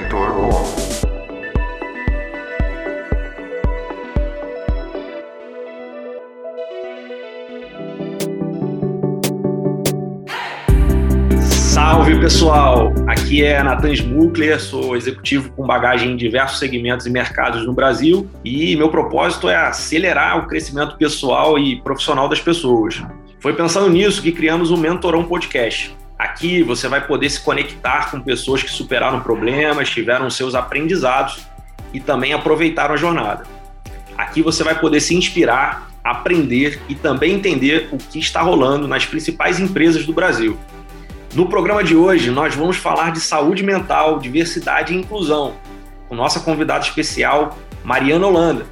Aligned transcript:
Mentor. 0.00 0.32
Salve 11.42 12.20
pessoal, 12.20 12.92
aqui 13.08 13.44
é 13.44 13.60
Nathan 13.60 13.92
Smukler, 13.92 14.60
sou 14.60 14.96
executivo 14.96 15.50
com 15.50 15.66
bagagem 15.66 16.12
em 16.12 16.16
diversos 16.16 16.60
segmentos 16.60 17.04
e 17.06 17.10
mercados 17.10 17.66
no 17.66 17.72
Brasil 17.72 18.30
e 18.44 18.76
meu 18.76 18.90
propósito 18.90 19.48
é 19.48 19.56
acelerar 19.56 20.38
o 20.38 20.46
crescimento 20.46 20.96
pessoal 20.96 21.58
e 21.58 21.80
profissional 21.82 22.28
das 22.28 22.40
pessoas. 22.40 23.02
Foi 23.40 23.52
pensando 23.52 23.90
nisso 23.90 24.22
que 24.22 24.30
criamos 24.30 24.70
o 24.70 24.76
Mentorão 24.76 25.24
Podcast. 25.24 25.97
Aqui 26.18 26.64
você 26.64 26.88
vai 26.88 27.06
poder 27.06 27.30
se 27.30 27.40
conectar 27.40 28.10
com 28.10 28.20
pessoas 28.20 28.62
que 28.62 28.70
superaram 28.70 29.20
problemas, 29.20 29.88
tiveram 29.88 30.28
seus 30.28 30.54
aprendizados 30.54 31.46
e 31.92 32.00
também 32.00 32.32
aproveitaram 32.32 32.94
a 32.94 32.96
jornada. 32.96 33.44
Aqui 34.16 34.42
você 34.42 34.64
vai 34.64 34.76
poder 34.78 35.00
se 35.00 35.14
inspirar, 35.14 35.88
aprender 36.02 36.82
e 36.88 36.94
também 36.96 37.34
entender 37.34 37.88
o 37.92 37.98
que 37.98 38.18
está 38.18 38.42
rolando 38.42 38.88
nas 38.88 39.06
principais 39.06 39.60
empresas 39.60 40.04
do 40.04 40.12
Brasil. 40.12 40.58
No 41.34 41.46
programa 41.48 41.84
de 41.84 41.94
hoje, 41.94 42.30
nós 42.30 42.54
vamos 42.54 42.78
falar 42.78 43.12
de 43.12 43.20
saúde 43.20 43.62
mental, 43.62 44.18
diversidade 44.18 44.92
e 44.92 44.96
inclusão, 44.96 45.54
com 46.08 46.16
nossa 46.16 46.40
convidada 46.40 46.84
especial, 46.84 47.56
Mariana 47.84 48.26
Holanda. 48.26 48.66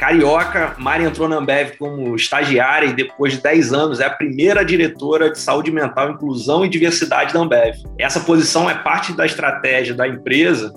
Carioca, 0.00 0.74
Mari 0.78 1.04
entrou 1.04 1.28
na 1.28 1.36
Ambev 1.36 1.76
como 1.78 2.16
estagiária 2.16 2.86
e 2.86 2.94
depois 2.94 3.34
de 3.34 3.42
10 3.42 3.74
anos 3.74 4.00
é 4.00 4.06
a 4.06 4.10
primeira 4.10 4.64
diretora 4.64 5.30
de 5.30 5.38
saúde 5.38 5.70
mental, 5.70 6.12
inclusão 6.12 6.64
e 6.64 6.70
diversidade 6.70 7.34
da 7.34 7.40
Ambev. 7.40 7.76
Essa 7.98 8.18
posição 8.20 8.68
é 8.70 8.74
parte 8.74 9.12
da 9.12 9.26
estratégia 9.26 9.94
da 9.94 10.08
empresa 10.08 10.72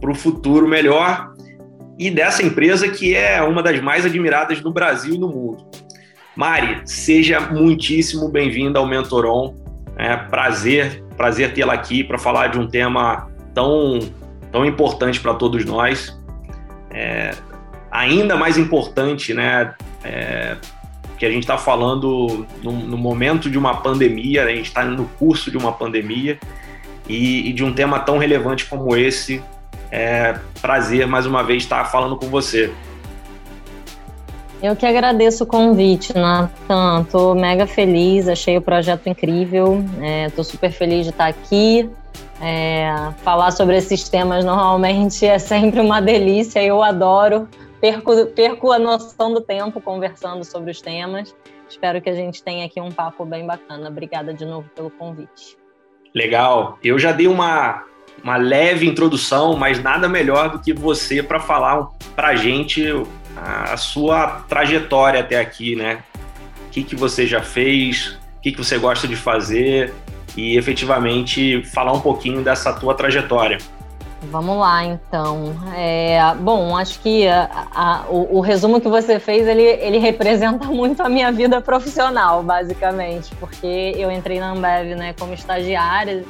para 0.00 0.12
o 0.12 0.14
futuro 0.14 0.68
melhor 0.68 1.28
e 1.98 2.08
dessa 2.08 2.40
empresa 2.40 2.88
que 2.88 3.16
é 3.16 3.42
uma 3.42 3.64
das 3.64 3.80
mais 3.80 4.06
admiradas 4.06 4.62
no 4.62 4.72
Brasil 4.72 5.16
e 5.16 5.18
no 5.18 5.26
mundo. 5.26 5.68
Mari, 6.36 6.82
seja 6.84 7.40
muitíssimo 7.40 8.28
bem-vinda 8.28 8.78
ao 8.78 8.86
Mentoron. 8.86 9.56
É 9.96 10.16
prazer, 10.16 11.02
prazer 11.16 11.52
tê-la 11.52 11.72
aqui 11.74 12.04
para 12.04 12.16
falar 12.16 12.46
de 12.46 12.60
um 12.60 12.68
tema 12.68 13.28
tão, 13.52 13.98
tão 14.52 14.64
importante 14.64 15.18
para 15.18 15.34
todos 15.34 15.64
nós. 15.64 16.16
É, 16.92 17.32
ainda 17.98 18.36
mais 18.36 18.56
importante, 18.56 19.34
né? 19.34 19.74
É, 20.04 20.56
que 21.18 21.26
a 21.26 21.30
gente 21.30 21.42
está 21.42 21.58
falando 21.58 22.46
no, 22.62 22.72
no, 22.72 22.96
momento 22.96 23.50
de 23.50 23.58
uma 23.58 23.78
pandemia, 23.78 24.44
a 24.44 24.48
gente 24.48 24.66
está 24.66 24.84
no 24.84 25.04
curso 25.18 25.50
de 25.50 25.56
uma 25.56 25.72
pandemia 25.72 26.38
e, 27.08 27.50
e, 27.50 27.52
de 27.52 27.64
um 27.64 27.74
tema 27.74 27.98
tão 27.98 28.18
relevante 28.18 28.66
como 28.66 28.96
esse. 28.96 29.42
É 29.90 30.38
prazer 30.60 31.06
mais 31.08 31.26
uma 31.26 31.42
vez 31.42 31.64
estar 31.64 31.84
falando 31.86 32.16
com 32.16 32.26
você. 32.26 32.72
Eu 34.62 34.76
que 34.76 34.86
agradeço 34.86 35.42
o 35.44 35.46
convite, 35.46 36.14
Nathan. 36.14 37.02
Estou 37.02 37.34
mega 37.34 37.66
feliz, 37.66 38.28
achei 38.28 38.56
o 38.56 38.62
projeto 38.62 39.08
incrível. 39.08 39.84
É, 40.00 40.28
super 40.42 40.70
feliz 40.70 41.04
de 41.04 41.10
estar 41.10 41.26
aqui. 41.26 41.90
É, 42.40 42.92
falar 43.24 43.50
sobre 43.50 43.76
esses 43.76 44.08
temas 44.08 44.44
normalmente 44.44 45.26
é 45.26 45.40
sempre 45.40 45.80
uma 45.80 46.00
delícia, 46.00 46.62
eu 46.62 46.80
adoro 46.80 47.48
perco, 47.80 48.26
perco 48.26 48.72
a 48.72 48.78
noção 48.78 49.32
do 49.32 49.40
tempo 49.40 49.80
conversando 49.80 50.44
sobre 50.44 50.70
os 50.70 50.80
temas. 50.80 51.34
Espero 51.68 52.00
que 52.00 52.08
a 52.08 52.14
gente 52.14 52.42
tenha 52.42 52.66
aqui 52.66 52.80
um 52.80 52.90
papo 52.90 53.24
bem 53.24 53.46
bacana. 53.46 53.88
Obrigada 53.88 54.32
de 54.32 54.44
novo 54.44 54.68
pelo 54.74 54.90
convite. 54.90 55.56
Legal. 56.14 56.78
Eu 56.82 56.98
já 56.98 57.12
dei 57.12 57.26
uma, 57.26 57.84
uma 58.22 58.36
leve 58.36 58.86
introdução, 58.86 59.56
mas 59.56 59.82
nada 59.82 60.08
melhor 60.08 60.50
do 60.50 60.58
que 60.58 60.72
você 60.72 61.22
para 61.22 61.38
falar 61.38 61.88
para 62.16 62.28
a 62.28 62.36
gente 62.36 62.84
a 63.36 63.76
sua 63.76 64.40
trajetória 64.48 65.20
até 65.20 65.38
aqui, 65.38 65.76
né? 65.76 66.02
O 66.66 66.70
que, 66.70 66.82
que 66.82 66.96
você 66.96 67.26
já 67.26 67.40
fez, 67.40 68.18
o 68.38 68.40
que, 68.40 68.52
que 68.52 68.58
você 68.58 68.78
gosta 68.78 69.06
de 69.06 69.14
fazer 69.14 69.94
e 70.36 70.56
efetivamente 70.56 71.62
falar 71.64 71.92
um 71.92 72.00
pouquinho 72.00 72.42
dessa 72.42 72.72
tua 72.72 72.94
trajetória. 72.94 73.58
Vamos 74.22 74.58
lá, 74.58 74.84
então. 74.84 75.54
É, 75.76 76.18
bom, 76.40 76.76
acho 76.76 77.00
que 77.00 77.26
a, 77.28 77.68
a, 77.72 78.04
o, 78.10 78.38
o, 78.38 78.40
resumo 78.40 78.80
que 78.80 78.88
você 78.88 79.20
fez, 79.20 79.46
ele, 79.46 79.62
ele 79.62 79.98
representa 79.98 80.66
muito 80.68 81.00
a 81.02 81.08
minha 81.08 81.30
vida 81.30 81.60
profissional, 81.60 82.42
basicamente, 82.42 83.34
porque 83.36 83.94
eu 83.96 84.10
entrei 84.10 84.40
na 84.40 84.50
Ambev 84.50 84.96
né, 84.96 85.14
como 85.18 85.32
estagiária, 85.34 86.24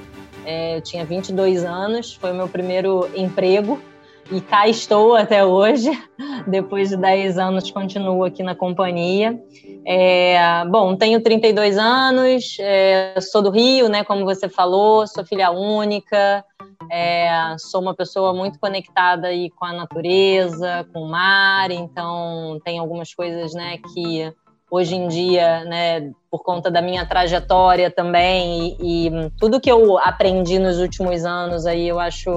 é, 0.44 0.76
eu 0.76 0.82
tinha 0.82 1.04
22 1.04 1.65
anos, 1.65 2.15
foi 2.15 2.32
o 2.32 2.34
meu 2.34 2.49
primeiro 2.49 3.09
emprego, 3.16 3.81
e 4.31 4.43
cá 4.43 4.69
estou 4.69 5.16
até 5.16 5.43
hoje, 5.43 5.91
depois 6.47 6.91
de 6.91 6.97
10 6.99 7.38
anos 7.38 7.70
continuo 7.70 8.22
aqui 8.22 8.43
na 8.43 8.55
companhia. 8.55 9.41
É, 9.87 10.62
bom, 10.66 10.94
tenho 10.94 11.22
32 11.22 11.78
anos, 11.78 12.59
é, 12.60 13.15
sou 13.20 13.41
do 13.41 13.49
Rio, 13.49 13.88
né, 13.88 14.05
como 14.05 14.26
você 14.26 14.47
falou, 14.47 15.06
sou 15.06 15.25
filha 15.25 15.50
única, 15.50 16.44
é, 16.90 17.56
sou 17.58 17.80
uma 17.80 17.94
pessoa 17.94 18.32
muito 18.32 18.58
conectada 18.58 19.28
aí 19.28 19.50
com 19.50 19.64
a 19.64 19.72
natureza, 19.72 20.86
com 20.92 21.02
o 21.02 21.08
mar, 21.08 21.70
então 21.70 22.60
tem 22.64 22.78
algumas 22.78 23.12
coisas, 23.12 23.52
né, 23.52 23.78
que 23.92 24.32
hoje 24.70 24.94
em 24.94 25.08
dia, 25.08 25.64
né, 25.64 26.12
por 26.30 26.42
conta 26.42 26.70
da 26.70 26.80
minha 26.80 27.06
trajetória 27.06 27.90
também 27.90 28.76
e, 28.80 29.08
e 29.08 29.30
tudo 29.38 29.60
que 29.60 29.70
eu 29.70 29.98
aprendi 29.98 30.58
nos 30.58 30.78
últimos 30.78 31.24
anos 31.24 31.66
aí, 31.66 31.88
eu 31.88 31.98
acho 31.98 32.30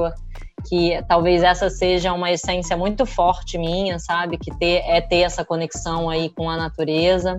que 0.67 1.03
talvez 1.07 1.43
essa 1.43 1.69
seja 1.69 2.13
uma 2.13 2.31
essência 2.31 2.77
muito 2.77 3.05
forte 3.05 3.57
minha, 3.57 3.99
sabe? 3.99 4.37
Que 4.37 4.55
ter, 4.57 4.83
é 4.85 5.01
ter 5.01 5.21
essa 5.21 5.43
conexão 5.43 6.09
aí 6.09 6.29
com 6.29 6.49
a 6.49 6.55
natureza. 6.55 7.37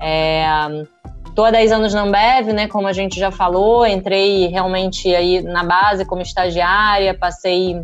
É, 0.00 0.44
Tô 1.34 1.44
há 1.44 1.50
10 1.50 1.72
anos 1.72 1.94
na 1.94 2.02
Ambev, 2.02 2.52
né? 2.52 2.66
Como 2.66 2.86
a 2.86 2.92
gente 2.92 3.18
já 3.18 3.30
falou, 3.30 3.86
entrei 3.86 4.48
realmente 4.48 5.14
aí 5.14 5.42
na 5.42 5.64
base 5.64 6.04
como 6.04 6.22
estagiária, 6.22 7.14
passei 7.14 7.82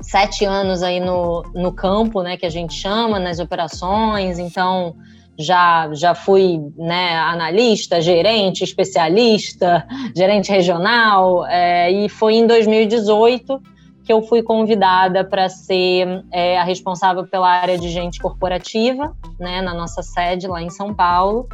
sete 0.00 0.44
anos 0.44 0.82
aí 0.82 0.98
no, 0.98 1.42
no 1.54 1.72
campo, 1.72 2.22
né? 2.22 2.36
Que 2.36 2.46
a 2.46 2.50
gente 2.50 2.74
chama, 2.74 3.18
nas 3.18 3.38
operações, 3.38 4.38
então 4.38 4.94
já, 5.38 5.88
já 5.94 6.14
fui 6.14 6.60
né, 6.76 7.16
analista, 7.16 8.00
gerente, 8.00 8.62
especialista, 8.62 9.86
gerente 10.14 10.50
regional, 10.50 11.46
é, 11.46 11.90
e 11.90 12.08
foi 12.08 12.34
em 12.34 12.46
2018 12.46 13.60
que 14.04 14.12
eu 14.12 14.22
fui 14.22 14.42
convidada 14.42 15.24
para 15.24 15.48
ser 15.48 16.24
é, 16.32 16.58
a 16.58 16.64
responsável 16.64 17.26
pela 17.26 17.48
área 17.48 17.78
de 17.78 17.88
gente 17.88 18.18
corporativa, 18.18 19.14
né, 19.38 19.62
na 19.62 19.72
nossa 19.72 20.02
sede 20.02 20.46
lá 20.46 20.60
em 20.60 20.70
São 20.70 20.92
Paulo. 20.92 21.48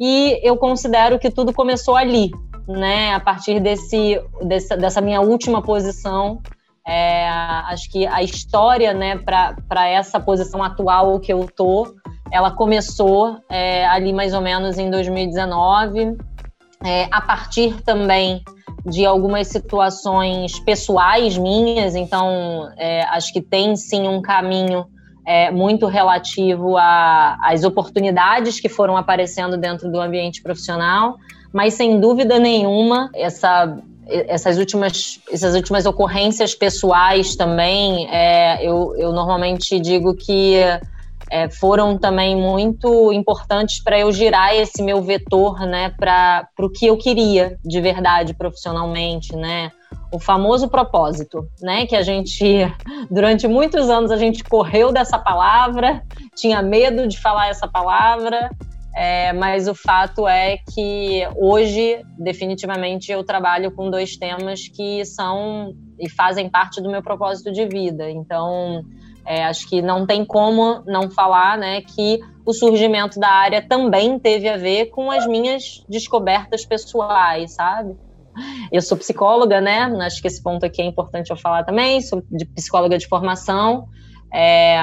E 0.00 0.40
eu 0.42 0.56
considero 0.56 1.18
que 1.18 1.30
tudo 1.30 1.52
começou 1.52 1.96
ali, 1.96 2.30
né? 2.66 3.14
A 3.14 3.20
partir 3.20 3.60
desse, 3.60 4.20
dessa, 4.42 4.76
dessa 4.76 5.00
minha 5.00 5.20
última 5.20 5.62
posição. 5.62 6.40
É, 6.86 7.28
acho 7.28 7.88
que 7.90 8.06
a 8.06 8.24
história, 8.24 8.92
né, 8.92 9.16
para 9.16 9.88
essa 9.88 10.18
posição 10.18 10.62
atual 10.64 11.20
que 11.20 11.32
eu 11.32 11.48
tô, 11.48 11.94
ela 12.32 12.50
começou 12.50 13.38
é, 13.48 13.86
ali 13.86 14.12
mais 14.12 14.34
ou 14.34 14.40
menos 14.40 14.78
em 14.78 14.90
2019, 14.90 16.16
é, 16.84 17.06
a 17.12 17.20
partir 17.20 17.80
também 17.82 18.42
de 18.84 19.06
algumas 19.06 19.46
situações 19.46 20.58
pessoais 20.58 21.38
minhas, 21.38 21.94
então 21.94 22.68
é, 22.76 23.04
acho 23.04 23.32
que 23.32 23.40
tem 23.40 23.76
sim 23.76 24.08
um 24.08 24.20
caminho 24.20 24.86
é, 25.24 25.50
muito 25.50 25.86
relativo 25.86 26.76
às 26.76 27.64
oportunidades 27.64 28.60
que 28.60 28.68
foram 28.68 28.96
aparecendo 28.96 29.56
dentro 29.56 29.90
do 29.90 30.00
ambiente 30.00 30.42
profissional, 30.42 31.16
mas 31.52 31.74
sem 31.74 32.00
dúvida 32.00 32.38
nenhuma 32.38 33.10
essa 33.14 33.78
essas 34.04 34.58
últimas, 34.58 35.20
essas 35.30 35.54
últimas 35.54 35.86
ocorrências 35.86 36.54
pessoais 36.54 37.36
também, 37.36 38.08
é, 38.10 38.62
eu, 38.62 38.94
eu 38.96 39.12
normalmente 39.12 39.78
digo 39.78 40.14
que 40.14 40.56
é, 41.32 41.48
foram 41.48 41.96
também 41.96 42.36
muito 42.36 43.10
importantes 43.10 43.82
para 43.82 43.98
eu 43.98 44.12
girar 44.12 44.54
esse 44.54 44.82
meu 44.82 45.00
vetor 45.00 45.60
né, 45.60 45.88
para 45.98 46.46
o 46.60 46.68
que 46.68 46.86
eu 46.86 46.98
queria 46.98 47.58
de 47.64 47.80
verdade 47.80 48.34
profissionalmente, 48.34 49.34
né? 49.34 49.72
o 50.12 50.18
famoso 50.18 50.68
propósito, 50.68 51.48
né? 51.62 51.86
Que 51.86 51.96
a 51.96 52.02
gente, 52.02 52.44
durante 53.10 53.48
muitos 53.48 53.88
anos, 53.88 54.10
a 54.10 54.16
gente 54.16 54.44
correu 54.44 54.92
dessa 54.92 55.18
palavra, 55.18 56.02
tinha 56.36 56.60
medo 56.60 57.08
de 57.08 57.18
falar 57.18 57.48
essa 57.48 57.66
palavra, 57.66 58.50
é, 58.94 59.32
mas 59.32 59.68
o 59.68 59.74
fato 59.74 60.28
é 60.28 60.58
que 60.74 61.26
hoje, 61.34 62.02
definitivamente, 62.18 63.10
eu 63.10 63.24
trabalho 63.24 63.72
com 63.72 63.90
dois 63.90 64.18
temas 64.18 64.68
que 64.68 65.02
são 65.06 65.74
e 65.98 66.10
fazem 66.10 66.50
parte 66.50 66.78
do 66.82 66.90
meu 66.90 67.02
propósito 67.02 67.50
de 67.50 67.66
vida. 67.66 68.10
Então, 68.10 68.84
é, 69.26 69.44
acho 69.44 69.68
que 69.68 69.80
não 69.80 70.06
tem 70.06 70.24
como 70.24 70.82
não 70.86 71.10
falar, 71.10 71.56
né, 71.58 71.80
que 71.82 72.20
o 72.44 72.52
surgimento 72.52 73.20
da 73.20 73.28
área 73.28 73.62
também 73.62 74.18
teve 74.18 74.48
a 74.48 74.56
ver 74.56 74.86
com 74.86 75.10
as 75.10 75.26
minhas 75.26 75.84
descobertas 75.88 76.64
pessoais, 76.64 77.52
sabe? 77.52 77.96
eu 78.70 78.80
sou 78.80 78.96
psicóloga, 78.96 79.60
né? 79.60 79.82
Acho 80.00 80.20
que 80.20 80.28
esse 80.28 80.42
ponto 80.42 80.64
aqui 80.64 80.80
é 80.80 80.84
importante 80.84 81.30
eu 81.30 81.36
falar 81.36 81.64
também. 81.64 82.00
Sou 82.00 82.22
de 82.30 82.44
psicóloga 82.46 82.98
de 82.98 83.06
formação. 83.06 83.86
É, 84.32 84.78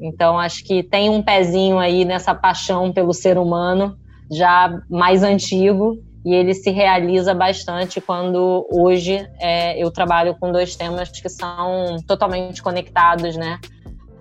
então, 0.00 0.38
acho 0.38 0.64
que 0.64 0.82
tem 0.82 1.08
um 1.08 1.22
pezinho 1.22 1.78
aí 1.78 2.04
nessa 2.04 2.34
paixão 2.34 2.92
pelo 2.92 3.14
ser 3.14 3.38
humano, 3.38 3.96
já 4.30 4.82
mais 4.90 5.22
antigo, 5.22 5.96
e 6.24 6.34
ele 6.34 6.54
se 6.54 6.70
realiza 6.70 7.34
bastante 7.34 8.00
quando 8.00 8.66
hoje 8.70 9.28
é, 9.40 9.82
eu 9.82 9.90
trabalho 9.90 10.36
com 10.38 10.52
dois 10.52 10.76
temas 10.76 11.10
que 11.10 11.28
são 11.28 11.96
totalmente 12.06 12.62
conectados, 12.62 13.36
né? 13.36 13.58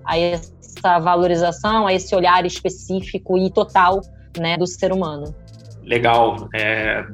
A 0.03 0.17
essa 0.17 0.97
valorização, 0.99 1.85
a 1.85 1.93
esse 1.93 2.15
olhar 2.15 2.43
específico 2.45 3.37
e 3.37 3.51
total 3.51 4.01
né, 4.37 4.57
do 4.57 4.65
ser 4.65 4.91
humano. 4.91 5.35
Legal. 5.83 6.49
É, 6.55 7.05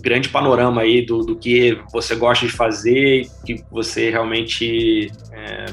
grande 0.00 0.28
panorama 0.28 0.82
aí 0.82 1.04
do, 1.04 1.18
do 1.18 1.36
que 1.36 1.76
você 1.92 2.14
gosta 2.14 2.46
de 2.46 2.52
fazer, 2.52 3.28
que 3.44 3.64
você 3.70 4.10
realmente. 4.10 5.10
É, 5.32 5.66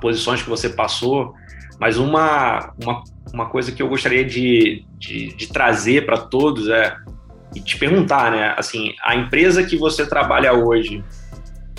posições 0.00 0.42
que 0.42 0.48
você 0.48 0.68
passou. 0.68 1.34
Mas 1.78 1.98
uma, 1.98 2.72
uma, 2.82 3.04
uma 3.32 3.46
coisa 3.46 3.70
que 3.70 3.82
eu 3.82 3.88
gostaria 3.88 4.24
de, 4.24 4.84
de, 4.98 5.36
de 5.36 5.48
trazer 5.48 6.06
para 6.06 6.18
todos 6.18 6.68
é 6.68 6.96
e 7.54 7.60
te 7.60 7.78
perguntar, 7.78 8.30
né? 8.30 8.54
Assim, 8.56 8.94
a 9.04 9.14
empresa 9.14 9.62
que 9.62 9.76
você 9.76 10.06
trabalha 10.06 10.52
hoje 10.52 11.04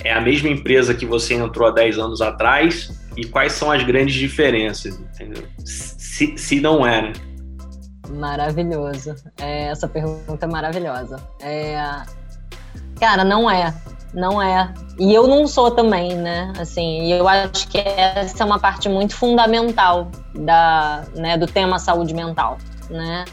é 0.04 0.14
a 0.14 0.22
mesma 0.22 0.50
empresa 0.50 0.94
que 0.94 1.06
você 1.06 1.34
entrou 1.34 1.68
há 1.68 1.72
10 1.72 1.98
anos 1.98 2.22
atrás? 2.22 2.94
E 3.18 3.26
quais 3.26 3.54
são 3.54 3.72
as 3.72 3.84
grandes 3.84 4.16
diferenças, 4.16 5.00
entendeu? 5.00 5.44
Se, 5.64 6.38
se 6.38 6.60
não 6.60 6.86
é, 6.86 7.02
né? 7.02 7.14
Maravilhoso. 8.10 9.16
É, 9.38 9.68
essa 9.68 9.88
pergunta 9.88 10.46
é 10.46 10.50
maravilhosa. 10.50 11.18
É, 11.42 11.78
cara, 13.00 13.24
não 13.24 13.50
é. 13.50 13.74
Não 14.14 14.42
é. 14.42 14.74
E 14.98 15.14
eu 15.14 15.28
não 15.28 15.46
sou 15.46 15.72
também, 15.72 16.16
né? 16.16 16.54
Assim, 16.58 17.12
eu 17.12 17.28
acho 17.28 17.68
que 17.68 17.78
essa 17.78 18.44
é 18.44 18.46
uma 18.46 18.60
parte 18.60 18.88
muito 18.88 19.16
fundamental 19.16 20.10
da, 20.34 21.04
né, 21.16 21.38
do 21.38 21.46
tema 21.48 21.80
saúde 21.80 22.14
mental, 22.14 22.58
né? 22.90 23.26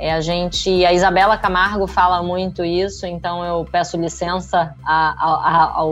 É 0.00 0.14
a 0.14 0.20
gente, 0.22 0.82
a 0.86 0.94
Isabela 0.94 1.36
Camargo 1.36 1.86
fala 1.86 2.22
muito 2.22 2.64
isso, 2.64 3.04
então 3.04 3.44
eu 3.44 3.66
peço 3.70 3.98
licença 3.98 4.74
a, 4.82 5.76
a, 5.76 5.84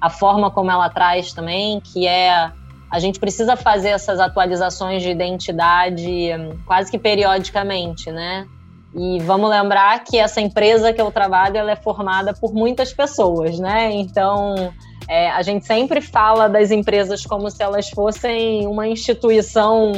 a 0.00 0.08
forma 0.08 0.52
como 0.52 0.70
ela 0.70 0.88
traz 0.88 1.32
também, 1.32 1.80
que 1.80 2.06
é 2.06 2.52
a 2.88 3.00
gente 3.00 3.18
precisa 3.18 3.56
fazer 3.56 3.88
essas 3.88 4.20
atualizações 4.20 5.02
de 5.02 5.10
identidade 5.10 6.06
hum, 6.06 6.56
quase 6.64 6.92
que 6.92 6.96
periodicamente, 6.96 8.12
né? 8.12 8.46
E 8.94 9.18
vamos 9.18 9.50
lembrar 9.50 10.04
que 10.04 10.16
essa 10.16 10.40
empresa 10.40 10.92
que 10.92 11.00
eu 11.00 11.10
trabalho 11.10 11.56
ela 11.56 11.72
é 11.72 11.76
formada 11.76 12.32
por 12.32 12.54
muitas 12.54 12.92
pessoas, 12.92 13.58
né? 13.58 13.92
Então 13.92 14.72
é, 15.08 15.28
a 15.28 15.42
gente 15.42 15.66
sempre 15.66 16.00
fala 16.00 16.48
das 16.48 16.70
empresas 16.70 17.26
como 17.26 17.50
se 17.50 17.60
elas 17.64 17.90
fossem 17.90 18.64
uma 18.68 18.86
instituição 18.86 19.92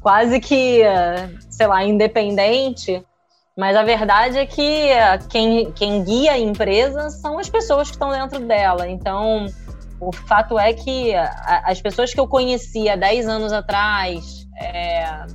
quase 0.00 0.40
que, 0.40 0.82
sei 1.50 1.66
lá, 1.66 1.84
independente. 1.84 3.04
Mas 3.56 3.76
a 3.76 3.82
verdade 3.82 4.38
é 4.38 4.46
que 4.46 4.88
quem, 5.28 5.70
quem 5.72 6.02
guia 6.02 6.32
a 6.32 6.38
empresa 6.38 7.10
são 7.10 7.38
as 7.38 7.48
pessoas 7.48 7.88
que 7.88 7.96
estão 7.96 8.10
dentro 8.10 8.40
dela. 8.40 8.88
Então, 8.88 9.46
o 10.00 10.12
fato 10.12 10.58
é 10.58 10.72
que 10.72 11.12
as 11.14 11.80
pessoas 11.80 12.14
que 12.14 12.18
eu 12.18 12.26
conhecia 12.26 12.96
10 12.96 13.28
anos 13.28 13.52
atrás 13.52 14.46
é, 14.58 15.26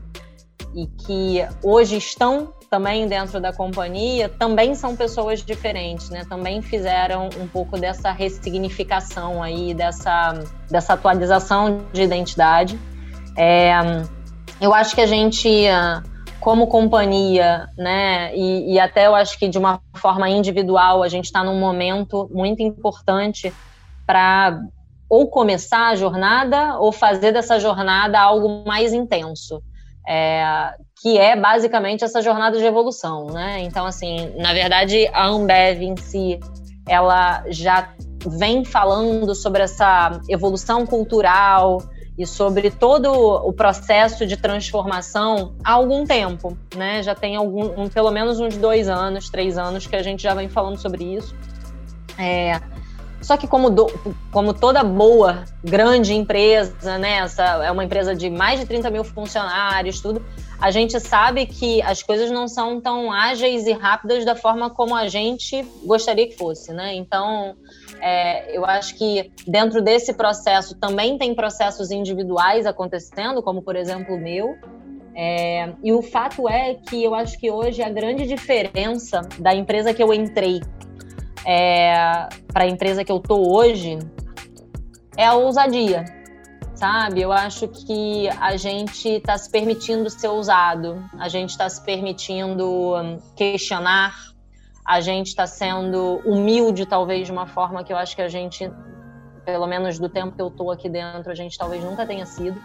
e 0.75 0.87
que 0.87 1.47
hoje 1.63 1.97
estão 1.97 2.51
também 2.69 3.07
dentro 3.07 3.39
da 3.39 3.53
companhia 3.53 4.27
também 4.27 4.73
são 4.75 4.95
pessoas 4.95 5.43
diferentes, 5.43 6.09
né? 6.09 6.25
Também 6.27 6.61
fizeram 6.61 7.29
um 7.39 7.47
pouco 7.47 7.77
dessa 7.77 8.11
ressignificação 8.11 9.41
aí, 9.41 9.73
dessa, 9.73 10.43
dessa 10.69 10.93
atualização 10.93 11.85
de 11.93 12.01
identidade. 12.01 12.77
É, 13.37 13.73
eu 14.59 14.73
acho 14.73 14.95
que 14.95 15.01
a 15.01 15.07
gente, 15.07 15.65
como 16.39 16.67
companhia, 16.67 17.67
né, 17.77 18.35
e, 18.35 18.73
e 18.73 18.79
até 18.79 19.07
eu 19.07 19.15
acho 19.15 19.37
que 19.37 19.47
de 19.47 19.57
uma 19.57 19.81
forma 19.95 20.29
individual, 20.29 21.03
a 21.03 21.07
gente 21.07 21.25
está 21.25 21.43
num 21.43 21.59
momento 21.59 22.29
muito 22.31 22.61
importante 22.61 23.53
para 24.05 24.59
ou 25.07 25.27
começar 25.29 25.89
a 25.89 25.95
jornada 25.95 26.77
ou 26.79 26.91
fazer 26.91 27.31
dessa 27.31 27.59
jornada 27.59 28.19
algo 28.19 28.63
mais 28.65 28.93
intenso. 28.93 29.61
É, 30.07 30.75
que 31.01 31.17
é 31.17 31.35
basicamente 31.35 32.03
essa 32.03 32.21
jornada 32.21 32.57
de 32.57 32.63
evolução, 32.63 33.27
né? 33.27 33.61
Então, 33.61 33.85
assim, 33.85 34.31
na 34.37 34.53
verdade, 34.53 35.07
a 35.13 35.25
Ambev 35.25 35.81
em 35.81 35.97
si, 35.97 36.39
ela 36.87 37.43
já 37.49 37.89
vem 38.39 38.63
falando 38.63 39.33
sobre 39.33 39.63
essa 39.63 40.19
evolução 40.29 40.85
cultural 40.85 41.79
e 42.17 42.25
sobre 42.25 42.71
todo 42.71 43.11
o 43.11 43.51
processo 43.51 44.25
de 44.25 44.37
transformação 44.37 45.53
há 45.63 45.73
algum 45.73 46.05
tempo, 46.05 46.57
né? 46.75 47.03
Já 47.03 47.13
tem 47.13 47.35
algum, 47.35 47.81
um, 47.81 47.89
pelo 47.89 48.09
menos 48.09 48.39
uns 48.39 48.55
dois 48.55 48.87
anos, 48.87 49.29
três 49.29 49.57
anos 49.57 49.85
que 49.85 49.95
a 49.95 50.01
gente 50.01 50.23
já 50.23 50.33
vem 50.33 50.47
falando 50.47 50.77
sobre 50.77 51.03
isso. 51.03 51.35
É, 52.17 52.61
só 53.25 53.35
que 53.35 53.47
como, 53.47 53.71
do, 53.71 53.87
como 54.31 54.53
toda 54.53 54.83
boa, 54.83 55.45
grande 55.63 56.13
empresa, 56.13 56.99
né? 56.99 57.17
Essa 57.17 57.65
é 57.65 57.71
uma 57.71 57.83
empresa 57.83 58.15
de 58.15 58.29
mais 58.29 58.59
de 58.59 58.67
30 58.67 58.91
mil 58.91 59.03
funcionários, 59.03 59.99
tudo. 59.99 60.23
A 60.61 60.69
gente 60.69 60.99
sabe 60.99 61.47
que 61.47 61.81
as 61.81 62.03
coisas 62.03 62.29
não 62.29 62.47
são 62.47 62.79
tão 62.79 63.11
ágeis 63.11 63.65
e 63.65 63.71
rápidas 63.71 64.23
da 64.23 64.35
forma 64.35 64.69
como 64.69 64.95
a 64.95 65.07
gente 65.07 65.63
gostaria 65.83 66.27
que 66.27 66.37
fosse, 66.37 66.71
né? 66.71 66.93
Então, 66.93 67.55
é, 67.99 68.55
eu 68.55 68.63
acho 68.63 68.95
que 68.95 69.31
dentro 69.47 69.81
desse 69.81 70.13
processo 70.13 70.75
também 70.75 71.17
tem 71.17 71.33
processos 71.33 71.89
individuais 71.89 72.67
acontecendo, 72.67 73.41
como 73.41 73.63
por 73.63 73.75
exemplo 73.75 74.13
o 74.13 74.19
meu, 74.19 74.55
é, 75.15 75.73
e 75.83 75.91
o 75.91 76.03
fato 76.03 76.47
é 76.47 76.75
que 76.75 77.03
eu 77.03 77.15
acho 77.15 77.39
que 77.39 77.49
hoje 77.49 77.81
a 77.81 77.89
grande 77.89 78.27
diferença 78.27 79.21
da 79.39 79.55
empresa 79.55 79.95
que 79.95 80.03
eu 80.03 80.13
entrei 80.13 80.61
é, 81.45 82.27
para 82.51 82.63
a 82.63 82.67
empresa 82.67 83.03
que 83.03 83.11
eu 83.11 83.19
tô 83.19 83.55
hoje 83.55 83.99
é 85.15 85.25
a 85.25 85.35
ousadia, 85.35 86.03
sabe? 86.73 87.21
Eu 87.21 87.31
acho 87.31 87.67
que 87.67 88.27
a 88.29 88.57
gente 88.57 89.07
está 89.07 89.37
se 89.37 89.49
permitindo 89.49 90.09
ser 90.09 90.27
ousado, 90.27 91.03
a 91.19 91.29
gente 91.29 91.51
está 91.51 91.69
se 91.69 91.83
permitindo 91.83 92.95
hum, 92.95 93.19
questionar, 93.35 94.15
a 94.85 94.99
gente 95.01 95.27
está 95.27 95.47
sendo 95.47 96.21
humilde, 96.25 96.85
talvez, 96.85 97.27
de 97.27 97.31
uma 97.31 97.47
forma 97.47 97.83
que 97.83 97.93
eu 97.93 97.97
acho 97.97 98.15
que 98.15 98.21
a 98.21 98.27
gente, 98.27 98.69
pelo 99.45 99.67
menos 99.67 99.99
do 99.99 100.09
tempo 100.09 100.35
que 100.35 100.41
eu 100.41 100.49
tô 100.49 100.71
aqui 100.71 100.89
dentro, 100.89 101.31
a 101.31 101.35
gente 101.35 101.57
talvez 101.57 101.83
nunca 101.83 102.05
tenha 102.05 102.25
sido. 102.25 102.59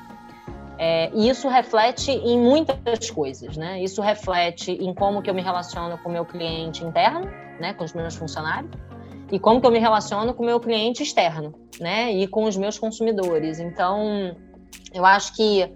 É, 0.77 1.11
e 1.13 1.29
isso 1.29 1.47
reflete 1.47 2.11
em 2.11 2.39
muitas 2.39 3.11
coisas, 3.11 3.55
né? 3.55 3.83
Isso 3.83 4.01
reflete 4.01 4.73
em 4.73 4.95
como 4.95 5.21
que 5.21 5.29
eu 5.29 5.35
me 5.35 5.43
relaciono 5.43 5.99
com 5.99 6.09
o 6.09 6.13
meu 6.13 6.25
cliente 6.25 6.83
interno, 6.83 7.31
né, 7.61 7.75
com 7.75 7.85
os 7.85 7.93
meus 7.93 8.15
funcionários, 8.15 8.73
e 9.31 9.39
como 9.39 9.61
que 9.61 9.67
eu 9.67 9.71
me 9.71 9.79
relaciono 9.79 10.35
com 10.35 10.43
o 10.43 10.47
meu 10.47 10.59
cliente 10.59 11.03
externo, 11.03 11.55
né, 11.79 12.13
e 12.13 12.27
com 12.27 12.45
os 12.45 12.57
meus 12.57 12.79
consumidores. 12.79 13.61
Então, 13.61 14.35
eu 14.93 15.05
acho 15.05 15.37
que 15.37 15.71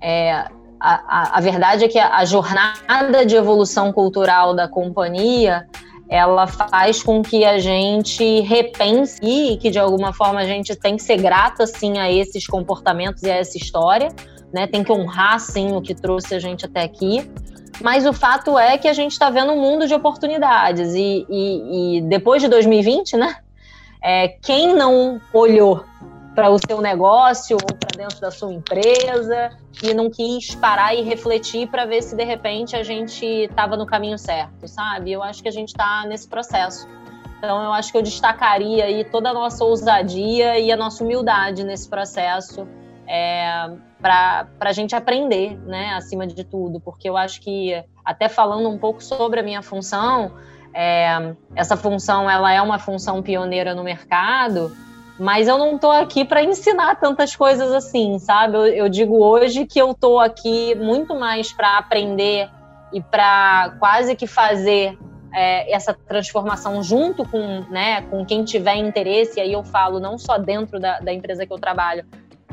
é, 0.00 0.32
a, 0.32 0.50
a, 0.80 1.38
a, 1.38 1.40
verdade 1.40 1.84
é 1.84 1.88
que 1.88 1.98
a, 1.98 2.24
jornada 2.24 3.24
de 3.24 3.36
evolução 3.36 3.92
cultural 3.92 4.52
da 4.52 4.66
companhia 4.66 5.68
ela 6.08 6.46
faz 6.46 7.02
com 7.02 7.22
que 7.22 7.44
a 7.44 7.58
gente 7.58 8.40
repense 8.40 9.18
e 9.22 9.56
que 9.56 9.70
de 9.70 9.78
alguma 9.78 10.12
forma 10.12 10.40
a 10.40 10.44
gente 10.44 10.74
tem 10.76 10.96
que 10.96 11.02
ser 11.02 11.16
grata 11.16 11.66
sim 11.66 11.98
a 11.98 12.10
esses 12.10 12.46
comportamentos 12.46 13.22
e 13.22 13.30
a 13.30 13.36
essa 13.36 13.56
história, 13.56 14.08
né? 14.52 14.66
Tem 14.66 14.84
que 14.84 14.92
honrar 14.92 15.40
sim 15.40 15.74
o 15.74 15.80
que 15.80 15.94
trouxe 15.94 16.34
a 16.34 16.38
gente 16.38 16.66
até 16.66 16.82
aqui. 16.82 17.30
Mas 17.82 18.06
o 18.06 18.12
fato 18.12 18.56
é 18.58 18.78
que 18.78 18.86
a 18.86 18.92
gente 18.92 19.12
está 19.12 19.28
vendo 19.28 19.52
um 19.52 19.60
mundo 19.60 19.86
de 19.86 19.94
oportunidades 19.94 20.94
e, 20.94 21.26
e, 21.28 21.98
e 21.98 22.00
depois 22.02 22.40
de 22.40 22.48
2020, 22.48 23.16
né? 23.16 23.36
É, 24.00 24.28
quem 24.28 24.74
não 24.74 25.20
olhou 25.32 25.84
para 26.34 26.48
o 26.48 26.58
seu 26.58 26.80
negócio 26.80 27.56
ou 27.56 27.76
para 27.76 27.96
dentro 27.96 28.20
da 28.20 28.30
sua 28.30 28.52
empresa 28.52 29.50
e 29.82 29.92
não 29.92 30.08
quis 30.08 30.54
parar 30.54 30.94
e 30.94 31.02
refletir 31.02 31.68
para 31.68 31.84
ver 31.84 32.02
se 32.02 32.16
de 32.16 32.24
repente 32.24 32.74
a 32.74 32.82
gente 32.82 33.24
estava 33.24 33.76
no 33.76 33.84
caminho 33.84 34.16
certo, 34.16 34.66
sabe? 34.66 35.12
Eu 35.12 35.22
acho 35.22 35.42
que 35.42 35.48
a 35.48 35.52
gente 35.52 35.68
está 35.68 36.04
nesse 36.06 36.26
processo. 36.28 36.88
Então 37.38 37.62
eu 37.62 37.72
acho 37.72 37.90
que 37.90 37.98
eu 37.98 38.02
destacaria 38.02 38.84
aí 38.84 39.04
toda 39.04 39.30
a 39.30 39.34
nossa 39.34 39.64
ousadia 39.64 40.58
e 40.58 40.70
a 40.70 40.76
nossa 40.76 41.02
humildade 41.04 41.64
nesse 41.64 41.88
processo 41.88 42.66
é, 43.06 43.70
para 44.00 44.46
a 44.60 44.72
gente 44.72 44.94
aprender, 44.94 45.56
né, 45.66 45.94
acima 45.94 46.26
de 46.26 46.44
tudo, 46.44 46.80
porque 46.80 47.08
eu 47.08 47.16
acho 47.16 47.40
que 47.40 47.82
até 48.04 48.28
falando 48.28 48.68
um 48.68 48.78
pouco 48.78 49.02
sobre 49.02 49.40
a 49.40 49.42
minha 49.42 49.62
função, 49.62 50.32
é, 50.74 51.34
essa 51.54 51.76
função 51.76 52.28
ela 52.28 52.52
é 52.52 52.60
uma 52.60 52.78
função 52.78 53.22
pioneira 53.22 53.74
no 53.74 53.84
mercado 53.84 54.72
mas 55.18 55.46
eu 55.46 55.58
não 55.58 55.76
estou 55.76 55.90
aqui 55.90 56.24
para 56.24 56.42
ensinar 56.42 56.96
tantas 56.96 57.36
coisas 57.36 57.70
assim, 57.72 58.18
sabe? 58.18 58.56
Eu, 58.56 58.66
eu 58.66 58.88
digo 58.88 59.22
hoje 59.22 59.66
que 59.66 59.78
eu 59.78 59.92
estou 59.92 60.18
aqui 60.18 60.74
muito 60.74 61.14
mais 61.14 61.52
para 61.52 61.78
aprender 61.78 62.48
e 62.92 63.00
para 63.00 63.76
quase 63.78 64.16
que 64.16 64.26
fazer 64.26 64.98
é, 65.32 65.72
essa 65.72 65.94
transformação 65.94 66.82
junto 66.82 67.24
com, 67.24 67.60
né, 67.70 68.02
com 68.02 68.24
quem 68.24 68.44
tiver 68.44 68.76
interesse, 68.76 69.38
e 69.38 69.42
aí 69.42 69.52
eu 69.52 69.62
falo 69.62 70.00
não 70.00 70.18
só 70.18 70.38
dentro 70.38 70.80
da, 70.80 70.98
da 71.00 71.12
empresa 71.12 71.46
que 71.46 71.52
eu 71.52 71.58
trabalho, 71.58 72.04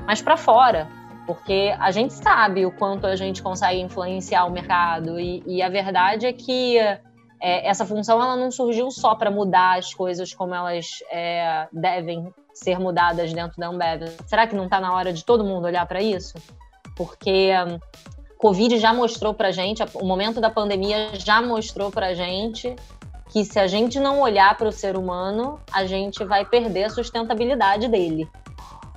mas 0.06 0.22
para 0.22 0.38
fora, 0.38 0.88
porque 1.26 1.76
a 1.80 1.92
gente 1.92 2.14
sabe 2.14 2.66
o 2.66 2.72
quanto 2.72 3.06
a 3.06 3.16
gente 3.16 3.42
consegue 3.42 3.80
influenciar 3.80 4.46
o 4.46 4.52
mercado, 4.52 5.20
e, 5.20 5.44
e 5.46 5.62
a 5.62 5.70
verdade 5.70 6.26
é 6.26 6.34
que 6.34 6.78
é, 7.42 7.68
essa 7.68 7.86
função 7.86 8.22
ela 8.22 8.36
não 8.36 8.52
surgiu 8.52 8.92
só 8.92 9.16
para 9.16 9.32
mudar 9.32 9.78
as 9.78 9.94
coisas 9.94 10.34
como 10.34 10.54
elas 10.54 11.00
é, 11.12 11.68
devem 11.72 12.34
ser 12.54 12.80
mudadas 12.80 13.32
dentro 13.32 13.58
da 13.58 13.68
Ambev. 13.68 14.10
Será 14.26 14.46
que 14.46 14.56
não 14.56 14.66
está 14.66 14.80
na 14.80 14.94
hora 14.94 15.14
de 15.14 15.24
todo 15.24 15.44
mundo 15.44 15.66
olhar 15.66 15.86
para 15.86 16.02
isso? 16.02 16.38
Porque 16.96 17.52
Covid 18.38 18.78
já 18.78 18.94
mostrou 18.94 19.34
para 19.34 19.52
gente, 19.52 19.84
o 19.94 20.06
momento 20.06 20.42
da 20.42 20.50
pandemia 20.50 21.10
já 21.14 21.42
mostrou 21.42 21.92
para 21.92 22.14
gente 22.14 22.76
que 23.32 23.46
se 23.46 23.60
a 23.60 23.68
gente 23.68 24.00
não 24.00 24.22
olhar 24.22 24.58
para 24.58 24.68
o 24.68 24.72
ser 24.72 24.98
humano, 24.98 25.60
a 25.72 25.86
gente 25.86 26.24
vai 26.24 26.44
perder 26.44 26.86
a 26.86 26.90
sustentabilidade 26.90 27.88
dele. 27.88 28.28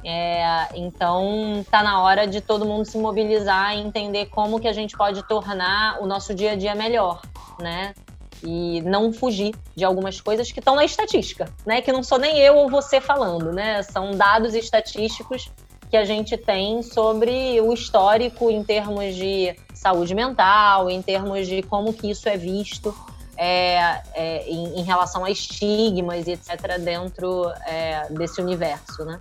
É, 0.05 0.69
então, 0.75 1.61
está 1.61 1.83
na 1.83 2.03
hora 2.03 2.27
de 2.27 2.41
todo 2.41 2.67
mundo 2.67 2.85
se 2.85 2.99
mobilizar 2.99 3.77
e 3.77 3.81
entender 3.81 4.27
como 4.27 4.59
que 4.59 4.67
a 4.67 4.73
gente 4.73 4.97
pode 4.97 5.23
tornar 5.29 6.01
o 6.01 6.07
nosso 6.07 6.35
dia 6.35 6.53
a 6.53 6.57
dia 6.57 6.75
melhor, 6.75 7.23
né? 7.61 7.95
E 8.43 8.81
não 8.83 9.13
fugir 9.13 9.55
de 9.77 9.85
algumas 9.85 10.21
coisas 10.21 10.51
que 10.51 10.59
estão 10.59 10.75
na 10.75 10.85
estatística, 10.85 11.49
né? 11.65 11.81
Que 11.81 11.93
não 11.93 12.03
sou 12.03 12.19
nem 12.19 12.39
eu 12.39 12.57
ou 12.57 12.69
você 12.69 13.01
falando, 13.01 13.53
né? 13.53 13.83
São 13.85 14.11
dados 14.11 14.55
estatísticos 14.55 15.51
que 15.89 15.97
a 15.97 16.05
gente 16.05 16.37
tem 16.37 16.83
sobre 16.83 17.61
o 17.61 17.73
histórico 17.73 18.51
em 18.51 18.65
termos 18.65 19.15
de 19.15 19.55
saúde 19.75 20.15
mental, 20.15 20.91
em 20.91 21.01
termos 21.01 21.47
de 21.47 21.63
como 21.63 21.93
que 21.93 22.11
isso 22.11 22.29
é 22.29 22.37
visto 22.37 22.95
é, 23.37 24.03
é, 24.15 24.49
em, 24.49 24.81
em, 24.81 24.83
relação 24.83 25.25
a 25.25 25.31
estigmas 25.31 26.27
e 26.27 26.33
etc. 26.33 26.79
dentro 26.79 27.51
é, 27.67 28.07
desse 28.11 28.41
universo, 28.41 29.05
né? 29.05 29.21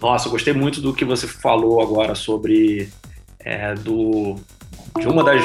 Nossa, 0.00 0.28
eu 0.28 0.32
gostei 0.32 0.52
muito 0.52 0.80
do 0.80 0.94
que 0.94 1.04
você 1.04 1.26
falou 1.26 1.82
agora 1.82 2.14
sobre 2.14 2.90
é, 3.38 3.74
do 3.74 4.36
de 4.98 5.06
uma 5.06 5.22
das 5.22 5.42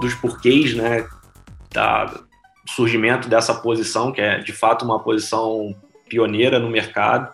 dos 0.00 0.14
porquês, 0.14 0.74
né, 0.74 1.06
da 1.72 2.12
surgimento 2.66 3.28
dessa 3.28 3.54
posição 3.54 4.12
que 4.12 4.20
é 4.20 4.38
de 4.38 4.52
fato 4.52 4.84
uma 4.84 4.98
posição 4.98 5.74
pioneira 6.08 6.58
no 6.58 6.70
mercado. 6.70 7.32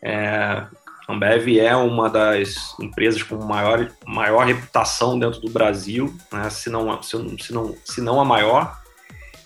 É, 0.00 0.64
a 1.08 1.12
Ambev 1.12 1.58
é 1.58 1.74
uma 1.76 2.08
das 2.08 2.74
empresas 2.80 3.22
com 3.22 3.36
maior, 3.36 3.88
maior 4.06 4.46
reputação 4.46 5.18
dentro 5.18 5.40
do 5.40 5.50
Brasil, 5.50 6.14
né? 6.32 6.48
se, 6.50 6.70
não, 6.70 7.02
se, 7.02 7.16
se, 7.40 7.52
não, 7.52 7.74
se 7.84 8.00
não 8.00 8.20
a 8.20 8.24
maior. 8.24 8.80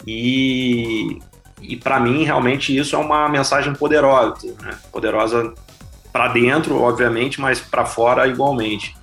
E, 0.07 1.19
e 1.61 1.77
para 1.77 1.99
mim, 1.99 2.25
realmente, 2.25 2.77
isso 2.77 2.95
é 2.95 2.99
uma 2.99 3.29
mensagem 3.29 3.75
poderosa. 3.75 4.55
Né? 4.63 4.79
Poderosa 4.93 5.55
para 6.17 6.29
dentro, 6.29 6.81
obviamente, 6.81 7.39
mas 7.39 7.61
para 7.61 7.85
fora 7.85 8.27
igualmente. 8.27 8.97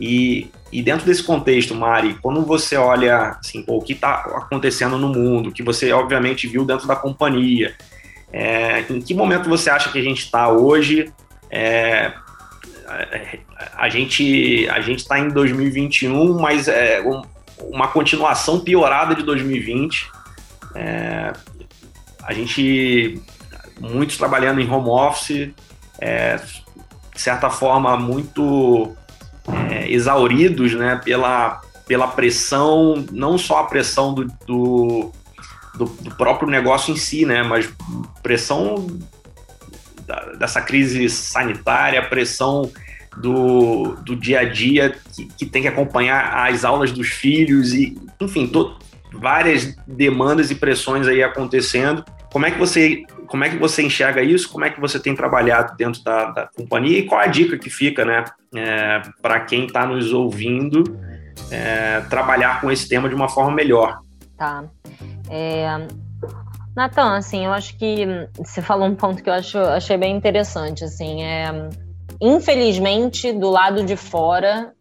E, 0.00 0.50
e 0.72 0.82
dentro 0.82 1.06
desse 1.06 1.22
contexto, 1.22 1.76
Mari, 1.76 2.18
quando 2.20 2.44
você 2.44 2.76
olha 2.76 3.36
assim, 3.40 3.62
pô, 3.62 3.76
o 3.76 3.80
que 3.80 3.92
está 3.92 4.14
acontecendo 4.14 4.98
no 4.98 5.08
mundo, 5.08 5.52
que 5.52 5.62
você 5.62 5.92
obviamente 5.92 6.48
viu 6.48 6.64
dentro 6.64 6.88
da 6.88 6.96
companhia, 6.96 7.76
é, 8.32 8.80
em 8.90 9.00
que 9.00 9.14
momento 9.14 9.48
você 9.48 9.70
acha 9.70 9.92
que 9.92 9.98
a 9.98 10.02
gente 10.02 10.24
está 10.24 10.48
hoje 10.48 11.12
é, 11.48 12.12
a 13.76 13.88
gente 13.88 14.68
a 14.68 14.80
gente 14.80 14.98
está 14.98 15.20
em 15.20 15.28
2021, 15.28 16.40
mas 16.40 16.66
é 16.66 17.00
um, 17.00 17.22
uma 17.70 17.86
continuação 17.86 18.58
piorada 18.58 19.14
de 19.14 19.22
2020. 19.22 20.10
É, 20.74 21.32
a 22.24 22.32
gente 22.32 23.22
muitos 23.78 24.16
trabalhando 24.16 24.60
em 24.60 24.68
home 24.68 24.88
office, 24.88 25.50
é, 26.00 26.36
de 27.14 27.20
certa 27.20 27.50
forma 27.50 27.96
muito 27.96 28.94
é, 29.70 29.90
exauridos, 29.90 30.74
né, 30.74 31.00
pela 31.04 31.60
pela 31.86 32.08
pressão, 32.08 33.06
não 33.12 33.38
só 33.38 33.60
a 33.60 33.64
pressão 33.64 34.12
do, 34.12 34.24
do, 34.44 35.12
do, 35.76 35.84
do 35.84 36.14
próprio 36.16 36.50
negócio 36.50 36.92
em 36.92 36.96
si, 36.96 37.24
né, 37.24 37.44
mas 37.44 37.72
pressão 38.22 38.86
dessa 40.38 40.60
crise 40.60 41.08
sanitária, 41.08 42.02
pressão 42.02 42.70
do, 43.16 43.96
do 44.04 44.14
dia 44.14 44.40
a 44.40 44.44
dia 44.44 44.94
que, 45.14 45.26
que, 45.38 45.46
tem 45.46 45.62
que 45.62 45.68
acompanhar 45.68 46.46
as 46.46 46.64
aulas 46.64 46.92
dos 46.92 47.08
filhos 47.08 47.72
e, 47.72 47.96
enfim, 48.20 48.46
to, 48.46 48.76
várias 49.12 49.76
demandas 49.86 50.50
e 50.50 50.54
pressões 50.54 51.06
aí 51.06 51.22
acontecendo. 51.22 52.04
Como 52.32 52.46
é 52.46 52.50
que 52.50 52.58
você 52.58 53.04
como 53.26 53.44
é 53.44 53.50
que 53.50 53.56
você 53.56 53.82
enxerga 53.82 54.22
isso? 54.22 54.50
Como 54.50 54.64
é 54.64 54.70
que 54.70 54.80
você 54.80 54.98
tem 54.98 55.14
trabalhado 55.14 55.76
dentro 55.76 56.02
da, 56.02 56.26
da 56.30 56.46
companhia 56.46 56.98
e 56.98 57.04
qual 57.04 57.20
a 57.20 57.26
dica 57.26 57.58
que 57.58 57.70
fica, 57.70 58.04
né, 58.04 58.24
é, 58.54 59.02
para 59.20 59.40
quem 59.40 59.66
está 59.66 59.86
nos 59.86 60.12
ouvindo 60.12 60.84
é, 61.50 62.00
trabalhar 62.08 62.60
com 62.60 62.70
esse 62.70 62.88
tema 62.88 63.08
de 63.08 63.14
uma 63.14 63.28
forma 63.28 63.52
melhor? 63.52 64.00
Tá. 64.36 64.64
É, 65.30 65.86
Natan, 66.76 67.16
assim, 67.16 67.46
eu 67.46 67.52
acho 67.52 67.76
que 67.78 68.06
você 68.36 68.60
falou 68.60 68.86
um 68.86 68.94
ponto 68.94 69.22
que 69.22 69.30
eu 69.30 69.34
acho, 69.34 69.58
achei 69.58 69.96
bem 69.96 70.14
interessante, 70.14 70.84
assim, 70.84 71.22
é, 71.22 71.70
infelizmente, 72.20 73.32
do 73.32 73.50
lado 73.50 73.82
de 73.82 73.96
fora, 73.96 74.72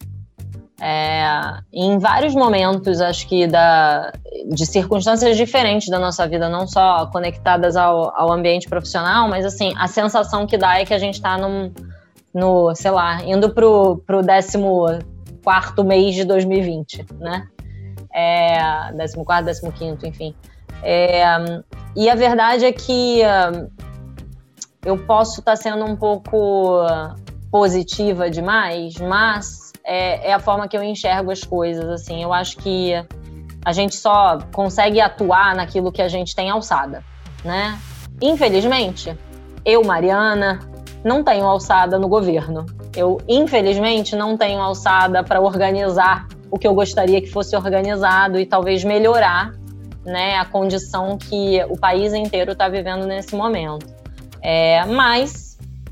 é, 0.79 1.23
em 1.71 1.97
vários 1.97 2.35
momentos, 2.35 2.99
acho 2.99 3.27
que 3.27 3.47
da, 3.47 4.11
de 4.49 4.65
circunstâncias 4.65 5.37
diferentes 5.37 5.87
da 5.87 5.97
nossa 5.97 6.27
vida, 6.27 6.49
não 6.49 6.67
só 6.67 7.05
conectadas 7.07 7.75
ao, 7.77 8.13
ao 8.15 8.31
ambiente 8.31 8.67
profissional, 8.67 9.29
mas 9.29 9.45
assim, 9.45 9.73
a 9.77 9.87
sensação 9.87 10.45
que 10.45 10.57
dá 10.57 10.79
é 10.79 10.85
que 10.85 10.93
a 10.93 10.99
gente 10.99 11.15
está 11.15 11.37
no, 11.37 12.75
sei 12.75 12.91
lá, 12.91 13.23
indo 13.23 13.51
pro, 13.51 14.03
pro 14.05 14.19
14 14.25 14.57
quarto 15.43 15.83
mês 15.83 16.15
de 16.15 16.25
2020, 16.25 17.05
né? 17.19 17.47
É, 18.13 18.57
14, 19.25 19.61
15, 19.71 20.07
enfim. 20.07 20.35
É, 20.83 21.23
e 21.95 22.09
a 22.09 22.15
verdade 22.15 22.65
é 22.65 22.71
que 22.71 23.21
eu 24.85 24.97
posso 25.05 25.39
estar 25.39 25.53
tá 25.53 25.55
sendo 25.55 25.85
um 25.85 25.95
pouco 25.95 26.81
positiva 27.49 28.29
demais, 28.29 28.95
mas 28.97 29.64
é, 29.85 30.29
é, 30.29 30.33
a 30.33 30.39
forma 30.39 30.67
que 30.67 30.75
eu 30.75 30.83
enxergo 30.83 31.31
as 31.31 31.43
coisas. 31.43 31.85
Assim, 31.85 32.21
eu 32.23 32.33
acho 32.33 32.57
que 32.57 32.93
a 33.63 33.71
gente 33.71 33.95
só 33.95 34.39
consegue 34.53 34.99
atuar 34.99 35.55
naquilo 35.55 35.91
que 35.91 36.01
a 36.01 36.07
gente 36.07 36.35
tem 36.35 36.49
alçada, 36.49 37.03
né? 37.43 37.79
Infelizmente, 38.21 39.15
eu, 39.63 39.83
Mariana, 39.83 40.59
não 41.03 41.23
tenho 41.23 41.45
alçada 41.45 41.99
no 41.99 42.07
governo. 42.07 42.65
Eu, 42.95 43.21
infelizmente, 43.27 44.15
não 44.15 44.37
tenho 44.37 44.59
alçada 44.59 45.23
para 45.23 45.39
organizar 45.39 46.27
o 46.49 46.57
que 46.57 46.67
eu 46.67 46.73
gostaria 46.73 47.21
que 47.21 47.27
fosse 47.27 47.55
organizado 47.55 48.39
e 48.39 48.45
talvez 48.45 48.83
melhorar 48.83 49.53
né, 50.05 50.37
a 50.37 50.45
condição 50.45 51.17
que 51.17 51.63
o 51.69 51.77
país 51.77 52.13
inteiro 52.13 52.53
está 52.53 52.69
vivendo 52.69 53.05
nesse 53.05 53.35
momento. 53.35 53.85
É, 54.41 54.85
mas 54.85 55.44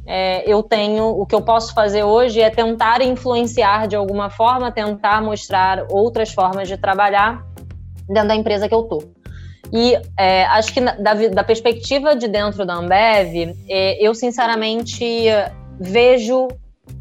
é, 0.05 0.43
eu 0.49 0.61
tenho, 0.61 1.07
o 1.07 1.25
que 1.25 1.33
eu 1.33 1.41
posso 1.41 1.73
fazer 1.73 2.03
hoje 2.03 2.41
é 2.41 2.49
tentar 2.49 3.01
influenciar 3.01 3.87
de 3.87 3.95
alguma 3.95 4.29
forma, 4.29 4.71
tentar 4.71 5.21
mostrar 5.21 5.85
outras 5.89 6.33
formas 6.33 6.67
de 6.67 6.77
trabalhar 6.77 7.45
dentro 8.07 8.27
da 8.27 8.35
empresa 8.35 8.67
que 8.67 8.75
eu 8.75 8.81
estou. 8.81 9.13
E 9.71 9.97
é, 10.17 10.45
acho 10.45 10.73
que 10.73 10.81
da, 10.81 11.13
da, 11.13 11.43
perspectiva 11.43 12.15
de 12.15 12.27
dentro 12.27 12.65
da 12.65 12.75
Ambev, 12.75 13.55
é, 13.67 14.05
eu 14.05 14.13
sinceramente 14.13 15.25
vejo 15.79 16.47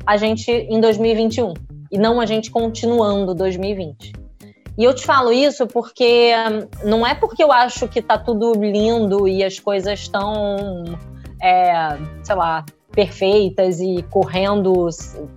a 0.06 0.16
gente 0.16 0.50
em 0.50 0.80
2021 0.80 1.52
e 1.90 1.98
não 1.98 2.20
a 2.20 2.24
gente 2.24 2.50
continuando 2.50 3.34
2020. 3.34 4.12
E 4.78 4.84
eu 4.84 4.94
te 4.94 5.04
falo 5.04 5.30
isso 5.30 5.66
porque 5.66 6.32
não 6.82 7.06
é 7.06 7.14
porque 7.14 7.44
eu 7.44 7.52
acho 7.52 7.86
que 7.88 8.00
tá 8.00 8.16
tudo 8.16 8.54
lindo 8.54 9.28
e 9.28 9.44
as 9.44 9.58
coisas 9.58 10.00
estão, 10.00 10.84
é, 11.42 11.98
sei 12.22 12.34
lá, 12.34 12.64
perfeitas 12.92 13.80
e 13.80 14.04
correndo 14.10 14.88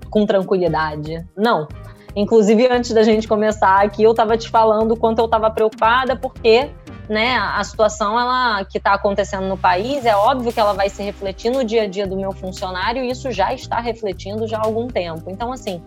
com 0.10 0.26
tranquilidade. 0.26 1.26
Não. 1.36 1.68
Inclusive, 2.16 2.68
antes 2.68 2.92
da 2.92 3.04
gente 3.04 3.28
começar 3.28 3.84
aqui, 3.84 4.04
eu 4.04 4.12
estava 4.12 4.38
te 4.38 4.50
falando 4.50 4.94
o 4.94 4.98
quanto 4.98 5.20
eu 5.20 5.26
estava 5.26 5.50
preocupada, 5.52 6.16
porque 6.16 6.70
né, 7.10 7.36
a 7.36 7.64
situação 7.64 8.20
ela, 8.20 8.64
que 8.66 8.78
está 8.78 8.94
acontecendo 8.94 9.48
no 9.48 9.58
país, 9.58 10.06
é 10.06 10.16
óbvio 10.16 10.52
que 10.52 10.60
ela 10.60 10.74
vai 10.74 10.90
se 10.90 11.04
refletir 11.04 11.52
no 11.52 11.64
dia 11.64 11.84
a 11.84 11.88
dia 11.88 12.08
do 12.08 12.16
meu 12.16 12.32
funcionário 12.32 13.04
e 13.04 13.10
isso 13.10 13.32
já 13.32 13.54
está 13.54 13.80
refletindo 13.80 14.48
já 14.48 14.58
há 14.58 14.66
algum 14.66 14.88
tempo. 14.88 15.30
Então, 15.30 15.52
assim, 15.52 15.82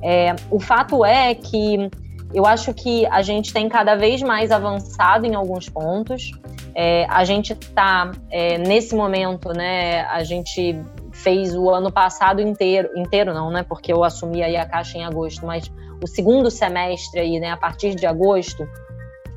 é, 0.00 0.34
o 0.50 0.58
fato 0.60 1.04
é 1.04 1.34
que 1.34 1.90
eu 2.34 2.46
acho 2.46 2.72
que 2.72 3.06
a 3.06 3.20
gente 3.20 3.52
tem 3.52 3.68
cada 3.68 3.94
vez 3.94 4.22
mais 4.22 4.50
avançado 4.50 5.26
em 5.26 5.34
alguns 5.34 5.68
pontos. 5.68 6.30
É, 6.74 7.06
a 7.08 7.24
gente 7.24 7.52
está 7.52 8.10
é, 8.30 8.56
nesse 8.56 8.94
momento, 8.94 9.50
né? 9.50 10.02
A 10.06 10.24
gente 10.24 10.80
fez 11.22 11.54
o 11.56 11.70
ano 11.70 11.90
passado 11.90 12.40
inteiro, 12.40 12.90
inteiro 12.96 13.32
não, 13.32 13.50
né? 13.50 13.62
Porque 13.62 13.92
eu 13.92 14.02
assumi 14.02 14.42
aí 14.42 14.56
a 14.56 14.66
caixa 14.66 14.98
em 14.98 15.04
agosto, 15.04 15.46
mas 15.46 15.70
o 16.02 16.06
segundo 16.06 16.50
semestre 16.50 17.20
aí, 17.20 17.38
né? 17.38 17.50
A 17.50 17.56
partir 17.56 17.94
de 17.94 18.06
agosto, 18.06 18.68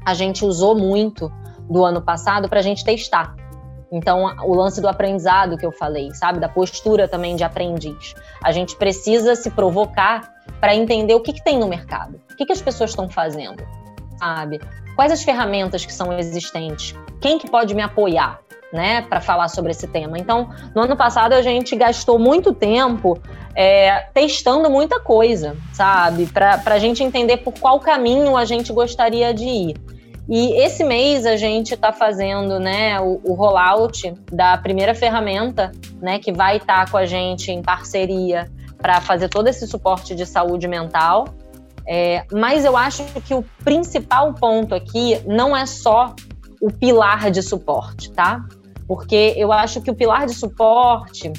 a 0.06 0.13
gente 0.13 0.44
usou 0.44 0.75
muito 0.75 1.32
do 1.70 1.86
ano 1.86 2.01
passado 2.01 2.50
para 2.50 2.60
a 2.60 2.63
gente 2.63 2.84
testar. 2.84 3.36
Então, 3.92 4.36
o 4.44 4.54
lance 4.54 4.82
do 4.82 4.88
aprendizado 4.88 5.58
que 5.58 5.65
eu 5.65 5.72
falei, 5.72 6.13
sabe? 6.13 6.39
Da 6.39 6.50
postura 6.50 7.08
também 7.08 7.36
de 7.36 7.44
aprendiz. 7.44 8.15
A 8.44 8.51
gente 8.51 8.75
precisa 8.75 9.36
se 9.36 9.51
provocar 9.51 10.34
para 10.60 10.75
entender 10.75 11.13
o 11.13 11.22
que, 11.22 11.34
que, 11.34 11.44
tem 11.44 11.60
no 11.60 11.68
mercado, 11.68 12.20
o 12.32 12.36
que, 12.36 12.46
que 12.46 12.51
as 12.51 12.62
pessoas 12.62 12.92
estão 12.92 13.10
fazendo, 13.10 13.63
sabe? 14.20 14.60
Quais 14.95 15.11
as 15.11 15.23
ferramentas 15.23 15.85
que 15.85 15.93
são 15.93 16.17
existentes, 16.17 16.95
quem 17.19 17.37
que 17.37 17.49
pode 17.49 17.73
me 17.73 17.81
apoiar, 17.81 18.39
né, 18.75 19.01
para 19.03 19.21
falar 19.21 19.47
sobre 19.47 19.71
esse 19.71 19.87
tema. 19.87 20.19
Então, 20.19 20.49
no 20.75 20.81
ano 20.81 20.97
passado 20.97 21.33
a 21.33 21.41
gente 21.41 21.75
gastou 21.75 22.19
muito 22.19 22.53
tempo 22.53 23.17
é, 23.55 24.01
testando 24.13 24.69
muita 24.69 24.99
coisa, 24.99 25.55
sabe, 25.71 26.25
para 26.27 26.61
a 26.65 26.79
gente 26.79 27.01
entender 27.01 27.37
por 27.37 27.53
qual 27.53 27.79
caminho 27.79 28.35
a 28.35 28.43
gente 28.43 28.73
gostaria 28.73 29.33
de 29.33 29.45
ir. 29.45 29.75
E 30.27 30.59
esse 30.59 30.83
mês 30.83 31.25
a 31.25 31.37
gente 31.37 31.73
está 31.75 31.93
fazendo 31.93 32.59
né, 32.59 32.99
o, 32.99 33.21
o, 33.23 33.33
rollout 33.33 34.13
da 34.31 34.57
primeira 34.57 34.95
ferramenta, 34.95 35.71
né, 36.01 36.19
que 36.19 36.33
vai 36.33 36.57
estar 36.57 36.85
tá 36.85 36.91
com 36.91 36.97
a 36.97 37.05
gente 37.05 37.51
em 37.51 37.61
parceria 37.61 38.49
para 38.77 38.99
fazer 38.99 39.29
todo 39.29 39.47
esse 39.47 39.67
suporte 39.67 40.15
de 40.15 40.25
saúde 40.25 40.67
mental. 40.67 41.25
É, 41.88 42.25
mas 42.32 42.65
eu 42.65 42.75
acho 42.75 43.04
que 43.22 43.34
o 43.34 43.44
principal 43.63 44.34
ponto 44.34 44.74
aqui 44.74 45.22
não 45.25 45.56
é 45.56 45.65
só 45.65 46.15
o 46.62 46.72
pilar 46.72 47.30
de 47.30 47.44
suporte, 47.44 48.12
tá? 48.12 48.44
Porque 48.88 49.34
eu 49.38 49.51
acho 49.51 49.82
que 49.82 49.92
o 49.92 49.96
pilar 49.96 50.25
de 50.25 50.34
suporte 50.34 51.32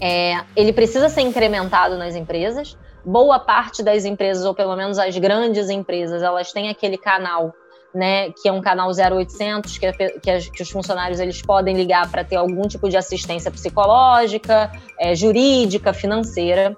é, 0.00 0.40
ele 0.54 0.72
precisa 0.72 1.08
ser 1.08 1.22
incrementado 1.22 1.96
nas 1.96 2.14
empresas. 2.14 2.76
Boa 3.04 3.38
parte 3.38 3.82
das 3.82 4.04
empresas, 4.04 4.44
ou 4.44 4.54
pelo 4.54 4.76
menos 4.76 4.98
as 4.98 5.16
grandes 5.16 5.70
empresas, 5.70 6.22
elas 6.22 6.52
têm 6.52 6.68
aquele 6.68 6.98
canal 6.98 7.54
né, 7.96 8.30
que 8.30 8.48
é 8.48 8.52
um 8.52 8.60
canal 8.60 8.90
0800, 8.90 9.78
que, 9.78 9.86
é, 9.86 9.92
que, 9.92 10.30
é, 10.30 10.38
que 10.38 10.62
os 10.62 10.70
funcionários 10.70 11.18
eles 11.18 11.40
podem 11.40 11.74
ligar 11.74 12.10
para 12.10 12.22
ter 12.22 12.36
algum 12.36 12.68
tipo 12.68 12.90
de 12.90 12.96
assistência 12.96 13.50
psicológica, 13.50 14.70
é, 15.00 15.14
jurídica, 15.14 15.94
financeira. 15.94 16.76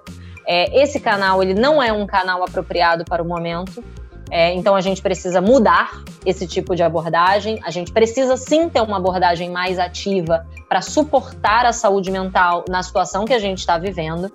É, 0.51 0.81
esse 0.81 0.99
canal 0.99 1.43
ele 1.43 1.53
não 1.53 1.81
é 1.81 1.93
um 1.93 2.07
canal 2.07 2.43
apropriado 2.43 3.05
para 3.05 3.21
o 3.21 3.25
momento, 3.27 3.83
é, 4.31 4.51
então 4.53 4.75
a 4.75 4.81
gente 4.81 4.99
precisa 4.99 5.39
mudar 5.39 6.03
esse 6.25 6.47
tipo 6.47 6.75
de 6.75 6.81
abordagem. 6.81 7.59
A 7.63 7.69
gente 7.69 7.91
precisa 7.91 8.35
sim 8.35 8.67
ter 8.67 8.81
uma 8.81 8.97
abordagem 8.97 9.51
mais 9.51 9.77
ativa 9.77 10.47
para 10.67 10.81
suportar 10.81 11.67
a 11.67 11.71
saúde 11.71 12.09
mental 12.09 12.65
na 12.67 12.81
situação 12.81 13.25
que 13.25 13.33
a 13.33 13.37
gente 13.37 13.59
está 13.59 13.77
vivendo. 13.77 14.31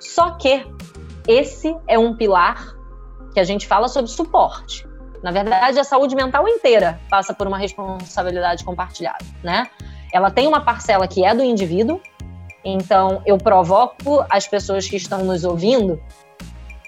Só 0.00 0.30
que 0.32 0.66
esse 1.28 1.76
é 1.86 1.96
um 1.96 2.16
pilar 2.16 2.74
que 3.32 3.38
a 3.38 3.44
gente 3.44 3.66
fala 3.68 3.86
sobre 3.86 4.10
suporte. 4.10 4.84
Na 5.22 5.30
verdade, 5.30 5.78
a 5.78 5.84
saúde 5.84 6.16
mental 6.16 6.48
inteira 6.48 7.00
passa 7.08 7.32
por 7.32 7.46
uma 7.46 7.56
responsabilidade 7.56 8.64
compartilhada, 8.64 9.24
né? 9.44 9.68
Ela 10.12 10.30
tem 10.30 10.48
uma 10.48 10.60
parcela 10.60 11.06
que 11.06 11.24
é 11.24 11.32
do 11.32 11.42
indivíduo, 11.42 12.00
então 12.64 13.22
eu 13.26 13.38
provoco 13.38 14.24
as 14.30 14.46
pessoas 14.46 14.88
que 14.88 14.96
estão 14.96 15.24
nos 15.24 15.44
ouvindo 15.44 16.00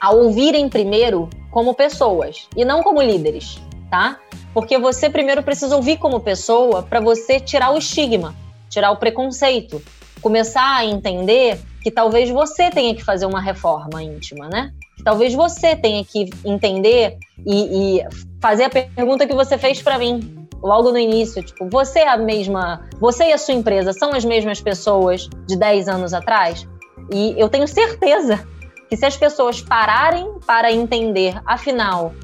a 0.00 0.10
ouvirem 0.10 0.68
primeiro 0.68 1.28
como 1.50 1.74
pessoas 1.74 2.48
e 2.56 2.64
não 2.64 2.82
como 2.82 3.00
líderes, 3.00 3.60
tá? 3.90 4.18
Porque 4.52 4.78
você 4.78 5.08
primeiro 5.08 5.42
precisa 5.42 5.74
ouvir 5.74 5.96
como 5.98 6.20
pessoa 6.20 6.82
para 6.82 7.00
você 7.00 7.40
tirar 7.40 7.72
o 7.72 7.78
estigma, 7.78 8.34
tirar 8.68 8.90
o 8.90 8.96
preconceito, 8.96 9.82
começar 10.20 10.76
a 10.76 10.84
entender 10.84 11.60
que 11.82 11.90
talvez 11.90 12.30
você 12.30 12.70
tenha 12.70 12.94
que 12.94 13.04
fazer 13.04 13.26
uma 13.26 13.40
reforma 13.40 14.02
íntima, 14.02 14.48
né? 14.48 14.72
Talvez 15.04 15.34
você 15.34 15.76
tenha 15.76 16.04
que 16.04 16.30
entender 16.44 17.18
e, 17.44 17.98
e 17.98 18.06
fazer 18.40 18.64
a 18.64 18.70
pergunta 18.70 19.26
que 19.26 19.34
você 19.34 19.58
fez 19.58 19.82
para 19.82 19.98
mim 19.98 20.43
logo 20.64 20.90
no 20.90 20.98
início, 20.98 21.42
tipo, 21.42 21.68
você 21.68 22.00
é 22.00 22.08
a 22.08 22.16
mesma, 22.16 22.88
você 22.98 23.26
e 23.26 23.32
a 23.32 23.38
sua 23.38 23.54
empresa 23.54 23.92
são 23.92 24.12
as 24.14 24.24
mesmas 24.24 24.60
pessoas 24.60 25.28
de 25.46 25.56
10 25.56 25.88
anos 25.88 26.14
atrás? 26.14 26.66
E 27.12 27.34
eu 27.36 27.48
tenho 27.48 27.68
certeza 27.68 28.46
que 28.88 28.96
se 28.96 29.04
as 29.04 29.16
pessoas 29.16 29.60
pararem 29.60 30.38
para 30.46 30.72
entender, 30.72 31.40
afinal, 31.46 32.14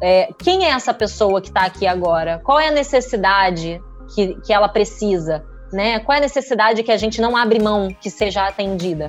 é, 0.00 0.30
quem 0.38 0.64
é 0.64 0.70
essa 0.70 0.94
pessoa 0.94 1.40
que 1.40 1.48
está 1.48 1.66
aqui 1.66 1.86
agora? 1.86 2.40
Qual 2.42 2.58
é 2.58 2.68
a 2.68 2.72
necessidade 2.72 3.80
que, 4.14 4.34
que 4.40 4.52
ela 4.52 4.68
precisa? 4.68 5.44
né? 5.72 5.98
Qual 6.00 6.14
é 6.14 6.18
a 6.18 6.20
necessidade 6.22 6.82
que 6.82 6.92
a 6.92 6.96
gente 6.96 7.20
não 7.20 7.36
abre 7.36 7.58
mão 7.58 7.88
que 8.00 8.10
seja 8.10 8.46
atendida? 8.46 9.08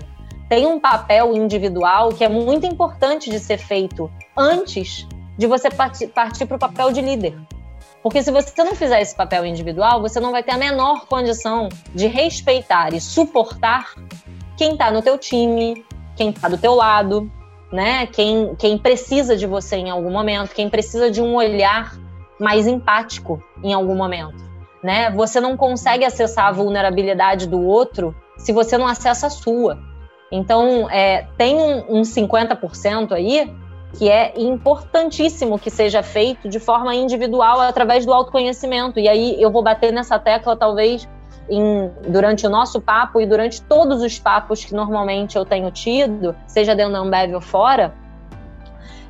Tem 0.49 0.65
um 0.65 0.79
papel 0.79 1.35
individual 1.35 2.09
que 2.09 2.23
é 2.23 2.29
muito 2.29 2.65
importante 2.65 3.29
de 3.29 3.39
ser 3.39 3.57
feito 3.57 4.09
antes 4.37 5.07
de 5.37 5.47
você 5.47 5.69
partir 5.69 6.45
para 6.45 6.55
o 6.55 6.59
papel 6.59 6.91
de 6.91 7.01
líder. 7.01 7.37
Porque 8.03 8.21
se 8.21 8.29
você 8.29 8.63
não 8.63 8.75
fizer 8.75 9.01
esse 9.01 9.15
papel 9.15 9.45
individual, 9.45 10.01
você 10.01 10.19
não 10.19 10.31
vai 10.31 10.43
ter 10.43 10.51
a 10.51 10.57
menor 10.57 11.07
condição 11.07 11.69
de 11.95 12.05
respeitar 12.05 12.93
e 12.93 12.99
suportar 12.99 13.95
quem 14.57 14.73
está 14.73 14.91
no 14.91 15.01
teu 15.01 15.17
time, 15.17 15.83
quem 16.15 16.29
está 16.29 16.49
do 16.49 16.57
teu 16.57 16.75
lado, 16.75 17.31
né? 17.71 18.05
Quem, 18.07 18.53
quem 18.55 18.77
precisa 18.77 19.37
de 19.37 19.47
você 19.47 19.77
em 19.77 19.89
algum 19.89 20.11
momento, 20.11 20.53
quem 20.53 20.69
precisa 20.69 21.09
de 21.09 21.21
um 21.21 21.33
olhar 21.33 21.97
mais 22.37 22.67
empático 22.67 23.41
em 23.63 23.73
algum 23.73 23.95
momento 23.95 24.53
né? 24.83 25.09
Você 25.11 25.39
não 25.39 25.55
consegue 25.55 26.03
acessar 26.03 26.47
a 26.47 26.51
vulnerabilidade 26.51 27.47
do 27.47 27.61
outro 27.61 28.13
se 28.37 28.51
você 28.51 28.77
não 28.77 28.85
acessa 28.85 29.27
a 29.27 29.29
sua. 29.29 29.79
Então, 30.29 30.89
é, 30.89 31.27
tem 31.37 31.55
um, 31.55 31.99
um 31.99 32.01
50% 32.01 33.13
aí 33.13 33.51
que 33.97 34.09
é 34.09 34.33
importantíssimo 34.35 35.59
que 35.59 35.69
seja 35.69 36.01
feito 36.01 36.49
de 36.49 36.59
forma 36.59 36.95
individual 36.95 37.61
através 37.61 38.05
do 38.05 38.13
autoconhecimento. 38.13 38.99
E 38.99 39.07
aí 39.07 39.41
eu 39.41 39.51
vou 39.51 39.61
bater 39.61 39.93
nessa 39.93 40.17
tecla 40.17 40.55
talvez 40.55 41.07
em, 41.49 41.91
durante 42.07 42.45
o 42.47 42.49
nosso 42.49 42.81
papo 42.81 43.21
e 43.21 43.25
durante 43.25 43.61
todos 43.61 44.01
os 44.01 44.17
papos 44.17 44.65
que 44.65 44.73
normalmente 44.73 45.37
eu 45.37 45.45
tenho 45.45 45.69
tido, 45.71 46.35
seja 46.47 46.75
dentro 46.75 46.93
da 46.93 46.99
Ambev 46.99 47.35
ou 47.35 47.41
fora, 47.41 47.93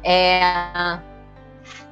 é, 0.03 0.99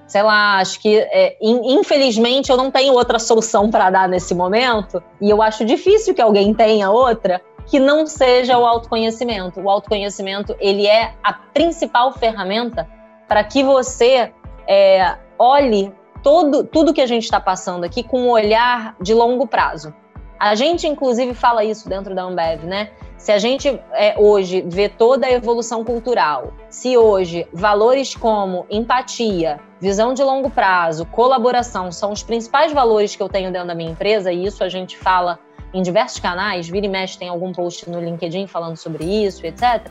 sei 0.06 0.24
lá, 0.24 0.58
acho 0.58 0.82
que 0.82 0.98
é, 0.98 1.38
infelizmente 1.42 2.50
eu 2.50 2.58
não 2.58 2.70
tenho 2.70 2.94
outra 2.94 3.18
solução 3.20 3.72
para 3.72 3.90
dar 3.90 4.10
nesse 4.10 4.36
momento 4.36 5.02
e 5.22 5.30
eu 5.30 5.42
acho 5.42 5.64
difícil 5.64 6.14
que 6.14 6.22
alguém 6.22 6.54
tenha 6.54 6.92
outra 6.92 7.42
que 7.72 7.80
não 7.80 8.06
seja 8.06 8.58
o 8.58 8.66
autoconhecimento. 8.66 9.62
O 9.62 9.70
autoconhecimento 9.70 10.54
ele 10.60 10.86
é 10.86 11.14
a 11.24 11.32
principal 11.32 12.12
ferramenta 12.12 12.86
para 13.30 13.42
que 13.46 13.64
você 13.64 14.34
é, 14.68 15.16
olhe 15.40 15.94
todo, 16.22 16.66
tudo 16.66 16.94
que 16.94 17.00
a 17.00 17.06
gente 17.06 17.24
está 17.24 17.40
passando 17.40 17.86
aqui 17.86 18.04
com 18.04 18.24
um 18.24 18.30
olhar 18.30 18.94
de 19.00 19.14
longo 19.14 19.48
prazo. 19.48 19.94
A 20.38 20.54
gente, 20.54 20.86
inclusive, 20.86 21.34
fala 21.34 21.64
isso 21.64 21.88
dentro 21.88 22.14
da 22.14 22.24
Ambev, 22.24 22.66
né? 22.66 22.90
Se 23.18 23.32
a 23.32 23.38
gente 23.38 23.70
é, 23.94 24.16
hoje 24.20 24.66
vê 24.68 24.90
toda 24.90 25.28
a 25.28 25.32
evolução 25.32 25.86
cultural, 25.86 26.52
se 26.68 26.98
hoje 26.98 27.48
valores 27.54 28.16
como 28.16 28.66
empatia, 28.70 29.62
visão 29.80 30.14
de 30.14 30.24
longo 30.24 30.50
prazo, 30.50 31.06
colaboração 31.06 31.90
são 31.90 32.12
os 32.12 32.22
principais 32.22 32.74
valores 32.74 33.16
que 33.16 33.24
eu 33.24 33.30
tenho 33.30 33.50
dentro 33.50 33.68
da 33.70 33.76
minha 33.76 33.92
empresa, 33.92 34.30
e 34.30 34.44
isso 34.44 34.62
a 34.62 34.68
gente 34.68 34.98
fala 34.98 35.40
em 35.74 35.82
diversos 35.82 36.20
canais, 36.20 36.68
vira 36.68 36.86
e 36.86 36.90
mexe 36.90 37.18
tem 37.18 37.30
algum 37.30 37.52
post 37.52 37.90
no 37.90 38.00
LinkedIn 38.00 38.48
falando 38.48 38.78
sobre 38.78 39.04
isso, 39.06 39.46
etc. 39.46 39.88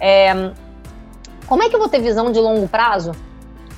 É, 0.00 0.52
como 1.46 1.62
é 1.62 1.68
que 1.68 1.74
eu 1.74 1.80
vou 1.80 1.88
ter 1.88 2.00
visão 2.00 2.30
de 2.30 2.38
longo 2.38 2.68
prazo, 2.68 3.12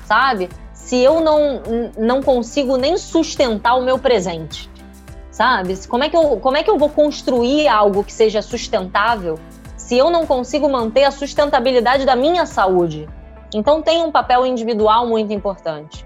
sabe? 0.05 0.49
Se 0.73 0.97
eu 0.97 1.19
não, 1.21 1.61
não 1.97 2.21
consigo 2.21 2.77
nem 2.77 2.97
sustentar 2.97 3.75
o 3.75 3.81
meu 3.81 3.99
presente 3.99 4.69
sabe? 5.39 5.87
Como 5.87 6.03
é, 6.03 6.09
que 6.09 6.17
eu, 6.17 6.37
como 6.41 6.57
é 6.57 6.63
que 6.63 6.69
eu 6.69 6.77
vou 6.77 6.89
construir 6.89 7.65
algo 7.69 8.03
que 8.03 8.11
seja 8.11 8.41
sustentável 8.41 9.39
se 9.77 9.97
eu 9.97 10.09
não 10.09 10.25
consigo 10.25 10.67
manter 10.67 11.05
a 11.05 11.11
sustentabilidade 11.11 12.05
da 12.05 12.13
minha 12.13 12.45
saúde? 12.45 13.07
Então 13.55 13.81
tem 13.81 14.03
um 14.03 14.11
papel 14.11 14.45
individual 14.45 15.07
muito 15.07 15.31
importante. 15.31 16.05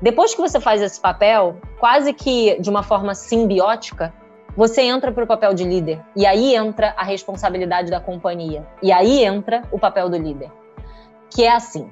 Depois 0.00 0.34
que 0.34 0.40
você 0.40 0.58
faz 0.58 0.80
esse 0.80 0.98
papel, 0.98 1.58
quase 1.78 2.14
que 2.14 2.58
de 2.58 2.70
uma 2.70 2.82
forma 2.82 3.14
simbiótica, 3.14 4.14
você 4.56 4.82
entra 4.82 5.12
para 5.12 5.24
o 5.24 5.26
papel 5.26 5.54
de 5.54 5.64
líder. 5.64 6.00
E 6.14 6.26
aí 6.26 6.54
entra 6.54 6.94
a 6.96 7.04
responsabilidade 7.04 7.90
da 7.90 8.00
companhia. 8.00 8.66
E 8.82 8.92
aí 8.92 9.24
entra 9.24 9.62
o 9.70 9.78
papel 9.78 10.08
do 10.08 10.16
líder. 10.16 10.50
Que 11.30 11.44
é 11.44 11.52
assim: 11.52 11.88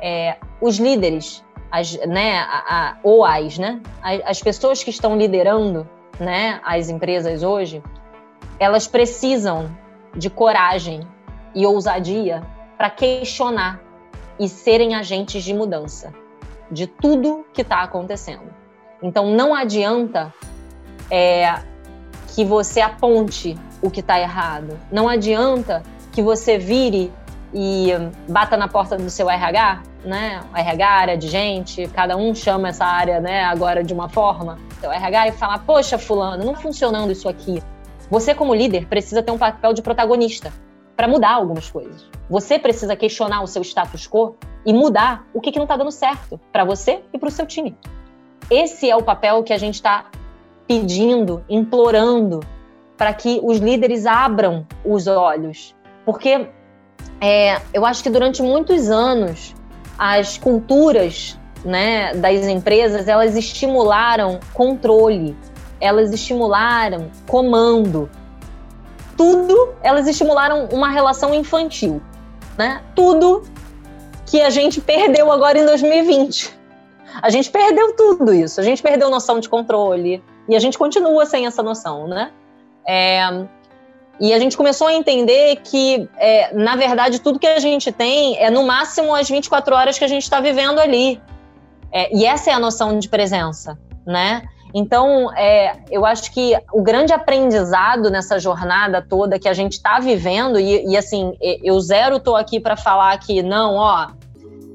é, 0.00 0.36
os 0.60 0.78
líderes, 0.78 1.44
as, 1.70 1.96
né, 2.06 2.38
a, 2.40 2.64
a, 2.68 2.96
ou 3.02 3.24
as, 3.24 3.58
né, 3.58 3.80
as, 4.02 4.20
as 4.24 4.42
pessoas 4.42 4.82
que 4.82 4.90
estão 4.90 5.16
liderando, 5.16 5.88
né, 6.18 6.60
as 6.64 6.88
empresas 6.88 7.42
hoje, 7.42 7.82
elas 8.58 8.86
precisam 8.86 9.70
de 10.14 10.30
coragem 10.30 11.00
e 11.54 11.66
ousadia 11.66 12.42
para 12.76 12.90
questionar 12.90 13.80
e 14.38 14.48
serem 14.48 14.94
agentes 14.94 15.42
de 15.42 15.54
mudança 15.54 16.12
de 16.70 16.86
tudo 16.86 17.46
que 17.52 17.62
está 17.62 17.82
acontecendo. 17.82 18.54
Então 19.02 19.30
não 19.30 19.54
adianta 19.54 20.32
é, 21.10 21.62
que 22.36 22.44
você 22.44 22.82
aponte 22.82 23.56
o 23.80 23.90
que 23.90 24.00
está 24.00 24.20
errado. 24.20 24.78
Não 24.92 25.08
adianta 25.08 25.82
que 26.12 26.20
você 26.20 26.58
vire 26.58 27.10
e 27.54 27.88
bata 28.28 28.58
na 28.58 28.68
porta 28.68 28.94
do 28.98 29.08
seu 29.08 29.30
RH, 29.30 29.82
né? 30.04 30.42
RH, 30.54 30.86
área 30.86 31.16
de 31.16 31.28
gente, 31.28 31.88
cada 31.88 32.14
um 32.14 32.34
chama 32.34 32.68
essa 32.68 32.84
área, 32.84 33.20
né, 33.20 33.42
agora 33.44 33.82
de 33.82 33.94
uma 33.94 34.10
forma. 34.10 34.58
Seu 34.82 34.92
RH 34.92 35.28
e 35.28 35.32
fala: 35.32 35.58
"Poxa, 35.58 35.96
fulano, 35.96 36.44
não 36.44 36.54
funcionando 36.54 37.10
isso 37.10 37.26
aqui. 37.26 37.62
Você 38.10 38.34
como 38.34 38.54
líder 38.54 38.86
precisa 38.86 39.22
ter 39.22 39.32
um 39.32 39.38
papel 39.38 39.72
de 39.72 39.80
protagonista 39.80 40.52
para 40.94 41.08
mudar 41.08 41.32
algumas 41.32 41.70
coisas. 41.70 42.06
Você 42.28 42.58
precisa 42.58 42.94
questionar 42.94 43.40
o 43.40 43.46
seu 43.46 43.62
status 43.62 44.06
quo 44.06 44.36
e 44.66 44.74
mudar 44.74 45.26
o 45.32 45.40
que, 45.40 45.50
que 45.50 45.58
não 45.58 45.64
está 45.64 45.78
dando 45.78 45.90
certo 45.90 46.38
para 46.52 46.64
você 46.64 47.02
e 47.14 47.18
para 47.18 47.30
o 47.30 47.32
seu 47.32 47.46
time. 47.46 47.74
Esse 48.50 48.90
é 48.90 48.94
o 48.94 49.02
papel 49.02 49.42
que 49.42 49.54
a 49.54 49.58
gente 49.58 49.76
está 49.76 50.04
pedindo, 50.66 51.44
implorando 51.48 52.40
para 52.96 53.12
que 53.12 53.40
os 53.42 53.58
líderes 53.58 54.06
abram 54.06 54.66
os 54.84 55.06
olhos. 55.06 55.74
Porque 56.04 56.48
é, 57.20 57.60
eu 57.72 57.84
acho 57.84 58.02
que 58.02 58.10
durante 58.10 58.42
muitos 58.42 58.90
anos 58.90 59.54
as 59.98 60.38
culturas 60.38 61.38
né, 61.64 62.14
das 62.14 62.46
empresas 62.46 63.08
elas 63.08 63.36
estimularam 63.36 64.40
controle, 64.54 65.36
elas 65.80 66.12
estimularam 66.12 67.10
comando, 67.26 68.08
tudo 69.16 69.74
elas 69.82 70.06
estimularam 70.06 70.68
uma 70.72 70.90
relação 70.90 71.34
infantil, 71.34 72.00
né? 72.56 72.82
Tudo 72.94 73.42
que 74.26 74.40
a 74.42 74.50
gente 74.50 74.80
perdeu 74.80 75.30
agora 75.30 75.58
em 75.58 75.64
2020. 75.64 76.54
A 77.22 77.30
gente 77.30 77.50
perdeu 77.50 77.94
tudo 77.94 78.34
isso. 78.34 78.60
A 78.60 78.64
gente 78.64 78.82
perdeu 78.82 79.08
noção 79.08 79.40
de 79.40 79.48
controle 79.48 80.22
e 80.48 80.56
a 80.56 80.58
gente 80.58 80.78
continua 80.78 81.26
sem 81.26 81.46
essa 81.46 81.62
noção, 81.62 82.06
né? 82.06 82.30
É, 82.86 83.20
e 84.18 84.32
a 84.32 84.38
gente 84.38 84.56
começou 84.56 84.86
a 84.86 84.94
entender 84.94 85.56
que, 85.56 86.08
é, 86.16 86.54
na 86.54 86.74
verdade, 86.76 87.20
tudo 87.20 87.38
que 87.38 87.46
a 87.46 87.58
gente 87.58 87.92
tem 87.92 88.38
é 88.38 88.50
no 88.50 88.66
máximo 88.66 89.14
as 89.14 89.28
24 89.28 89.74
horas 89.74 89.98
que 89.98 90.04
a 90.04 90.08
gente 90.08 90.22
está 90.22 90.40
vivendo 90.40 90.78
ali. 90.78 91.20
É, 91.92 92.14
e 92.14 92.24
essa 92.24 92.50
é 92.50 92.52
a 92.52 92.58
noção 92.58 92.98
de 92.98 93.08
presença, 93.08 93.78
né? 94.06 94.42
Então, 94.74 95.32
é, 95.34 95.76
eu 95.90 96.04
acho 96.04 96.32
que 96.32 96.54
o 96.72 96.82
grande 96.82 97.12
aprendizado 97.12 98.10
nessa 98.10 98.38
jornada 98.38 99.00
toda 99.00 99.38
que 99.38 99.48
a 99.48 99.54
gente 99.54 99.72
está 99.72 100.00
vivendo, 100.00 100.58
e, 100.58 100.86
e, 100.86 100.96
assim, 100.96 101.34
eu 101.40 101.78
zero 101.80 102.18
tô 102.18 102.36
aqui 102.36 102.58
para 102.58 102.76
falar 102.76 103.18
que, 103.18 103.42
não, 103.42 103.76
ó, 103.76 104.08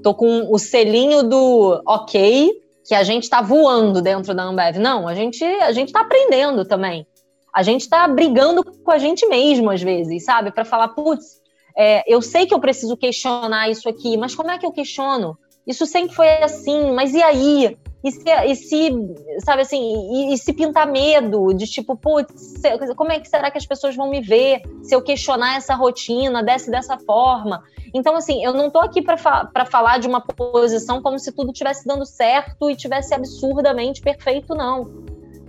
tô 0.02 0.14
com 0.14 0.52
o 0.52 0.58
selinho 0.58 1.24
do 1.24 1.82
ok, 1.86 2.61
que 2.86 2.96
a 2.96 3.04
gente 3.04 3.24
está 3.24 3.42
voando 3.42 4.02
dentro 4.02 4.34
da 4.34 4.44
Ambev. 4.44 4.78
Não, 4.78 5.08
a 5.08 5.16
gente 5.16 5.44
a 5.44 5.72
gente 5.72 5.90
está 5.90 6.02
aprendendo 6.02 6.66
também. 6.66 7.06
A 7.54 7.64
gente 7.64 7.82
está 7.82 8.08
brigando 8.08 8.64
com 8.64 8.92
a 8.92 8.98
gente 8.98 9.26
mesmo 9.28 9.70
às 9.70 9.82
vezes, 9.82 10.24
sabe? 10.24 10.52
Para 10.52 10.66
falar, 10.66 10.90
putz, 10.90 11.42
é, 11.78 12.04
eu 12.12 12.22
sei 12.22 12.46
que 12.46 12.54
eu 12.54 12.60
preciso 12.60 12.98
questionar 12.98 13.70
isso 13.70 13.88
aqui, 13.88 14.18
mas 14.18 14.36
como 14.36 14.52
é 14.52 14.58
que 14.58 14.66
eu 14.66 14.72
questiono? 14.72 15.38
Isso 15.66 15.86
sempre 15.86 16.16
foi 16.16 16.28
assim, 16.44 16.92
mas 16.92 17.14
e 17.14 17.22
aí? 17.22 17.78
E 18.04 18.12
se, 18.12 18.30
e 18.48 18.56
se 18.56 19.16
sabe 19.46 19.62
assim, 19.62 19.80
e, 20.12 20.34
e, 20.34 20.38
se 20.38 20.54
pintar 20.54 20.88
medo 20.88 21.54
de 21.54 21.68
tipo, 21.68 21.96
putz, 21.96 22.54
como 22.96 23.12
é 23.12 23.20
que 23.20 23.30
será 23.30 23.52
que 23.52 23.58
as 23.60 23.66
pessoas 23.66 23.96
vão 23.96 24.10
me 24.10 24.22
ver 24.22 24.62
se 24.82 24.96
eu 24.96 25.04
questionar 25.04 25.58
essa 25.58 25.76
rotina, 25.76 26.42
desse 26.42 26.72
dessa 26.72 26.98
forma? 26.98 27.64
Então, 27.94 28.16
assim, 28.16 28.44
eu 28.44 28.54
não 28.54 28.72
tô 28.72 28.80
aqui 28.80 29.02
para 29.02 29.18
fa 29.18 29.52
falar 29.70 30.00
de 30.00 30.08
uma 30.08 30.22
posição 30.22 31.02
como 31.02 31.20
se 31.20 31.32
tudo 31.32 31.54
tivesse 31.54 31.86
dando 31.86 32.06
certo 32.06 32.72
e 32.72 32.76
tivesse 32.76 33.14
absurdamente 33.14 34.02
perfeito, 34.02 34.56
não. 34.56 34.90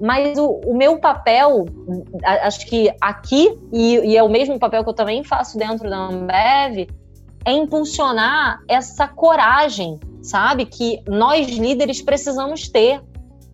Mas 0.00 0.36
o, 0.36 0.60
o 0.66 0.76
meu 0.76 0.98
papel, 0.98 1.64
acho 2.42 2.66
que 2.66 2.92
aqui, 3.00 3.56
e, 3.72 3.98
e 3.98 4.16
é 4.16 4.22
o 4.22 4.28
mesmo 4.28 4.58
papel 4.58 4.82
que 4.82 4.90
eu 4.90 4.94
também 4.94 5.22
faço 5.22 5.56
dentro 5.56 5.88
da 5.88 5.96
Ambev, 5.96 6.88
é 7.44 7.52
impulsionar 7.52 8.60
essa 8.68 9.06
coragem 9.08 9.98
sabe? 10.22 10.64
Que 10.64 11.02
nós 11.06 11.48
líderes 11.48 12.00
precisamos 12.00 12.68
ter. 12.68 13.02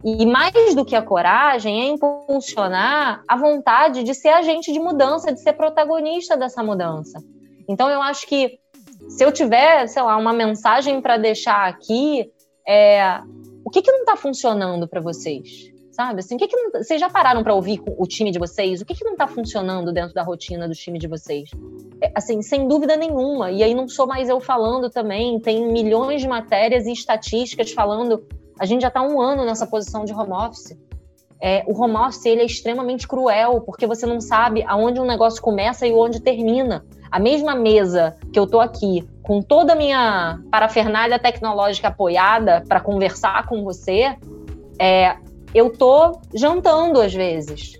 E 0.04 0.24
mais 0.24 0.74
do 0.76 0.84
que 0.84 0.94
a 0.94 1.02
coragem, 1.02 1.80
é 1.80 1.86
impulsionar 1.86 3.24
a 3.26 3.36
vontade 3.36 4.04
de 4.04 4.14
ser 4.14 4.28
agente 4.28 4.72
de 4.72 4.78
mudança, 4.78 5.32
de 5.32 5.40
ser 5.40 5.54
protagonista 5.54 6.36
dessa 6.36 6.62
mudança. 6.62 7.20
Então, 7.68 7.90
eu 7.90 8.00
acho 8.00 8.24
que 8.26 8.60
se 9.08 9.24
eu 9.24 9.32
tiver, 9.32 9.88
sei 9.88 10.02
lá, 10.02 10.16
uma 10.16 10.32
mensagem 10.32 11.00
para 11.00 11.16
deixar 11.16 11.66
aqui, 11.68 12.30
é 12.66 13.20
o 13.64 13.70
que, 13.70 13.82
que 13.82 13.90
não 13.90 14.00
está 14.00 14.16
funcionando 14.16 14.86
para 14.86 15.00
vocês? 15.00 15.72
Sabe? 15.98 16.20
Assim, 16.20 16.36
o 16.36 16.38
que, 16.38 16.46
que 16.46 16.56
não, 16.56 16.70
vocês 16.70 17.00
já 17.00 17.10
pararam 17.10 17.42
para 17.42 17.52
ouvir 17.52 17.82
o 17.84 18.06
time 18.06 18.30
de 18.30 18.38
vocês? 18.38 18.80
O 18.80 18.84
que, 18.84 18.94
que 18.94 19.04
não 19.04 19.14
está 19.14 19.26
funcionando 19.26 19.92
dentro 19.92 20.14
da 20.14 20.22
rotina 20.22 20.68
do 20.68 20.72
time 20.72 20.96
de 20.96 21.08
vocês? 21.08 21.50
É, 22.00 22.12
assim, 22.14 22.40
sem 22.40 22.68
dúvida 22.68 22.96
nenhuma. 22.96 23.50
E 23.50 23.64
aí 23.64 23.74
não 23.74 23.88
sou 23.88 24.06
mais 24.06 24.28
eu 24.28 24.38
falando 24.38 24.88
também. 24.88 25.40
Tem 25.40 25.66
milhões 25.72 26.20
de 26.20 26.28
matérias 26.28 26.86
e 26.86 26.92
estatísticas 26.92 27.72
falando. 27.72 28.24
A 28.60 28.64
gente 28.64 28.82
já 28.82 28.86
está 28.86 29.02
um 29.02 29.20
ano 29.20 29.44
nessa 29.44 29.66
posição 29.66 30.04
de 30.04 30.12
home 30.12 30.30
office. 30.30 30.78
É, 31.40 31.64
o 31.66 31.76
home 31.76 31.96
office 31.96 32.26
ele 32.26 32.42
é 32.42 32.46
extremamente 32.46 33.08
cruel 33.08 33.60
porque 33.62 33.84
você 33.84 34.06
não 34.06 34.20
sabe 34.20 34.62
aonde 34.68 35.00
um 35.00 35.04
negócio 35.04 35.42
começa 35.42 35.84
e 35.84 35.92
onde 35.92 36.20
termina. 36.20 36.86
A 37.10 37.18
mesma 37.18 37.56
mesa 37.56 38.14
que 38.32 38.38
eu 38.38 38.46
tô 38.46 38.60
aqui 38.60 39.04
com 39.20 39.42
toda 39.42 39.72
a 39.72 39.76
minha 39.76 40.38
parafernália 40.48 41.18
tecnológica 41.18 41.88
apoiada 41.88 42.62
para 42.68 42.78
conversar 42.78 43.48
com 43.48 43.64
você, 43.64 44.16
é, 44.78 45.16
eu 45.54 45.70
tô 45.70 46.20
jantando 46.34 47.00
às 47.00 47.12
vezes. 47.14 47.74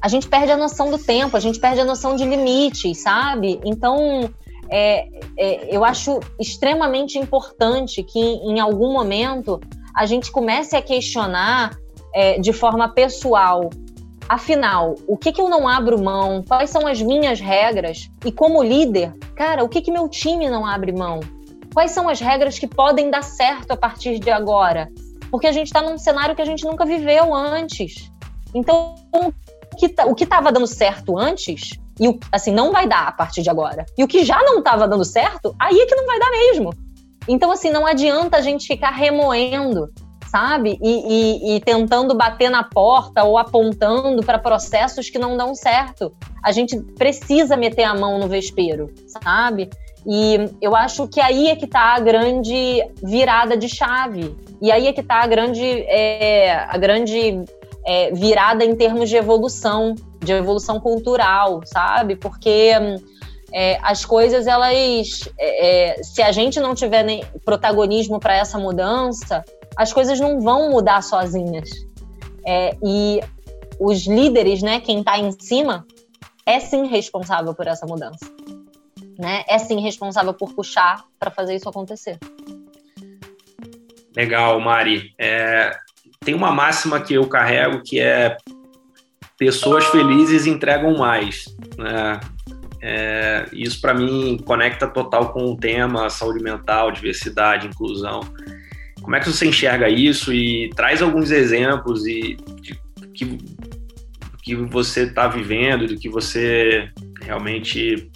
A 0.00 0.08
gente 0.08 0.28
perde 0.28 0.50
a 0.50 0.56
noção 0.56 0.90
do 0.90 0.98
tempo, 0.98 1.36
a 1.36 1.40
gente 1.40 1.60
perde 1.60 1.80
a 1.80 1.84
noção 1.84 2.16
de 2.16 2.24
limites, 2.24 3.02
sabe? 3.02 3.60
Então, 3.64 4.28
é, 4.68 5.06
é, 5.38 5.76
eu 5.76 5.84
acho 5.84 6.18
extremamente 6.40 7.18
importante 7.18 8.02
que 8.02 8.18
em 8.18 8.58
algum 8.58 8.92
momento 8.92 9.60
a 9.94 10.06
gente 10.06 10.32
comece 10.32 10.74
a 10.74 10.82
questionar 10.82 11.78
é, 12.14 12.38
de 12.38 12.52
forma 12.52 12.88
pessoal. 12.88 13.70
Afinal, 14.28 14.94
o 15.06 15.16
que, 15.16 15.30
que 15.30 15.40
eu 15.40 15.48
não 15.48 15.68
abro 15.68 16.02
mão? 16.02 16.42
Quais 16.46 16.70
são 16.70 16.86
as 16.86 17.02
minhas 17.02 17.38
regras? 17.38 18.10
E 18.24 18.32
como 18.32 18.62
líder, 18.62 19.12
cara, 19.36 19.62
o 19.62 19.68
que, 19.68 19.82
que 19.82 19.92
meu 19.92 20.08
time 20.08 20.48
não 20.48 20.64
abre 20.64 20.90
mão? 20.90 21.20
Quais 21.74 21.90
são 21.90 22.08
as 22.08 22.20
regras 22.20 22.58
que 22.58 22.66
podem 22.66 23.10
dar 23.10 23.22
certo 23.22 23.72
a 23.72 23.76
partir 23.76 24.18
de 24.18 24.30
agora? 24.30 24.90
Porque 25.32 25.46
a 25.46 25.52
gente 25.52 25.68
está 25.68 25.80
num 25.80 25.96
cenário 25.96 26.36
que 26.36 26.42
a 26.42 26.44
gente 26.44 26.62
nunca 26.62 26.84
viveu 26.84 27.34
antes. 27.34 28.12
Então, 28.54 28.94
o 29.10 29.32
que 29.78 29.88
tá, 29.88 30.04
estava 30.06 30.52
dando 30.52 30.66
certo 30.66 31.18
antes, 31.18 31.70
e 31.98 32.06
o, 32.06 32.20
assim, 32.30 32.52
não 32.52 32.70
vai 32.70 32.86
dar 32.86 33.08
a 33.08 33.12
partir 33.12 33.40
de 33.42 33.48
agora. 33.48 33.86
E 33.96 34.04
o 34.04 34.06
que 34.06 34.26
já 34.26 34.38
não 34.42 34.58
estava 34.58 34.86
dando 34.86 35.06
certo, 35.06 35.56
aí 35.58 35.80
é 35.80 35.86
que 35.86 35.94
não 35.94 36.04
vai 36.04 36.18
dar 36.18 36.30
mesmo. 36.30 36.74
Então, 37.26 37.50
assim, 37.50 37.70
não 37.70 37.86
adianta 37.86 38.36
a 38.36 38.40
gente 38.42 38.66
ficar 38.66 38.90
remoendo, 38.90 39.90
sabe? 40.30 40.78
E, 40.82 41.54
e, 41.54 41.56
e 41.56 41.60
tentando 41.60 42.14
bater 42.14 42.50
na 42.50 42.62
porta 42.62 43.24
ou 43.24 43.38
apontando 43.38 44.22
para 44.22 44.38
processos 44.38 45.08
que 45.08 45.18
não 45.18 45.34
dão 45.34 45.54
certo. 45.54 46.12
A 46.44 46.52
gente 46.52 46.78
precisa 46.78 47.56
meter 47.56 47.84
a 47.84 47.94
mão 47.94 48.18
no 48.18 48.28
vespeiro, 48.28 48.92
sabe? 49.06 49.70
E 50.06 50.50
eu 50.60 50.74
acho 50.74 51.06
que 51.06 51.20
aí 51.20 51.48
é 51.48 51.56
que 51.56 51.64
está 51.64 51.94
a 51.94 52.00
grande 52.00 52.84
virada 53.02 53.56
de 53.56 53.68
chave. 53.68 54.36
E 54.60 54.70
aí 54.70 54.86
é 54.86 54.92
que 54.92 55.00
está 55.00 55.22
a 55.22 55.26
grande, 55.26 55.64
é, 55.64 56.54
a 56.54 56.76
grande 56.76 57.44
é, 57.86 58.12
virada 58.12 58.64
em 58.64 58.74
termos 58.74 59.08
de 59.08 59.16
evolução, 59.16 59.94
de 60.18 60.32
evolução 60.32 60.80
cultural, 60.80 61.60
sabe? 61.64 62.16
Porque 62.16 62.72
é, 63.52 63.78
as 63.82 64.04
coisas, 64.04 64.46
elas. 64.46 65.28
É, 65.38 65.90
é, 65.90 66.02
se 66.02 66.20
a 66.20 66.32
gente 66.32 66.58
não 66.58 66.74
tiver 66.74 67.04
nem 67.04 67.24
protagonismo 67.44 68.18
para 68.18 68.34
essa 68.34 68.58
mudança, 68.58 69.44
as 69.76 69.92
coisas 69.92 70.18
não 70.18 70.40
vão 70.40 70.70
mudar 70.70 71.02
sozinhas. 71.02 71.70
É, 72.44 72.76
e 72.82 73.20
os 73.78 74.04
líderes, 74.06 74.62
né, 74.62 74.80
quem 74.80 74.98
está 74.98 75.16
em 75.16 75.30
cima, 75.30 75.86
é 76.44 76.58
sim 76.58 76.86
responsável 76.86 77.54
por 77.54 77.68
essa 77.68 77.86
mudança 77.86 78.26
né, 79.18 79.44
é 79.48 79.58
sim 79.58 79.80
responsável 79.80 80.34
por 80.34 80.54
puxar 80.54 81.04
para 81.18 81.30
fazer 81.30 81.54
isso 81.54 81.68
acontecer. 81.68 82.18
Legal, 84.14 84.60
Mari. 84.60 85.14
É, 85.18 85.76
tem 86.20 86.34
uma 86.34 86.52
máxima 86.52 87.00
que 87.00 87.14
eu 87.14 87.26
carrego 87.26 87.82
que 87.82 87.98
é 87.98 88.36
pessoas 89.38 89.86
felizes 89.86 90.46
entregam 90.46 90.96
mais. 90.96 91.46
Né? 91.78 92.20
É, 92.80 93.46
isso 93.52 93.80
para 93.80 93.94
mim 93.94 94.38
conecta 94.44 94.86
total 94.86 95.32
com 95.32 95.44
o 95.52 95.56
tema 95.56 96.10
saúde 96.10 96.42
mental, 96.42 96.92
diversidade, 96.92 97.66
inclusão. 97.66 98.20
Como 99.00 99.16
é 99.16 99.20
que 99.20 99.28
você 99.28 99.46
enxerga 99.46 99.88
isso 99.88 100.32
e 100.32 100.70
traz 100.76 101.02
alguns 101.02 101.30
exemplos 101.30 102.06
e 102.06 102.36
de, 102.60 102.80
que 103.14 103.38
que 104.42 104.56
você 104.56 105.04
está 105.04 105.28
vivendo, 105.28 105.86
do 105.86 105.96
que 105.96 106.08
você 106.08 106.90
realmente 107.22 108.10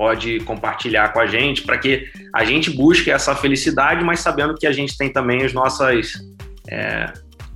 pode 0.00 0.40
compartilhar 0.40 1.12
com 1.12 1.20
a 1.20 1.26
gente 1.26 1.60
para 1.60 1.76
que 1.76 2.06
a 2.34 2.42
gente 2.42 2.70
busque 2.70 3.10
essa 3.10 3.34
felicidade, 3.34 4.02
mas 4.02 4.20
sabendo 4.20 4.54
que 4.54 4.66
a 4.66 4.72
gente 4.72 4.96
tem 4.96 5.12
também 5.12 5.44
as 5.44 5.52
nossas, 5.52 6.12
é, 6.70 7.12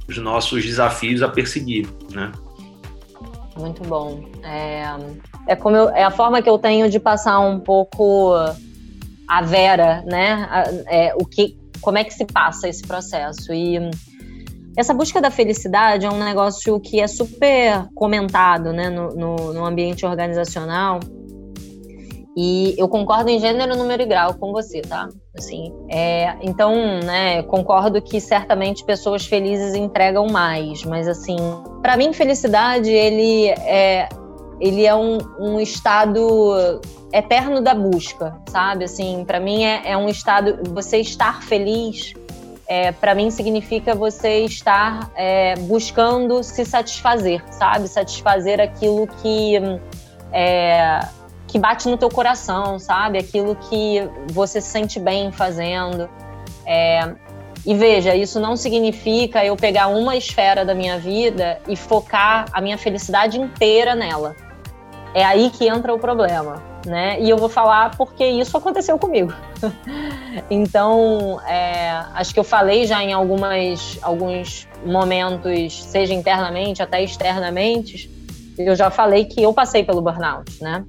os 0.06 0.18
nossos 0.18 0.62
desafios 0.62 1.22
a 1.22 1.28
perseguir, 1.30 1.88
né? 2.12 2.30
Muito 3.56 3.82
bom. 3.84 4.26
É, 4.42 4.84
é 5.48 5.56
como 5.56 5.74
eu, 5.74 5.88
é 5.88 6.04
a 6.04 6.10
forma 6.10 6.42
que 6.42 6.50
eu 6.50 6.58
tenho 6.58 6.90
de 6.90 7.00
passar 7.00 7.40
um 7.40 7.58
pouco 7.58 8.34
a 9.26 9.40
Vera, 9.40 10.02
né? 10.06 10.46
É, 10.86 11.14
o 11.14 11.24
que, 11.24 11.56
como 11.80 11.96
é 11.96 12.04
que 12.04 12.12
se 12.12 12.26
passa 12.26 12.68
esse 12.68 12.82
processo. 12.86 13.54
E 13.54 13.78
essa 14.76 14.92
busca 14.92 15.18
da 15.18 15.30
felicidade 15.30 16.04
é 16.04 16.10
um 16.10 16.22
negócio 16.22 16.78
que 16.78 17.00
é 17.00 17.06
super 17.06 17.88
comentado 17.94 18.70
né, 18.70 18.90
no, 18.90 19.14
no, 19.14 19.54
no 19.54 19.64
ambiente 19.64 20.04
organizacional. 20.04 21.00
E 22.36 22.74
eu 22.76 22.88
concordo 22.88 23.30
em 23.30 23.38
gênero, 23.38 23.76
número 23.76 24.02
e 24.02 24.06
grau 24.06 24.34
com 24.34 24.50
você, 24.50 24.82
tá? 24.82 25.08
Assim, 25.36 25.72
é, 25.88 26.34
então, 26.42 26.74
né, 27.04 27.42
concordo 27.44 28.02
que 28.02 28.20
certamente 28.20 28.84
pessoas 28.84 29.24
felizes 29.24 29.74
entregam 29.74 30.26
mais, 30.26 30.84
mas 30.84 31.06
assim, 31.06 31.36
para 31.80 31.96
mim 31.96 32.12
felicidade 32.12 32.90
ele 32.90 33.48
é 33.48 34.08
ele 34.60 34.86
é 34.86 34.94
um, 34.94 35.18
um 35.38 35.60
estado 35.60 36.80
eterno 37.12 37.60
da 37.60 37.74
busca, 37.74 38.36
sabe? 38.48 38.84
Assim, 38.84 39.24
para 39.24 39.38
mim 39.38 39.64
é, 39.64 39.82
é, 39.84 39.96
um 39.96 40.08
estado 40.08 40.58
você 40.72 40.98
estar 40.98 41.42
feliz. 41.42 42.14
É, 42.66 42.92
para 42.92 43.14
mim 43.14 43.30
significa 43.30 43.94
você 43.94 44.38
estar 44.44 45.10
é, 45.14 45.54
buscando 45.56 46.42
se 46.42 46.64
satisfazer, 46.64 47.44
sabe? 47.52 47.86
Satisfazer 47.88 48.58
aquilo 48.58 49.06
que 49.06 49.56
é, 50.32 51.00
que 51.54 51.58
bate 51.60 51.88
no 51.88 51.96
teu 51.96 52.08
coração, 52.08 52.80
sabe? 52.80 53.16
Aquilo 53.16 53.54
que 53.54 54.00
você 54.32 54.60
se 54.60 54.70
sente 54.70 54.98
bem 54.98 55.30
fazendo. 55.30 56.10
É, 56.66 57.14
e 57.64 57.76
veja, 57.76 58.12
isso 58.12 58.40
não 58.40 58.56
significa 58.56 59.44
eu 59.44 59.54
pegar 59.54 59.86
uma 59.86 60.16
esfera 60.16 60.64
da 60.64 60.74
minha 60.74 60.98
vida 60.98 61.60
e 61.68 61.76
focar 61.76 62.46
a 62.52 62.60
minha 62.60 62.76
felicidade 62.76 63.40
inteira 63.40 63.94
nela. 63.94 64.34
É 65.14 65.24
aí 65.24 65.48
que 65.48 65.68
entra 65.68 65.94
o 65.94 65.98
problema, 65.98 66.60
né? 66.84 67.20
E 67.20 67.30
eu 67.30 67.36
vou 67.36 67.48
falar 67.48 67.96
porque 67.96 68.26
isso 68.26 68.56
aconteceu 68.56 68.98
comigo. 68.98 69.32
então, 70.50 71.40
é, 71.46 72.02
acho 72.14 72.34
que 72.34 72.40
eu 72.40 72.44
falei 72.44 72.84
já 72.84 73.00
em 73.00 73.12
algumas, 73.12 73.96
alguns 74.02 74.66
momentos, 74.84 75.84
seja 75.84 76.12
internamente 76.12 76.82
até 76.82 77.00
externamente, 77.00 78.10
eu 78.58 78.74
já 78.74 78.90
falei 78.90 79.24
que 79.24 79.40
eu 79.40 79.52
passei 79.52 79.84
pelo 79.84 80.02
burnout, 80.02 80.60
né? 80.60 80.84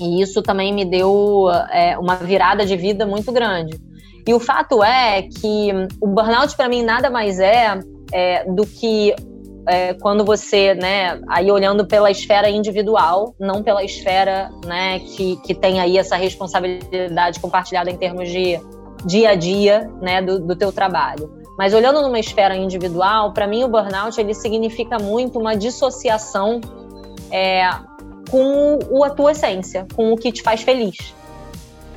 E 0.00 0.22
isso 0.22 0.42
também 0.42 0.72
me 0.72 0.84
deu 0.84 1.46
é, 1.70 1.98
uma 1.98 2.16
virada 2.16 2.64
de 2.64 2.76
vida 2.76 3.04
muito 3.06 3.32
grande. 3.32 3.78
E 4.26 4.34
o 4.34 4.38
fato 4.38 4.82
é 4.82 5.22
que 5.22 5.70
o 6.00 6.06
burnout 6.06 6.54
para 6.56 6.68
mim 6.68 6.82
nada 6.82 7.08
mais 7.08 7.40
é, 7.40 7.80
é 8.12 8.44
do 8.44 8.66
que 8.66 9.14
é, 9.66 9.94
quando 9.94 10.24
você, 10.24 10.74
né, 10.74 11.20
aí 11.28 11.50
olhando 11.50 11.86
pela 11.86 12.10
esfera 12.10 12.48
individual, 12.48 13.34
não 13.38 13.62
pela 13.62 13.84
esfera, 13.84 14.50
né, 14.64 14.98
que, 15.00 15.36
que 15.42 15.54
tem 15.54 15.78
aí 15.80 15.98
essa 15.98 16.16
responsabilidade 16.16 17.38
compartilhada 17.38 17.90
em 17.90 17.96
termos 17.96 18.30
de 18.30 18.58
dia 19.04 19.30
a 19.30 19.34
dia, 19.34 19.90
né, 20.00 20.22
do, 20.22 20.40
do 20.40 20.56
teu 20.56 20.72
trabalho. 20.72 21.30
Mas 21.58 21.74
olhando 21.74 22.00
numa 22.00 22.18
esfera 22.18 22.56
individual, 22.56 23.32
para 23.32 23.46
mim 23.46 23.64
o 23.64 23.68
burnout 23.68 24.18
ele 24.18 24.32
significa 24.32 24.98
muito 24.98 25.38
uma 25.38 25.54
dissociação 25.54 26.60
é, 27.30 27.68
com 28.30 29.04
a 29.04 29.10
tua 29.10 29.32
essência, 29.32 29.86
com 29.94 30.12
o 30.12 30.16
que 30.16 30.32
te 30.32 30.42
faz 30.42 30.62
feliz. 30.62 31.14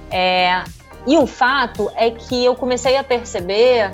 É, 0.10 0.64
e 1.08 1.18
o 1.18 1.26
fato 1.26 1.92
é 1.96 2.12
que 2.12 2.44
eu 2.44 2.56
comecei 2.56 2.98
a 2.98 3.04
perceber 3.04 3.92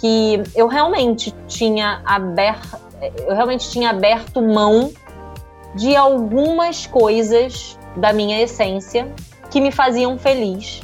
que 0.00 0.42
eu 0.54 0.66
realmente 0.66 1.32
tinha 1.46 2.02
aberto, 2.04 2.78
eu 3.26 3.34
realmente 3.34 3.70
tinha 3.70 3.90
aberto 3.90 4.42
mão 4.42 4.92
de 5.74 5.96
algumas 5.96 6.86
coisas 6.86 7.78
da 7.96 8.12
minha 8.12 8.40
essência 8.40 9.08
que 9.50 9.60
me 9.60 9.70
faziam 9.70 10.18
feliz, 10.18 10.82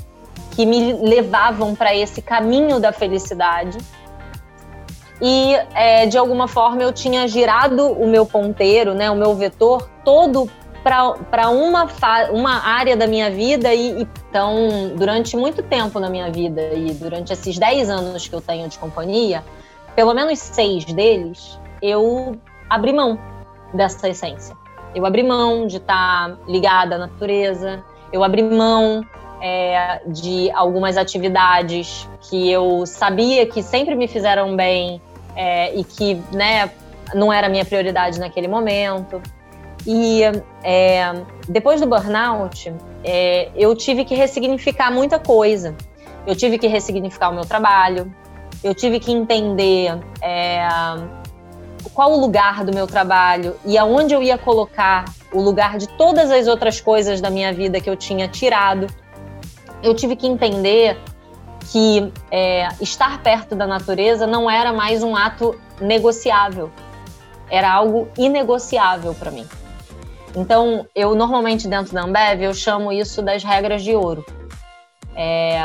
que 0.52 0.64
me 0.64 0.92
levavam 0.94 1.74
para 1.74 1.94
esse 1.94 2.22
caminho 2.22 2.80
da 2.80 2.92
felicidade. 2.92 3.78
E 5.20 5.54
é, 5.74 6.06
de 6.06 6.16
alguma 6.16 6.48
forma 6.48 6.82
eu 6.82 6.92
tinha 6.92 7.28
girado 7.28 7.86
o 7.86 8.06
meu 8.06 8.24
ponteiro, 8.24 8.94
né, 8.94 9.10
o 9.10 9.16
meu 9.16 9.34
vetor 9.34 9.90
todo 10.02 10.50
para 10.82 11.48
uma, 11.50 11.86
uma 12.32 12.66
área 12.66 12.96
da 12.96 13.06
minha 13.06 13.30
vida 13.30 13.72
e, 13.74 14.06
então 14.28 14.92
durante 14.96 15.36
muito 15.36 15.62
tempo 15.62 16.00
na 16.00 16.08
minha 16.08 16.30
vida 16.30 16.72
e 16.74 16.92
durante 16.94 17.32
esses 17.32 17.58
10 17.58 17.90
anos 17.90 18.26
que 18.26 18.34
eu 18.34 18.40
tenho 18.40 18.68
de 18.68 18.78
companhia, 18.78 19.44
pelo 19.94 20.14
menos 20.14 20.38
seis 20.38 20.84
deles, 20.84 21.58
eu 21.82 22.36
abri 22.68 22.92
mão 22.92 23.18
dessa 23.74 24.08
essência. 24.08 24.56
Eu 24.94 25.06
abri 25.06 25.22
mão 25.22 25.66
de 25.66 25.76
estar 25.76 26.36
ligada 26.48 26.96
à 26.96 26.98
natureza, 26.98 27.84
eu 28.12 28.24
abri 28.24 28.42
mão 28.42 29.04
é, 29.40 30.02
de 30.06 30.50
algumas 30.52 30.96
atividades 30.96 32.08
que 32.22 32.50
eu 32.50 32.84
sabia 32.86 33.46
que 33.46 33.62
sempre 33.62 33.94
me 33.94 34.08
fizeram 34.08 34.56
bem 34.56 35.00
é, 35.36 35.74
e 35.74 35.84
que 35.84 36.14
né, 36.32 36.70
não 37.14 37.32
era 37.32 37.48
minha 37.48 37.64
prioridade 37.64 38.18
naquele 38.18 38.48
momento. 38.48 39.22
E 39.86 40.22
é, 40.62 41.12
depois 41.48 41.80
do 41.80 41.86
burnout, 41.86 42.72
é, 43.02 43.50
eu 43.54 43.74
tive 43.74 44.04
que 44.04 44.14
ressignificar 44.14 44.90
muita 44.90 45.18
coisa. 45.18 45.74
Eu 46.26 46.36
tive 46.36 46.58
que 46.58 46.66
ressignificar 46.66 47.30
o 47.30 47.34
meu 47.34 47.44
trabalho, 47.44 48.12
eu 48.62 48.74
tive 48.74 49.00
que 49.00 49.10
entender 49.10 49.98
é, 50.20 50.68
qual 51.94 52.12
o 52.12 52.20
lugar 52.20 52.62
do 52.64 52.74
meu 52.74 52.86
trabalho 52.86 53.56
e 53.64 53.78
aonde 53.78 54.14
eu 54.14 54.22
ia 54.22 54.36
colocar 54.36 55.06
o 55.32 55.40
lugar 55.40 55.78
de 55.78 55.88
todas 55.88 56.30
as 56.30 56.46
outras 56.46 56.80
coisas 56.80 57.20
da 57.20 57.30
minha 57.30 57.52
vida 57.52 57.80
que 57.80 57.88
eu 57.88 57.96
tinha 57.96 58.28
tirado. 58.28 58.86
Eu 59.82 59.94
tive 59.94 60.14
que 60.14 60.26
entender 60.26 60.98
que 61.72 62.12
é, 62.30 62.68
estar 62.80 63.22
perto 63.22 63.54
da 63.54 63.66
natureza 63.66 64.26
não 64.26 64.50
era 64.50 64.72
mais 64.72 65.02
um 65.02 65.16
ato 65.16 65.58
negociável, 65.80 66.70
era 67.48 67.72
algo 67.72 68.08
inegociável 68.18 69.14
para 69.14 69.30
mim. 69.30 69.46
Então, 70.34 70.86
eu 70.94 71.14
normalmente 71.14 71.66
dentro 71.66 71.92
da 71.92 72.02
Ambev, 72.02 72.42
eu 72.42 72.54
chamo 72.54 72.92
isso 72.92 73.20
das 73.20 73.42
regras 73.42 73.82
de 73.82 73.94
ouro. 73.94 74.24
É, 75.14 75.58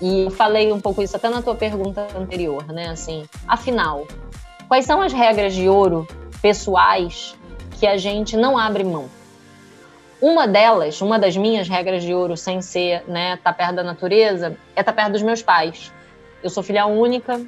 e 0.00 0.30
falei 0.32 0.70
um 0.70 0.80
pouco 0.80 1.02
isso 1.02 1.16
até 1.16 1.28
na 1.28 1.42
tua 1.42 1.54
pergunta 1.54 2.06
anterior, 2.16 2.66
né? 2.68 2.88
Assim, 2.88 3.24
afinal, 3.48 4.06
quais 4.68 4.84
são 4.84 5.00
as 5.00 5.12
regras 5.12 5.54
de 5.54 5.68
ouro 5.68 6.06
pessoais 6.40 7.34
que 7.78 7.86
a 7.86 7.96
gente 7.96 8.36
não 8.36 8.58
abre 8.58 8.84
mão? 8.84 9.08
Uma 10.20 10.46
delas, 10.46 11.00
uma 11.00 11.18
das 11.18 11.36
minhas 11.36 11.68
regras 11.68 12.04
de 12.04 12.14
ouro, 12.14 12.36
sem 12.36 12.62
ser, 12.62 13.02
né, 13.08 13.36
tá 13.42 13.52
perto 13.52 13.74
da 13.74 13.82
natureza, 13.82 14.56
é 14.76 14.82
tá 14.82 14.92
perto 14.92 15.12
dos 15.12 15.22
meus 15.22 15.42
pais. 15.42 15.90
Eu 16.40 16.48
sou 16.48 16.62
filha 16.62 16.86
única, 16.86 17.40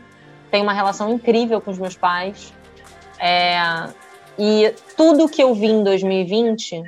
tenho 0.51 0.65
uma 0.65 0.73
relação 0.73 1.13
incrível 1.13 1.61
com 1.61 1.71
os 1.71 1.79
meus 1.79 1.97
pais. 1.97 2.53
É, 3.17 3.61
e 4.39 4.75
tudo 4.97 5.29
que 5.29 5.43
eu 5.43 5.55
vi 5.55 5.67
em 5.67 5.83
2020 5.83 6.83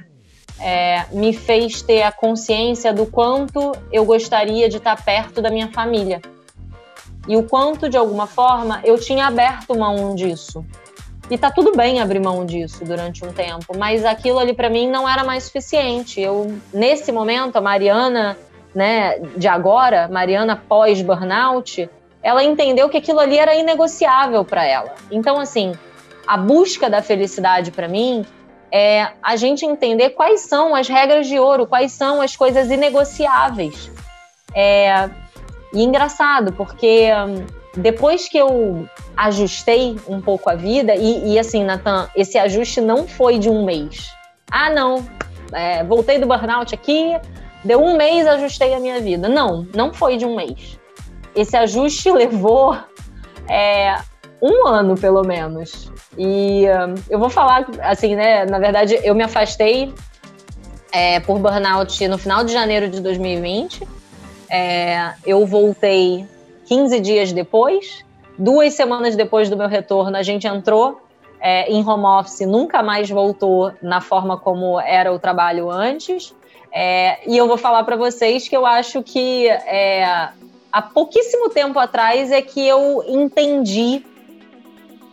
é, 0.60 1.04
me 1.12 1.32
fez 1.32 1.82
ter 1.82 2.02
a 2.02 2.12
consciência 2.12 2.92
do 2.92 3.06
quanto 3.06 3.72
eu 3.92 4.04
gostaria 4.04 4.68
de 4.68 4.78
estar 4.78 5.02
perto 5.04 5.42
da 5.42 5.50
minha 5.50 5.68
família. 5.68 6.20
E 7.28 7.36
o 7.36 7.42
quanto, 7.42 7.88
de 7.88 7.96
alguma 7.96 8.26
forma, 8.26 8.80
eu 8.84 8.98
tinha 8.98 9.26
aberto 9.26 9.76
mão 9.76 10.14
disso. 10.14 10.64
E 11.28 11.36
tá 11.36 11.50
tudo 11.50 11.76
bem 11.76 12.00
abrir 12.00 12.20
mão 12.20 12.46
disso 12.46 12.84
durante 12.84 13.24
um 13.24 13.32
tempo, 13.32 13.76
mas 13.76 14.04
aquilo 14.04 14.38
ali 14.38 14.54
para 14.54 14.70
mim 14.70 14.88
não 14.88 15.08
era 15.08 15.24
mais 15.24 15.44
suficiente. 15.44 16.20
Eu, 16.20 16.56
nesse 16.72 17.10
momento, 17.10 17.56
a 17.56 17.60
Mariana, 17.60 18.38
né, 18.72 19.18
de 19.36 19.48
agora, 19.48 20.06
Mariana 20.06 20.62
pós 20.68 21.02
burnout, 21.02 21.90
ela 22.22 22.44
entendeu 22.44 22.88
que 22.88 22.96
aquilo 22.96 23.18
ali 23.18 23.38
era 23.38 23.56
inegociável 23.56 24.44
para 24.44 24.64
ela. 24.64 24.94
Então, 25.10 25.40
assim, 25.40 25.72
a 26.26 26.36
busca 26.36 26.90
da 26.90 27.02
felicidade 27.02 27.70
para 27.70 27.88
mim 27.88 28.24
é 28.70 29.08
a 29.22 29.36
gente 29.36 29.64
entender 29.64 30.10
quais 30.10 30.40
são 30.40 30.74
as 30.74 30.88
regras 30.88 31.26
de 31.26 31.38
ouro, 31.38 31.66
quais 31.66 31.92
são 31.92 32.20
as 32.20 32.34
coisas 32.36 32.70
inegociáveis. 32.70 33.90
É, 34.54 35.08
e 35.72 35.82
engraçado, 35.82 36.52
porque 36.52 37.10
hum, 37.12 37.46
depois 37.76 38.28
que 38.28 38.38
eu 38.38 38.88
ajustei 39.16 39.96
um 40.08 40.20
pouco 40.20 40.50
a 40.50 40.54
vida, 40.54 40.94
e, 40.94 41.34
e 41.34 41.38
assim, 41.38 41.62
Natan, 41.62 42.08
esse 42.16 42.38
ajuste 42.38 42.80
não 42.80 43.06
foi 43.06 43.38
de 43.38 43.48
um 43.48 43.64
mês. 43.64 44.10
Ah, 44.50 44.70
não, 44.70 45.06
é, 45.52 45.84
voltei 45.84 46.18
do 46.18 46.26
burnout 46.26 46.74
aqui, 46.74 47.18
deu 47.64 47.82
um 47.82 47.96
mês, 47.96 48.26
ajustei 48.26 48.74
a 48.74 48.80
minha 48.80 49.00
vida. 49.00 49.28
Não, 49.28 49.66
não 49.74 49.92
foi 49.92 50.16
de 50.16 50.24
um 50.24 50.34
mês. 50.34 50.78
Esse 51.34 51.56
ajuste 51.56 52.10
levou 52.12 52.76
é, 53.48 53.96
um 54.40 54.66
ano, 54.66 54.96
pelo 54.96 55.22
menos. 55.22 55.90
E 56.16 56.64
uh, 56.66 56.94
eu 57.08 57.18
vou 57.18 57.30
falar, 57.30 57.66
assim, 57.82 58.14
né? 58.14 58.44
Na 58.46 58.58
verdade, 58.58 58.98
eu 59.02 59.14
me 59.14 59.22
afastei 59.22 59.92
é, 60.92 61.20
por 61.20 61.38
burnout 61.38 62.06
no 62.08 62.18
final 62.18 62.44
de 62.44 62.52
janeiro 62.52 62.88
de 62.88 63.00
2020. 63.00 63.86
É, 64.50 65.12
eu 65.26 65.44
voltei 65.46 66.26
15 66.66 67.00
dias 67.00 67.32
depois. 67.32 68.04
Duas 68.38 68.74
semanas 68.74 69.16
depois 69.16 69.48
do 69.48 69.56
meu 69.56 69.68
retorno, 69.68 70.16
a 70.16 70.22
gente 70.22 70.46
entrou 70.46 71.00
é, 71.40 71.70
em 71.70 71.86
home 71.86 72.04
office, 72.04 72.46
nunca 72.46 72.82
mais 72.82 73.08
voltou 73.08 73.72
na 73.80 74.00
forma 74.00 74.36
como 74.36 74.78
era 74.80 75.12
o 75.12 75.18
trabalho 75.18 75.70
antes. 75.70 76.34
É, 76.72 77.18
e 77.26 77.36
eu 77.36 77.46
vou 77.46 77.56
falar 77.56 77.84
para 77.84 77.96
vocês 77.96 78.48
que 78.48 78.56
eu 78.56 78.66
acho 78.66 79.02
que 79.02 79.48
é, 79.48 80.04
há 80.70 80.82
pouquíssimo 80.82 81.48
tempo 81.48 81.78
atrás 81.78 82.30
é 82.30 82.42
que 82.42 82.66
eu 82.66 83.02
entendi 83.06 84.04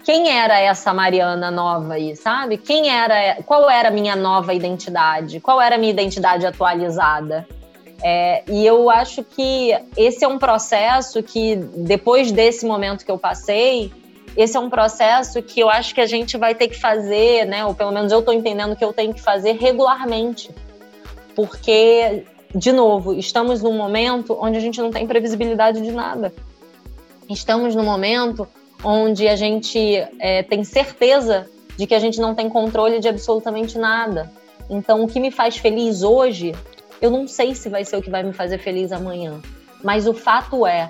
quem 0.04 0.30
era 0.30 0.60
essa 0.60 0.94
Mariana 0.94 1.50
nova 1.50 1.94
aí, 1.94 2.16
sabe? 2.16 2.58
Quem 2.58 2.90
era, 2.90 3.42
qual 3.44 3.70
era 3.70 3.88
a 3.88 3.92
minha 3.92 4.16
nova 4.16 4.54
identidade? 4.54 5.40
Qual 5.40 5.62
era 5.62 5.76
a 5.76 5.78
minha 5.78 5.92
identidade 5.92 6.46
atualizada? 6.46 7.48
É, 8.04 8.44
e 8.50 8.66
eu 8.66 8.90
acho 8.90 9.24
que 9.24 9.72
esse 9.96 10.26
é 10.26 10.28
um 10.28 10.38
processo 10.38 11.24
que, 11.24 11.56
depois 11.56 12.34
desse 12.34 12.66
momento 12.66 13.06
que 13.06 13.12
eu 13.12 13.18
passei, 13.18 13.94
esse 14.36 14.58
é 14.58 14.60
um 14.60 14.70
processo 14.70 15.42
que 15.42 15.62
eu 15.62 15.70
acho 15.70 15.96
que 15.96 16.02
a 16.02 16.06
gente 16.06 16.38
vai 16.38 16.54
ter 16.54 16.68
que 16.68 16.78
fazer, 16.78 17.46
né? 17.46 17.66
Ou 17.66 17.74
pelo 17.74 17.92
menos 17.92 18.12
eu 18.12 18.20
estou 18.20 18.34
entendendo 18.34 18.76
que 18.76 18.84
eu 18.84 18.92
tenho 18.92 19.14
que 19.14 19.22
fazer 19.22 19.54
regularmente. 19.54 20.50
Porque, 21.34 22.26
de 22.54 22.74
novo, 22.74 23.14
estamos 23.14 23.62
num 23.62 23.78
momento 23.78 24.38
onde 24.40 24.58
a 24.58 24.62
gente 24.62 24.82
não 24.82 24.92
tem 24.92 25.08
previsibilidade 25.08 25.82
de 25.82 25.92
nada. 25.92 26.34
Estamos 27.30 27.74
num 27.74 27.86
momento 27.86 28.46
onde 28.84 29.28
a 29.28 29.36
gente 29.36 29.80
é, 30.20 30.44
tem 30.44 30.64
certeza 30.64 31.50
de 31.78 31.88
que 31.88 31.96
a 31.96 32.00
gente 32.00 32.20
não 32.20 32.36
tem 32.36 32.50
controle 32.50 33.00
de 33.00 33.08
absolutamente 33.08 33.78
nada. 33.78 34.32
Então, 34.70 35.04
o 35.04 35.08
que 35.08 35.20
me 35.20 35.32
faz 35.32 35.58
feliz 35.58 36.04
hoje, 36.04 36.54
eu 37.02 37.10
não 37.10 37.28
sei 37.28 37.56
se 37.56 37.70
vai 37.70 37.84
ser 37.86 37.98
o 37.98 38.02
que 38.02 38.10
vai 38.10 38.24
me 38.24 38.34
fazer 38.34 38.58
feliz 38.58 38.92
amanhã. 38.92 39.40
Mas 39.84 40.08
o 40.08 40.14
fato 40.14 40.66
é, 40.66 40.90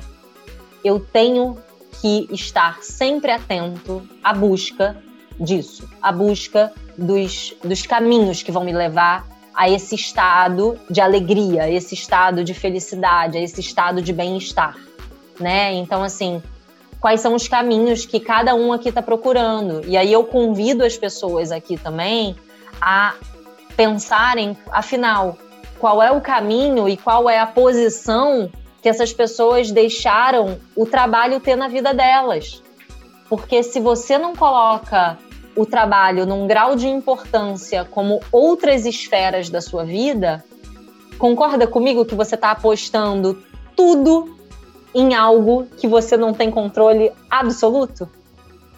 eu 0.83 0.99
tenho 0.99 1.57
que 2.01 2.27
estar 2.31 2.81
sempre 2.83 3.31
atento 3.31 4.07
à 4.23 4.33
busca 4.33 4.97
disso, 5.39 5.89
à 6.01 6.11
busca 6.11 6.71
dos, 6.97 7.55
dos 7.63 7.83
caminhos 7.83 8.43
que 8.43 8.51
vão 8.51 8.63
me 8.63 8.73
levar 8.73 9.27
a 9.55 9.69
esse 9.69 9.95
estado 9.95 10.79
de 10.89 10.99
alegria, 10.99 11.69
esse 11.69 11.93
estado 11.93 12.43
de 12.43 12.53
felicidade, 12.53 13.37
a 13.37 13.41
esse 13.41 13.61
estado 13.61 14.01
de 14.01 14.11
bem-estar, 14.11 14.75
né? 15.39 15.73
Então, 15.73 16.03
assim, 16.03 16.41
quais 17.03 17.19
são 17.19 17.35
os 17.35 17.49
caminhos 17.49 18.05
que 18.05 18.17
cada 18.17 18.55
um 18.55 18.71
aqui 18.71 18.87
está 18.87 19.01
procurando. 19.01 19.81
E 19.85 19.97
aí 19.97 20.13
eu 20.13 20.23
convido 20.23 20.85
as 20.85 20.95
pessoas 20.95 21.51
aqui 21.51 21.75
também 21.75 22.33
a 22.79 23.13
pensarem, 23.75 24.55
afinal, 24.71 25.37
qual 25.77 26.01
é 26.01 26.09
o 26.13 26.21
caminho 26.21 26.87
e 26.87 26.95
qual 26.95 27.29
é 27.29 27.39
a 27.39 27.45
posição 27.45 28.49
que 28.81 28.87
essas 28.87 29.11
pessoas 29.11 29.69
deixaram 29.69 30.57
o 30.77 30.85
trabalho 30.85 31.41
ter 31.41 31.57
na 31.57 31.67
vida 31.67 31.93
delas. 31.93 32.63
Porque 33.27 33.61
se 33.63 33.81
você 33.81 34.17
não 34.17 34.33
coloca 34.33 35.17
o 35.57 35.65
trabalho 35.65 36.25
num 36.25 36.47
grau 36.47 36.73
de 36.73 36.87
importância 36.87 37.83
como 37.83 38.21
outras 38.31 38.85
esferas 38.85 39.49
da 39.49 39.59
sua 39.59 39.83
vida, 39.83 40.41
concorda 41.19 41.67
comigo 41.67 42.05
que 42.05 42.15
você 42.15 42.35
está 42.35 42.51
apostando 42.51 43.43
tudo 43.75 44.37
em 44.93 45.13
algo 45.13 45.65
que 45.77 45.87
você 45.87 46.15
não 46.15 46.33
tem 46.33 46.51
controle 46.51 47.11
absoluto? 47.29 48.09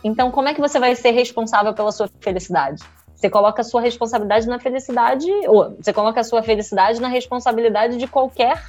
Então, 0.03 0.31
como 0.31 0.47
é 0.47 0.53
que 0.53 0.61
você 0.61 0.79
vai 0.79 0.95
ser 0.95 1.11
responsável 1.11 1.73
pela 1.73 1.91
sua 1.91 2.09
felicidade? 2.19 2.83
Você 3.15 3.29
coloca 3.29 3.61
a 3.61 3.65
sua 3.65 3.81
responsabilidade 3.81 4.47
na 4.47 4.59
felicidade, 4.59 5.29
ou 5.47 5.75
você 5.81 5.91
coloca 5.91 6.19
a 6.19 6.23
sua 6.23 6.43
felicidade 6.43 7.01
na 7.01 7.07
responsabilidade 7.07 7.97
de 7.97 8.07
qualquer 8.07 8.61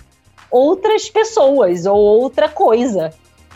outras 0.50 1.10
pessoas 1.10 1.84
ou 1.84 1.96
outra 1.96 2.48
coisa, 2.48 3.12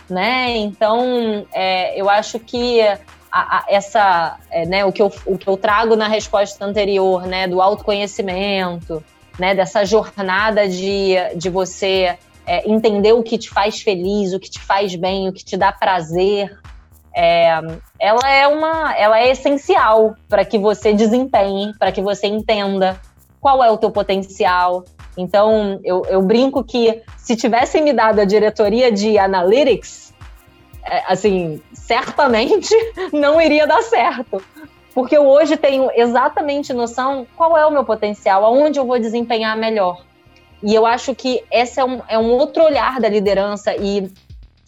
né? 0.09 0.57
Então, 0.59 1.47
é, 1.53 1.99
eu 1.99 2.11
acho 2.11 2.39
que 2.39 2.83
a, 2.83 2.99
a, 3.33 3.65
essa, 3.69 4.39
é, 4.51 4.67
né, 4.67 4.85
o 4.85 4.93
que, 4.93 5.01
eu, 5.01 5.13
o 5.25 5.39
que 5.39 5.49
eu 5.49 5.57
trago 5.57 5.95
na 5.97 6.09
resposta 6.09 6.65
anterior, 6.65 7.27
né, 7.27 7.47
do 7.47 7.63
autoconhecimento, 7.63 9.03
né, 9.39 9.55
dessa 9.55 9.85
jornada 9.85 10.69
de, 10.69 11.15
de 11.37 11.49
você 11.49 12.19
é, 12.47 12.71
entender 12.71 13.13
o 13.13 13.23
que 13.23 13.39
te 13.39 13.51
faz 13.51 13.81
feliz, 13.81 14.33
o 14.33 14.41
que 14.41 14.51
te 14.51 14.61
faz 14.61 14.95
bem, 14.95 15.29
o 15.29 15.33
que 15.33 15.45
te 15.45 15.57
dá 15.57 15.73
prazer, 15.73 16.59
é, 17.15 17.61
ela 17.99 18.31
é 18.31 18.47
uma, 18.47 18.95
ela 18.97 19.21
é 19.21 19.31
essencial 19.31 20.15
para 20.29 20.45
que 20.45 20.59
você 20.59 20.93
desempenhe, 20.93 21.75
para 21.79 21.93
que 21.93 22.01
você 22.01 22.27
entenda 22.27 23.01
qual 23.41 23.63
é 23.65 23.71
o 23.71 23.79
teu 23.79 23.91
potencial. 23.91 24.85
Então, 25.17 25.81
eu, 25.83 26.03
eu 26.09 26.23
brinco 26.23 26.63
que 26.63 27.03
se 27.17 27.35
tivessem 27.37 27.83
me 27.83 27.93
dado 27.93 28.21
a 28.21 28.25
diretoria 28.25 28.93
de 28.93 29.19
analytics, 29.19 30.15
é, 30.85 31.03
assim, 31.13 31.61
certamente 31.73 32.75
não 33.13 33.41
iria 33.41 33.67
dar 33.67 33.83
certo. 33.83 34.43
Porque 34.95 35.17
eu 35.17 35.27
hoje 35.27 35.57
tenho 35.57 35.91
exatamente 35.95 36.73
noção 36.73 37.27
qual 37.37 37.57
é 37.57 37.65
o 37.65 37.71
meu 37.71 37.85
potencial, 37.85 38.45
aonde 38.45 38.79
eu 38.79 38.85
vou 38.85 38.99
desempenhar 38.99 39.57
melhor. 39.57 40.05
E 40.63 40.75
eu 40.75 40.85
acho 40.85 41.15
que 41.15 41.43
esse 41.51 41.81
é 41.81 41.85
um, 41.85 42.01
é 42.09 42.19
um 42.19 42.31
outro 42.33 42.65
olhar 42.65 43.01
da 43.01 43.09
liderança. 43.09 43.75
E 43.77 44.11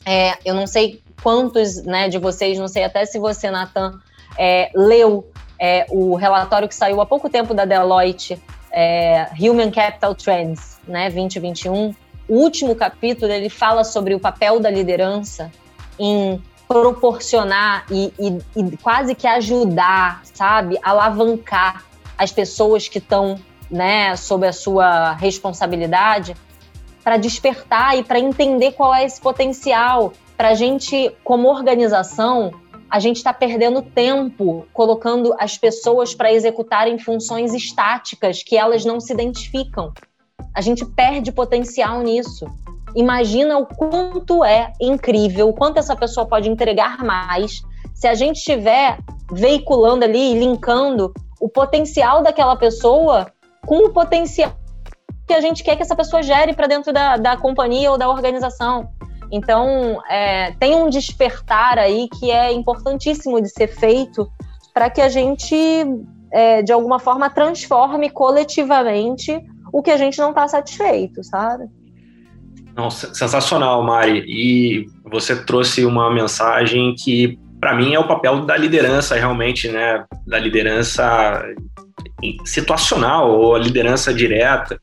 é, 0.04 0.36
eu 0.44 0.54
não 0.54 0.66
sei 0.66 1.02
quantos 1.22 1.82
né, 1.84 2.08
de 2.08 2.18
vocês, 2.18 2.58
não 2.58 2.68
sei 2.68 2.84
até 2.84 3.04
se 3.04 3.18
você, 3.18 3.50
Natan, 3.50 4.00
é, 4.38 4.70
leu 4.74 5.30
é, 5.58 5.86
o 5.90 6.14
relatório 6.14 6.68
que 6.68 6.74
saiu 6.74 7.00
há 7.00 7.06
pouco 7.06 7.28
tempo 7.28 7.54
da 7.54 7.64
Deloitte, 7.64 8.42
é, 8.72 9.28
Human 9.38 9.70
Capital 9.70 10.14
Trends, 10.14 10.80
né, 10.86 11.10
2021. 11.10 11.94
O 12.28 12.34
último 12.34 12.74
capítulo 12.74 13.30
ele 13.30 13.48
fala 13.48 13.84
sobre 13.84 14.14
o 14.14 14.20
papel 14.20 14.58
da 14.58 14.70
liderança 14.70 15.50
em 15.98 16.42
proporcionar 16.66 17.84
e, 17.90 18.12
e, 18.18 18.38
e 18.56 18.76
quase 18.78 19.14
que 19.14 19.26
ajudar, 19.26 20.22
sabe, 20.24 20.78
alavancar 20.82 21.84
as 22.16 22.32
pessoas 22.32 22.88
que 22.88 22.98
estão 22.98 23.38
né, 23.72 24.14
sob 24.16 24.46
a 24.46 24.52
sua 24.52 25.14
responsabilidade, 25.14 26.36
para 27.02 27.16
despertar 27.16 27.98
e 27.98 28.04
para 28.04 28.20
entender 28.20 28.72
qual 28.72 28.94
é 28.94 29.04
esse 29.04 29.20
potencial. 29.20 30.12
Para 30.36 30.50
a 30.50 30.54
gente, 30.54 31.10
como 31.24 31.48
organização, 31.48 32.52
a 32.88 33.00
gente 33.00 33.16
está 33.16 33.32
perdendo 33.32 33.80
tempo 33.80 34.66
colocando 34.72 35.34
as 35.38 35.56
pessoas 35.56 36.14
para 36.14 36.32
executarem 36.32 36.98
funções 36.98 37.54
estáticas 37.54 38.42
que 38.42 38.56
elas 38.56 38.84
não 38.84 39.00
se 39.00 39.12
identificam. 39.12 39.92
A 40.54 40.60
gente 40.60 40.84
perde 40.84 41.32
potencial 41.32 42.02
nisso. 42.02 42.46
Imagina 42.94 43.58
o 43.58 43.66
quanto 43.66 44.44
é 44.44 44.72
incrível, 44.78 45.48
o 45.48 45.54
quanto 45.54 45.78
essa 45.78 45.96
pessoa 45.96 46.26
pode 46.26 46.50
entregar 46.50 47.02
mais 47.02 47.62
se 47.94 48.06
a 48.06 48.14
gente 48.14 48.36
estiver 48.36 48.98
veiculando 49.32 50.04
ali, 50.04 50.34
linkando 50.34 51.14
o 51.40 51.48
potencial 51.48 52.22
daquela 52.22 52.56
pessoa 52.56 53.32
com 53.66 53.86
o 53.86 53.90
potencial 53.90 54.56
que 55.26 55.32
a 55.32 55.40
gente 55.40 55.62
quer 55.62 55.76
que 55.76 55.82
essa 55.82 55.96
pessoa 55.96 56.22
gere 56.22 56.54
para 56.54 56.66
dentro 56.66 56.92
da, 56.92 57.16
da 57.16 57.36
companhia 57.36 57.90
ou 57.90 57.98
da 57.98 58.08
organização. 58.08 58.90
Então, 59.30 59.98
é, 60.10 60.52
tem 60.52 60.74
um 60.74 60.90
despertar 60.90 61.78
aí 61.78 62.08
que 62.18 62.30
é 62.30 62.52
importantíssimo 62.52 63.40
de 63.40 63.48
ser 63.48 63.68
feito 63.68 64.30
para 64.74 64.90
que 64.90 65.00
a 65.00 65.08
gente, 65.08 65.56
é, 66.30 66.62
de 66.62 66.72
alguma 66.72 66.98
forma, 66.98 67.30
transforme 67.30 68.10
coletivamente 68.10 69.40
o 69.72 69.82
que 69.82 69.90
a 69.90 69.96
gente 69.96 70.18
não 70.18 70.30
está 70.30 70.46
satisfeito, 70.48 71.24
sabe? 71.24 71.64
Não, 72.76 72.90
sensacional, 72.90 73.82
Mari. 73.82 74.24
E 74.26 74.86
você 75.10 75.44
trouxe 75.44 75.84
uma 75.84 76.12
mensagem 76.12 76.94
que, 76.94 77.38
para 77.58 77.74
mim, 77.74 77.94
é 77.94 77.98
o 77.98 78.06
papel 78.06 78.44
da 78.44 78.56
liderança, 78.56 79.14
realmente, 79.14 79.68
né? 79.68 80.04
Da 80.26 80.38
liderança 80.38 81.42
situacional 82.44 83.30
ou 83.30 83.54
a 83.54 83.58
liderança 83.58 84.12
direta, 84.12 84.80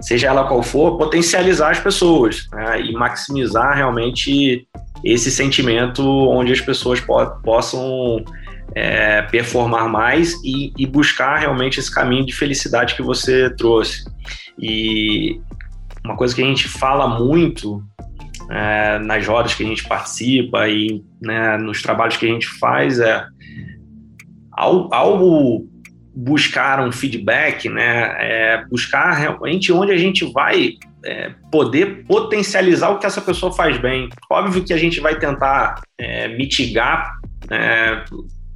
seja 0.00 0.28
ela 0.28 0.46
qual 0.46 0.62
for, 0.62 0.98
potencializar 0.98 1.70
as 1.70 1.80
pessoas 1.80 2.48
né, 2.52 2.80
e 2.82 2.92
maximizar 2.92 3.76
realmente 3.76 4.66
esse 5.04 5.30
sentimento 5.30 6.02
onde 6.02 6.52
as 6.52 6.60
pessoas 6.60 7.00
po 7.00 7.24
possam 7.42 8.24
é, 8.74 9.22
performar 9.22 9.88
mais 9.88 10.34
e, 10.44 10.72
e, 10.78 10.86
buscar 10.86 11.38
realmente 11.38 11.78
esse 11.78 11.92
caminho 11.92 12.24
de 12.24 12.32
felicidade 12.32 12.94
que 12.94 13.02
você 13.02 13.50
trouxe. 13.56 14.04
E 14.58 15.40
uma 16.04 16.16
coisa 16.16 16.34
que 16.34 16.42
a 16.42 16.46
gente 16.46 16.68
fala 16.68 17.18
muito 17.18 17.82
é, 18.50 18.98
nas 18.98 19.26
rodas 19.26 19.54
que 19.54 19.64
a 19.64 19.66
gente 19.66 19.86
participa 19.86 20.68
e 20.68 21.04
né, 21.20 21.56
nos 21.58 21.82
trabalhos 21.82 22.16
que 22.16 22.26
a 22.26 22.28
gente 22.28 22.48
faz 22.48 22.98
é 22.98 23.24
algo 24.52 25.68
buscar 26.14 26.80
um 26.80 26.92
feedback, 26.92 27.68
né, 27.68 28.16
é, 28.18 28.64
buscar 28.70 29.12
realmente 29.12 29.72
onde 29.72 29.92
a 29.92 29.96
gente 29.96 30.24
vai 30.32 30.74
é, 31.04 31.32
poder 31.50 32.04
potencializar 32.04 32.90
o 32.90 32.98
que 32.98 33.06
essa 33.06 33.20
pessoa 33.20 33.52
faz 33.52 33.78
bem. 33.78 34.08
Óbvio 34.30 34.64
que 34.64 34.72
a 34.72 34.76
gente 34.76 35.00
vai 35.00 35.18
tentar 35.18 35.80
é, 35.98 36.28
mitigar 36.28 37.14
é, 37.50 38.04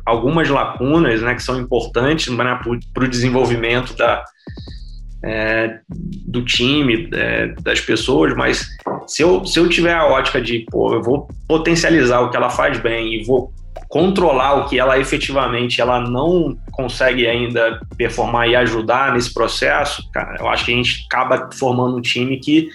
algumas 0.04 0.48
lacunas 0.48 1.20
né, 1.22 1.34
que 1.34 1.42
são 1.42 1.58
importantes 1.58 2.28
né, 2.28 2.60
para 2.94 3.04
o 3.04 3.08
desenvolvimento 3.08 3.96
da, 3.96 4.24
é, 5.24 5.80
do 6.26 6.44
time, 6.44 7.08
é, 7.12 7.48
das 7.62 7.80
pessoas, 7.80 8.34
mas 8.34 8.68
se 9.08 9.22
eu, 9.22 9.44
se 9.44 9.58
eu 9.58 9.68
tiver 9.68 9.94
a 9.94 10.06
ótica 10.06 10.40
de, 10.40 10.64
pô, 10.70 10.94
eu 10.94 11.02
vou 11.02 11.28
potencializar 11.48 12.20
o 12.20 12.30
que 12.30 12.36
ela 12.36 12.50
faz 12.50 12.78
bem 12.78 13.14
e 13.14 13.24
vou 13.24 13.52
controlar 13.88 14.54
o 14.54 14.68
que 14.68 14.78
ela 14.78 14.98
efetivamente 14.98 15.80
ela 15.80 16.00
não 16.00 16.58
consegue 16.72 17.26
ainda 17.26 17.80
performar 17.96 18.48
e 18.48 18.56
ajudar 18.56 19.12
nesse 19.12 19.32
processo, 19.32 20.08
cara, 20.12 20.36
eu 20.40 20.48
acho 20.48 20.64
que 20.64 20.72
a 20.72 20.76
gente 20.76 21.06
acaba 21.08 21.48
formando 21.52 21.96
um 21.96 22.00
time 22.00 22.38
que 22.38 22.68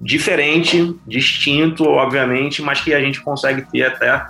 diferente, 0.00 0.94
distinto, 1.06 1.84
obviamente, 1.84 2.60
mas 2.60 2.80
que 2.80 2.92
a 2.92 3.00
gente 3.00 3.20
consegue 3.22 3.62
ter 3.70 3.84
até 3.84 4.26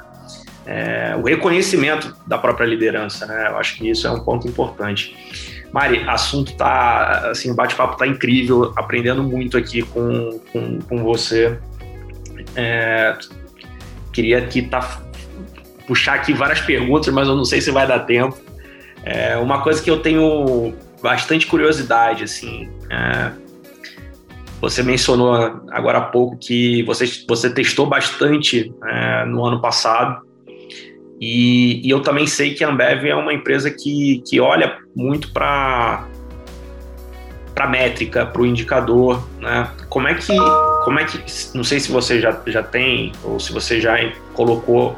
é, 0.67 1.17
o 1.17 1.23
reconhecimento 1.23 2.17
da 2.27 2.39
própria 2.39 2.65
liderança, 2.65 3.27
né? 3.27 3.49
Eu 3.49 3.59
acho 3.59 3.77
que 3.77 3.89
isso 3.89 4.07
é 4.07 4.11
um 4.11 4.21
ponto 4.21 4.47
importante. 4.47 5.15
Mari, 5.73 6.05
assunto 6.09 6.57
tá, 6.57 7.31
assim, 7.31 7.51
o 7.51 7.55
bate-papo 7.55 7.97
tá 7.97 8.07
incrível, 8.07 8.73
aprendendo 8.77 9.23
muito 9.23 9.59
aqui 9.59 9.83
com, 9.83 10.41
com, 10.53 10.79
com 10.81 11.03
você. 11.03 11.59
É, 12.55 13.17
queria 14.13 14.39
aqui 14.39 14.63
tá, 14.63 15.03
puxar 15.87 16.15
aqui 16.15 16.33
várias 16.33 16.61
perguntas, 16.61 17.13
mas 17.13 17.29
eu 17.29 17.37
não 17.37 17.45
sei 17.45 17.61
se 17.61 17.71
vai 17.71 17.87
dar 17.87 18.01
tempo. 18.01 18.37
É, 19.05 19.37
uma 19.37 19.63
coisa 19.63 19.83
que 19.83 19.91
eu 19.91 20.01
tenho 20.01 20.75
bastante 21.03 21.47
curiosidade, 21.47 22.25
assim, 22.25 22.71
é, 22.91 23.33
você 24.61 24.83
mencionou 24.83 25.35
agora 25.71 25.99
há 25.99 26.03
pouco 26.03 26.39
que 26.39 26.83
você, 26.85 27.05
você 27.29 27.51
testou 27.51 27.87
bastante 27.87 28.73
é, 28.87 29.25
no 29.27 29.45
ano 29.45 29.61
passado. 29.61 30.23
E, 31.21 31.87
e, 31.87 31.91
eu 31.91 32.01
também 32.01 32.27
sei 32.27 32.55
que 32.55 32.65
a 32.65 32.69
Ambev 32.69 33.05
é 33.05 33.15
uma 33.15 33.33
empresa 33.33 33.71
que, 33.71 34.23
que 34.27 34.41
olha 34.41 34.79
muito 34.97 35.33
para 35.33 36.09
para 37.55 37.69
métrica, 37.69 38.27
para 38.27 38.43
o 38.43 38.47
indicador, 38.47 39.25
né? 39.39 39.71
Como 39.89 40.09
é 40.09 40.15
que 40.15 40.37
como 40.85 40.99
é 40.99 41.05
que 41.05 41.23
não 41.55 41.63
sei 41.63 41.79
se 41.79 41.93
você 41.93 42.21
já, 42.21 42.37
já 42.47 42.63
tem 42.63 43.13
ou 43.23 43.39
se 43.39 43.53
você 43.53 43.81
já 43.81 43.95
colocou, 44.33 44.97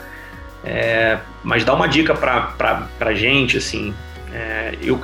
é, 0.64 1.18
mas 1.42 1.64
dá 1.64 1.74
uma 1.74 1.86
dica 1.86 2.14
para 2.14 2.86
para 2.98 3.14
gente 3.14 3.56
assim. 3.56 3.94
É, 4.32 4.74
eu 4.82 5.00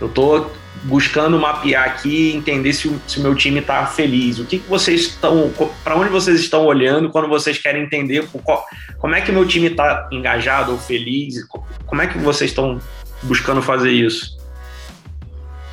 eu 0.00 0.08
tô 0.08 0.50
buscando 0.84 1.38
mapear 1.38 1.84
aqui, 1.84 2.32
entender 2.34 2.72
se 2.72 2.88
o, 2.88 3.00
se 3.06 3.20
meu 3.20 3.34
time 3.34 3.60
está 3.60 3.86
feliz. 3.86 4.38
O 4.38 4.44
que, 4.44 4.58
que 4.58 4.68
vocês 4.68 5.02
estão, 5.02 5.52
para 5.84 5.96
onde 5.96 6.10
vocês 6.10 6.40
estão 6.40 6.66
olhando 6.66 7.10
quando 7.10 7.28
vocês 7.28 7.58
querem 7.58 7.84
entender 7.84 8.26
qual, 8.44 8.64
como 8.98 9.14
é 9.14 9.20
que 9.20 9.30
o 9.30 9.34
meu 9.34 9.46
time 9.46 9.68
está 9.68 10.08
engajado 10.10 10.72
ou 10.72 10.78
feliz? 10.78 11.46
Como 11.86 12.02
é 12.02 12.06
que 12.06 12.18
vocês 12.18 12.50
estão 12.50 12.80
buscando 13.22 13.62
fazer 13.62 13.92
isso? 13.92 14.40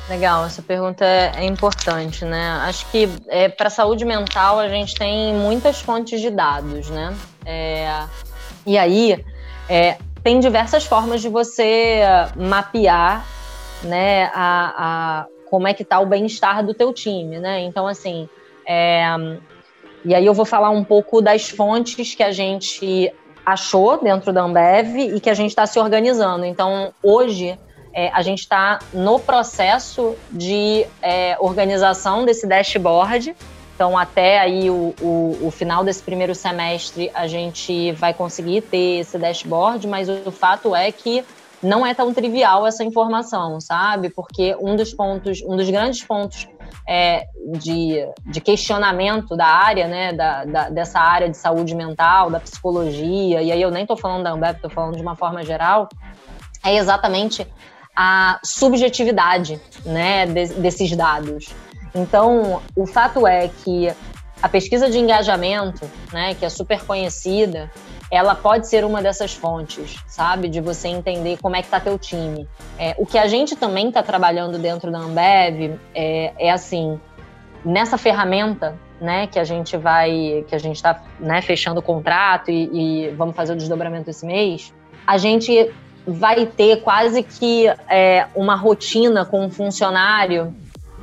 Legal, 0.08 0.44
essa 0.44 0.60
pergunta 0.60 1.04
é, 1.04 1.32
é 1.36 1.44
importante, 1.44 2.24
né? 2.24 2.50
Acho 2.62 2.84
que 2.90 3.08
é, 3.28 3.48
para 3.48 3.70
saúde 3.70 4.04
mental 4.04 4.58
a 4.58 4.68
gente 4.68 4.94
tem 4.94 5.32
muitas 5.34 5.80
fontes 5.80 6.20
de 6.20 6.30
dados, 6.30 6.90
né? 6.90 7.14
É, 7.44 8.04
e 8.66 8.76
aí 8.78 9.24
é, 9.68 9.98
tem 10.22 10.40
diversas 10.40 10.84
formas 10.84 11.20
de 11.20 11.28
você 11.28 12.02
mapear 12.36 13.26
né, 13.82 14.30
a, 14.34 14.74
a 14.76 15.26
como 15.48 15.66
é 15.66 15.74
que 15.74 15.82
está 15.82 15.98
o 15.98 16.06
bem-estar 16.06 16.64
do 16.64 16.72
teu 16.72 16.92
time, 16.92 17.38
né? 17.40 17.60
Então, 17.62 17.86
assim, 17.86 18.28
é, 18.66 19.04
e 20.04 20.14
aí 20.14 20.24
eu 20.24 20.32
vou 20.32 20.44
falar 20.44 20.70
um 20.70 20.84
pouco 20.84 21.20
das 21.20 21.50
fontes 21.50 22.14
que 22.14 22.22
a 22.22 22.30
gente 22.30 23.12
achou 23.44 23.98
dentro 24.00 24.32
da 24.32 24.42
Ambev 24.42 24.96
e 24.96 25.20
que 25.20 25.28
a 25.28 25.34
gente 25.34 25.50
está 25.50 25.66
se 25.66 25.78
organizando. 25.78 26.44
Então, 26.44 26.94
hoje, 27.02 27.58
é, 27.92 28.08
a 28.10 28.22
gente 28.22 28.40
está 28.40 28.78
no 28.92 29.18
processo 29.18 30.14
de 30.30 30.86
é, 31.02 31.36
organização 31.40 32.24
desse 32.24 32.46
dashboard. 32.46 33.34
Então, 33.80 33.96
até 33.96 34.38
aí 34.38 34.68
o, 34.68 34.94
o, 35.00 35.46
o, 35.46 35.50
final 35.50 35.82
desse 35.82 36.02
primeiro 36.02 36.34
semestre, 36.34 37.10
a 37.14 37.26
gente 37.26 37.92
vai 37.92 38.12
conseguir 38.12 38.60
ter 38.60 38.98
esse 38.98 39.16
dashboard, 39.16 39.88
mas 39.88 40.06
o, 40.06 40.30
fato 40.30 40.76
é 40.76 40.92
que 40.92 41.24
não 41.62 41.86
é 41.86 41.94
tão 41.94 42.12
trivial 42.12 42.66
essa 42.66 42.84
informação, 42.84 43.58
sabe? 43.58 44.10
Porque 44.10 44.54
um 44.60 44.76
dos 44.76 44.92
pontos, 44.92 45.40
um 45.46 45.56
dos 45.56 45.70
grandes 45.70 46.04
pontos 46.04 46.46
é, 46.86 47.24
de, 47.54 48.06
de, 48.26 48.38
questionamento 48.42 49.34
da 49.34 49.46
área, 49.46 49.88
né, 49.88 50.12
da, 50.12 50.44
da, 50.44 50.68
dessa 50.68 51.00
área 51.00 51.30
de 51.30 51.38
saúde 51.38 51.74
mental, 51.74 52.28
da 52.28 52.38
psicologia, 52.38 53.40
e 53.40 53.50
aí 53.50 53.62
eu 53.62 53.70
nem 53.70 53.84
estou 53.84 53.96
falando 53.96 54.24
da 54.24 54.32
Ambev, 54.32 54.56
estou 54.56 54.68
falando 54.68 54.96
de 54.96 55.00
uma 55.00 55.16
forma 55.16 55.42
geral, 55.42 55.88
é 56.62 56.76
exatamente 56.76 57.46
a 57.96 58.38
subjetividade 58.44 59.58
né, 59.86 60.26
de, 60.26 60.48
desses 60.48 60.94
dados. 60.94 61.54
Então, 61.94 62.62
o 62.76 62.86
fato 62.86 63.26
é 63.26 63.48
que 63.48 63.92
a 64.42 64.48
pesquisa 64.48 64.88
de 64.88 64.98
engajamento, 64.98 65.88
né, 66.12 66.34
que 66.34 66.44
é 66.44 66.48
super 66.48 66.82
conhecida, 66.84 67.70
ela 68.10 68.34
pode 68.34 68.68
ser 68.68 68.84
uma 68.84 69.02
dessas 69.02 69.32
fontes, 69.32 69.96
sabe? 70.08 70.48
De 70.48 70.60
você 70.60 70.88
entender 70.88 71.38
como 71.40 71.54
é 71.54 71.62
que 71.62 71.68
tá 71.68 71.78
teu 71.78 71.98
time. 71.98 72.48
É, 72.78 72.94
o 72.98 73.06
que 73.06 73.18
a 73.18 73.28
gente 73.28 73.54
também 73.54 73.88
está 73.88 74.02
trabalhando 74.02 74.58
dentro 74.58 74.90
da 74.90 74.98
Ambev 74.98 75.78
é, 75.94 76.32
é 76.38 76.50
assim, 76.50 76.98
nessa 77.64 77.96
ferramenta, 77.96 78.76
né, 79.00 79.26
que 79.26 79.38
a 79.38 79.44
gente 79.44 79.76
vai, 79.76 80.44
que 80.48 80.54
a 80.54 80.58
gente 80.58 80.76
está 80.76 81.02
né, 81.18 81.40
fechando 81.40 81.80
o 81.80 81.82
contrato 81.82 82.50
e, 82.50 83.08
e, 83.08 83.10
vamos 83.10 83.36
fazer 83.36 83.52
o 83.52 83.56
desdobramento 83.56 84.10
esse 84.10 84.26
mês, 84.26 84.74
a 85.06 85.16
gente 85.16 85.70
vai 86.06 86.46
ter 86.46 86.82
quase 86.82 87.22
que 87.22 87.66
é, 87.88 88.26
uma 88.34 88.56
rotina 88.56 89.24
com 89.24 89.46
o 89.46 89.50
funcionário 89.50 90.54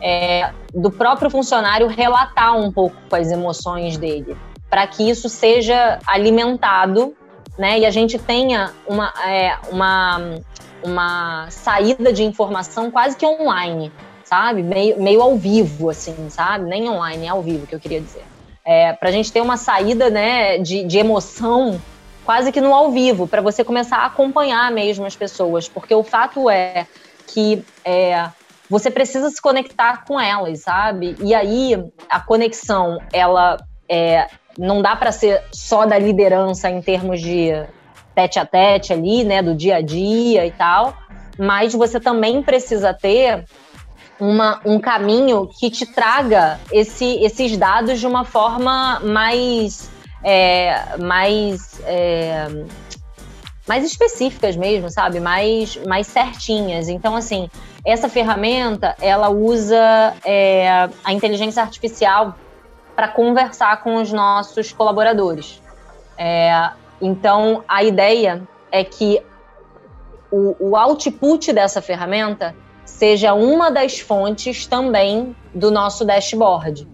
é, 0.02 0.52
do 0.74 0.92
próprio 0.92 1.30
funcionário 1.30 1.88
relatar 1.88 2.56
um 2.56 2.72
pouco 2.72 2.96
as 3.12 3.32
emoções 3.32 3.98
dele 3.98 4.38
para 4.70 4.86
que 4.88 5.10
isso 5.10 5.30
seja 5.30 6.00
alimentado, 6.06 7.16
né? 7.58 7.80
E 7.80 7.86
a 7.86 7.90
gente 7.90 8.20
tenha 8.20 8.74
uma, 8.88 9.14
é, 9.26 9.58
uma, 9.72 10.40
uma 10.84 11.48
saída 11.50 12.12
de 12.12 12.24
informação 12.24 12.92
quase 12.92 13.16
que 13.16 13.26
online, 13.26 13.92
sabe? 14.24 14.62
Meio, 14.62 15.02
meio 15.02 15.22
ao 15.22 15.36
vivo, 15.38 15.90
assim, 15.90 16.30
sabe? 16.30 16.66
Nem 16.66 16.90
online, 16.90 17.26
é 17.26 17.30
ao 17.30 17.42
vivo 17.42 17.66
que 17.66 17.74
eu 17.74 17.80
queria 17.80 18.02
dizer. 18.02 18.26
É, 18.64 18.92
para 18.94 19.10
a 19.10 19.12
gente 19.12 19.32
ter 19.32 19.42
uma 19.42 19.56
saída 19.56 20.10
né, 20.10 20.58
de, 20.58 20.84
de 20.84 20.98
emoção 20.98 21.82
quase 22.26 22.52
que 22.52 22.60
no 22.60 22.74
ao 22.74 22.92
vivo, 22.92 23.26
para 23.26 23.42
você 23.42 23.64
começar 23.64 24.00
a 24.00 24.08
acompanhar 24.08 24.70
mesmo 24.70 25.06
as 25.06 25.16
pessoas, 25.16 25.70
porque 25.70 25.96
o 25.96 26.04
fato 26.04 26.50
é 26.50 26.86
que 27.26 27.64
é, 27.86 28.30
você 28.70 28.92
precisa 28.92 29.30
se 29.30 29.42
conectar 29.42 30.04
com 30.06 30.20
elas, 30.20 30.60
sabe? 30.60 31.16
E 31.20 31.34
aí 31.34 31.84
a 32.10 32.20
conexão, 32.20 33.00
ela 33.14 33.58
é, 33.90 34.28
não 34.58 34.82
dá 34.82 34.96
para 34.96 35.12
ser 35.12 35.42
só 35.52 35.86
da 35.86 35.98
liderança 35.98 36.70
em 36.70 36.82
termos 36.82 37.22
de 37.22 37.52
tete 38.14 38.40
a 38.40 38.46
tete 38.46 38.92
ali, 38.92 39.24
né, 39.24 39.42
do 39.42 39.54
dia 39.54 39.78
a 39.78 39.82
dia 39.82 40.46
e 40.46 40.52
tal, 40.52 40.98
mas 41.38 41.74
você 41.74 42.00
também 42.00 42.42
precisa 42.42 42.94
ter 42.94 43.46
uma, 44.20 44.60
um 44.66 44.80
caminho 44.80 45.48
que 45.48 45.70
te 45.70 45.86
traga 45.86 46.60
esse, 46.72 47.24
esses 47.24 47.56
dados 47.56 48.00
de 48.00 48.08
uma 48.08 48.26
forma 48.26 49.00
mais 49.02 49.90
é, 50.24 50.98
mais 50.98 51.80
é, 51.86 52.48
mais 53.68 53.84
específicas 53.84 54.56
mesmo, 54.56 54.90
sabe? 54.90 55.20
Mais, 55.20 55.76
mais 55.86 56.08
certinhas. 56.08 56.88
Então, 56.88 57.16
assim, 57.16 57.50
essa 57.86 58.08
ferramenta, 58.08 58.96
ela 59.02 59.30
usa 59.30 60.16
é, 60.26 60.90
a 61.04 61.14
inteligência 61.14 61.62
artificial 61.62 62.36
para 62.96 63.08
conversar 63.08 63.84
com 63.84 63.96
os 63.96 64.12
nossos 64.12 64.72
colaboradores. 64.72 65.62
É, 66.18 66.72
então, 67.02 67.64
a 67.68 67.84
ideia 67.84 68.42
é 68.72 68.84
que 68.84 69.22
o, 70.32 70.56
o 70.72 70.76
output 70.76 71.54
dessa 71.54 71.82
ferramenta 71.82 72.56
seja 72.86 73.34
uma 73.34 73.70
das 73.70 74.00
fontes 74.00 74.66
também 74.66 75.36
do 75.54 75.70
nosso 75.70 76.04
dashboard. 76.06 76.88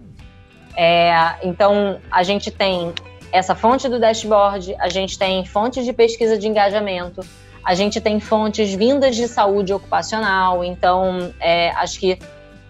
É, 0.76 1.36
então, 1.42 2.00
a 2.10 2.22
gente 2.22 2.50
tem 2.50 2.92
essa 3.34 3.56
fonte 3.56 3.88
do 3.88 3.98
dashboard, 3.98 4.76
a 4.78 4.88
gente 4.88 5.18
tem 5.18 5.44
fontes 5.44 5.84
de 5.84 5.92
pesquisa 5.92 6.38
de 6.38 6.46
engajamento, 6.46 7.20
a 7.64 7.74
gente 7.74 8.00
tem 8.00 8.20
fontes 8.20 8.72
vindas 8.72 9.16
de 9.16 9.26
saúde 9.26 9.74
ocupacional. 9.74 10.62
Então, 10.62 11.34
é, 11.40 11.70
acho 11.70 11.98
que 11.98 12.16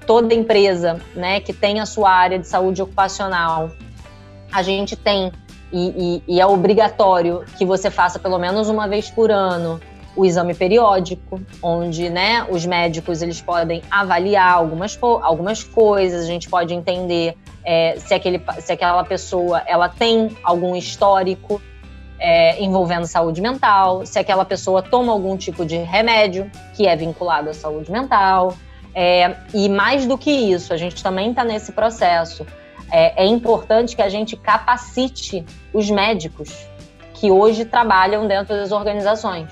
toda 0.07 0.33
empresa 0.33 0.99
né, 1.15 1.39
que 1.39 1.53
tem 1.53 1.81
a 1.81 1.87
sua 1.87 2.11
área 2.11 2.39
de 2.39 2.47
saúde 2.47 2.81
ocupacional, 2.81 3.73
a 4.51 4.63
gente 4.63 4.97
tem, 4.97 5.31
e, 5.71 6.23
e, 6.27 6.37
e, 6.37 6.41
é 6.41 6.47
obrigatório 6.47 7.45
que 7.59 7.67
você 7.67 7.91
faça 7.91 8.19
pelo 8.19 8.39
menos 8.39 8.71
uma 8.71 8.89
vez 8.89 9.11
por 9.11 9.31
ano 9.31 9.79
o 10.17 10.25
exame 10.25 10.55
periódico, 10.55 11.41
onde 11.63 12.09
né, 12.09 12.47
os 12.49 12.65
médicos 12.65 13.23
eles 13.23 13.41
podem 13.41 13.83
avaliar 13.91 14.53
algumas, 14.53 14.99
algumas 15.23 15.65
coisas, 15.65 16.25
a 16.25 16.27
gente 16.27 16.49
pode 16.49 16.73
entender 16.73 17.37
é, 17.65 17.97
se, 17.99 18.15
aquele, 18.15 18.41
se 18.61 18.73
aquela 18.73 19.05
pessoa 19.05 19.63
ela 19.67 19.89
tem 19.89 20.37
algum 20.43 20.77
histórico 20.77 21.61
é, 22.19 22.63
envolvendo 22.63 23.07
saúde 23.07 23.41
mental, 23.41 24.07
se 24.07 24.19
aquela 24.19 24.45
pessoa 24.45 24.83
toma 24.83 25.13
algum 25.13 25.37
tipo 25.37 25.65
de 25.65 25.77
remédio 25.77 26.51
que 26.75 26.87
é 26.87 26.95
vinculado 26.95 27.51
à 27.51 27.55
saúde 27.55 27.91
mental. 27.91 28.55
É, 28.95 29.35
e 29.53 29.69
mais 29.69 30.07
do 30.07 30.17
que 30.17 30.31
isso, 30.31 30.73
a 30.73 30.77
gente 30.77 31.03
também 31.03 31.31
está 31.31 31.43
nesse 31.43 31.73
processo. 31.73 32.47
É, 32.91 33.25
é, 33.25 33.27
importante 33.27 33.97
que 33.97 34.03
a 34.03 34.09
gente 34.09 34.37
capacite 34.37 35.45
os 35.73 35.91
médicos 35.91 36.67
que 37.15 37.31
hoje 37.31 37.65
trabalham 37.65 38.27
dentro 38.27 38.55
das 38.55 38.71
organizações. 38.71 39.49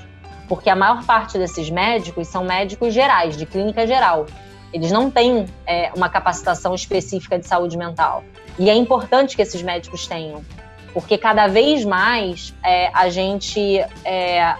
Porque 0.48 0.68
a 0.68 0.76
maior 0.76 1.04
parte 1.04 1.38
desses 1.38 1.70
médicos 1.70 2.28
são 2.28 2.44
médicos 2.44 2.92
gerais, 2.92 3.36
de 3.36 3.46
clínica 3.46 3.86
geral. 3.86 4.26
Eles 4.72 4.90
não 4.90 5.10
têm 5.10 5.46
é, 5.66 5.92
uma 5.94 6.08
capacitação 6.08 6.74
específica 6.74 7.38
de 7.38 7.46
saúde 7.46 7.76
mental. 7.76 8.24
E 8.58 8.68
é 8.68 8.74
importante 8.74 9.36
que 9.36 9.42
esses 9.42 9.62
médicos 9.62 10.06
tenham, 10.06 10.44
porque 10.92 11.16
cada 11.16 11.46
vez 11.46 11.84
mais 11.84 12.54
é, 12.62 12.90
a 12.92 13.08
gente 13.08 13.78
é, 14.04 14.56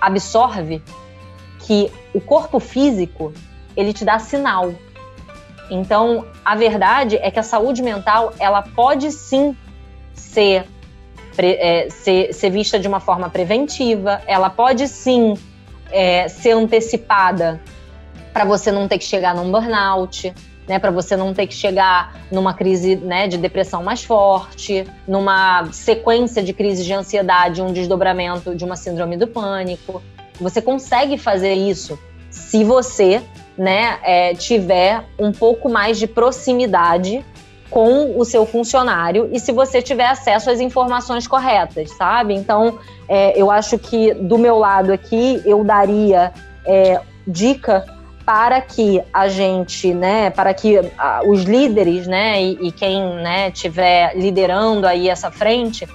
absorve 0.00 0.82
que 1.60 1.92
o 2.12 2.20
corpo 2.20 2.58
físico 2.58 3.32
ele 3.76 3.92
te 3.92 4.04
dá 4.04 4.18
sinal. 4.18 4.74
Então, 5.70 6.26
a 6.44 6.56
verdade 6.56 7.16
é 7.16 7.30
que 7.30 7.38
a 7.38 7.44
saúde 7.44 7.82
mental 7.82 8.32
ela 8.40 8.62
pode 8.62 9.12
sim 9.12 9.56
ser, 10.12 10.66
é, 11.38 11.88
ser, 11.90 12.32
ser 12.32 12.50
vista 12.50 12.78
de 12.78 12.88
uma 12.88 13.00
forma 13.00 13.28
preventiva, 13.28 14.20
ela 14.26 14.50
pode 14.50 14.86
sim 14.88 15.34
é, 15.90 16.28
ser 16.28 16.52
antecipada 16.52 17.60
para 18.32 18.44
você 18.44 18.70
não 18.70 18.86
ter 18.86 18.98
que 18.98 19.04
chegar 19.04 19.34
num 19.34 19.50
burnout, 19.50 20.32
né, 20.68 20.78
para 20.78 20.90
você 20.90 21.16
não 21.16 21.34
ter 21.34 21.46
que 21.46 21.54
chegar 21.54 22.14
numa 22.30 22.54
crise 22.54 22.94
né, 22.94 23.26
de 23.26 23.36
depressão 23.36 23.82
mais 23.82 24.04
forte, 24.04 24.86
numa 25.06 25.68
sequência 25.72 26.42
de 26.42 26.52
crises 26.52 26.84
de 26.84 26.92
ansiedade, 26.92 27.60
um 27.60 27.72
desdobramento 27.72 28.54
de 28.54 28.64
uma 28.64 28.76
síndrome 28.76 29.16
do 29.16 29.26
pânico. 29.26 30.00
Você 30.40 30.62
consegue 30.62 31.18
fazer 31.18 31.54
isso 31.54 31.98
se 32.30 32.62
você 32.62 33.20
né, 33.58 33.98
é, 34.04 34.34
tiver 34.34 35.04
um 35.18 35.32
pouco 35.32 35.68
mais 35.68 35.98
de 35.98 36.06
proximidade 36.06 37.24
com 37.70 38.18
o 38.18 38.24
seu 38.24 38.44
funcionário 38.44 39.30
e 39.32 39.38
se 39.38 39.52
você 39.52 39.80
tiver 39.80 40.06
acesso 40.06 40.50
às 40.50 40.60
informações 40.60 41.26
corretas, 41.26 41.90
sabe? 41.92 42.34
Então, 42.34 42.78
é, 43.08 43.40
eu 43.40 43.50
acho 43.50 43.78
que 43.78 44.12
do 44.12 44.36
meu 44.36 44.58
lado 44.58 44.92
aqui 44.92 45.40
eu 45.44 45.62
daria 45.62 46.32
é, 46.66 47.00
dica 47.26 47.84
para 48.26 48.60
que 48.60 49.02
a 49.12 49.28
gente, 49.28 49.94
né, 49.94 50.30
para 50.30 50.52
que 50.52 50.78
a, 50.98 51.22
os 51.24 51.42
líderes, 51.42 52.06
né, 52.06 52.42
e, 52.42 52.68
e 52.68 52.72
quem, 52.72 53.02
né, 53.16 53.50
tiver 53.50 54.16
liderando 54.16 54.86
aí 54.86 55.08
essa 55.08 55.30
frente, 55.30 55.88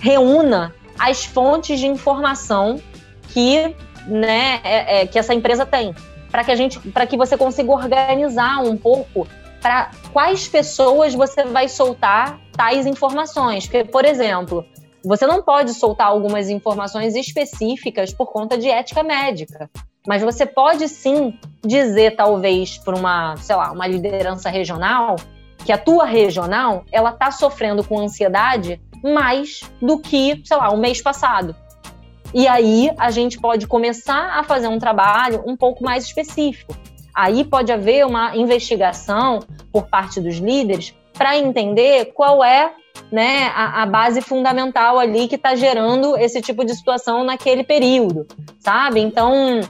reúna 0.00 0.74
as 0.98 1.24
fontes 1.24 1.80
de 1.80 1.86
informação 1.86 2.80
que, 3.28 3.74
né, 4.06 4.60
é, 4.62 5.00
é, 5.00 5.06
que 5.06 5.18
essa 5.18 5.34
empresa 5.34 5.64
tem, 5.64 5.94
para 6.30 6.44
que 6.44 6.50
a 6.50 6.56
gente, 6.56 6.78
para 6.78 7.06
que 7.06 7.16
você 7.16 7.36
consiga 7.36 7.72
organizar 7.72 8.62
um 8.62 8.76
pouco 8.76 9.26
para 9.60 9.90
quais 10.12 10.48
pessoas 10.48 11.14
você 11.14 11.44
vai 11.44 11.68
soltar 11.68 12.40
tais 12.56 12.86
informações. 12.86 13.66
Porque, 13.66 13.84
por 13.84 14.04
exemplo, 14.04 14.64
você 15.04 15.26
não 15.26 15.42
pode 15.42 15.74
soltar 15.74 16.08
algumas 16.08 16.48
informações 16.48 17.14
específicas 17.14 18.12
por 18.12 18.26
conta 18.26 18.56
de 18.56 18.68
ética 18.68 19.02
médica. 19.02 19.70
Mas 20.06 20.22
você 20.22 20.46
pode 20.46 20.88
sim 20.88 21.38
dizer, 21.62 22.16
talvez, 22.16 22.78
para 22.78 22.96
uma, 22.96 23.36
sei 23.36 23.56
lá, 23.56 23.70
uma 23.70 23.86
liderança 23.86 24.48
regional, 24.48 25.16
que 25.64 25.72
a 25.72 25.78
tua 25.78 26.06
regional, 26.06 26.84
ela 26.90 27.10
está 27.10 27.30
sofrendo 27.30 27.84
com 27.84 27.98
ansiedade 27.98 28.80
mais 29.02 29.60
do 29.80 29.98
que, 29.98 30.40
sei 30.44 30.56
lá, 30.56 30.70
o 30.70 30.76
mês 30.78 31.02
passado. 31.02 31.54
E 32.32 32.46
aí 32.46 32.90
a 32.96 33.10
gente 33.10 33.38
pode 33.38 33.66
começar 33.66 34.38
a 34.38 34.44
fazer 34.44 34.68
um 34.68 34.78
trabalho 34.78 35.42
um 35.46 35.56
pouco 35.56 35.82
mais 35.82 36.04
específico. 36.04 36.74
Aí 37.14 37.44
pode 37.44 37.72
haver 37.72 38.06
uma 38.06 38.36
investigação 38.36 39.40
por 39.72 39.86
parte 39.86 40.20
dos 40.20 40.36
líderes 40.36 40.94
para 41.12 41.36
entender 41.36 42.12
qual 42.14 42.42
é 42.42 42.72
né, 43.10 43.50
a, 43.54 43.82
a, 43.82 43.86
base 43.86 44.20
fundamental 44.20 44.98
ali 44.98 45.28
que 45.28 45.34
está 45.34 45.54
gerando 45.54 46.16
esse 46.16 46.40
tipo 46.40 46.64
de 46.64 46.74
situação 46.74 47.24
naquele 47.24 47.64
período, 47.64 48.26
sabe? 48.58 49.00
Então, 49.00 49.60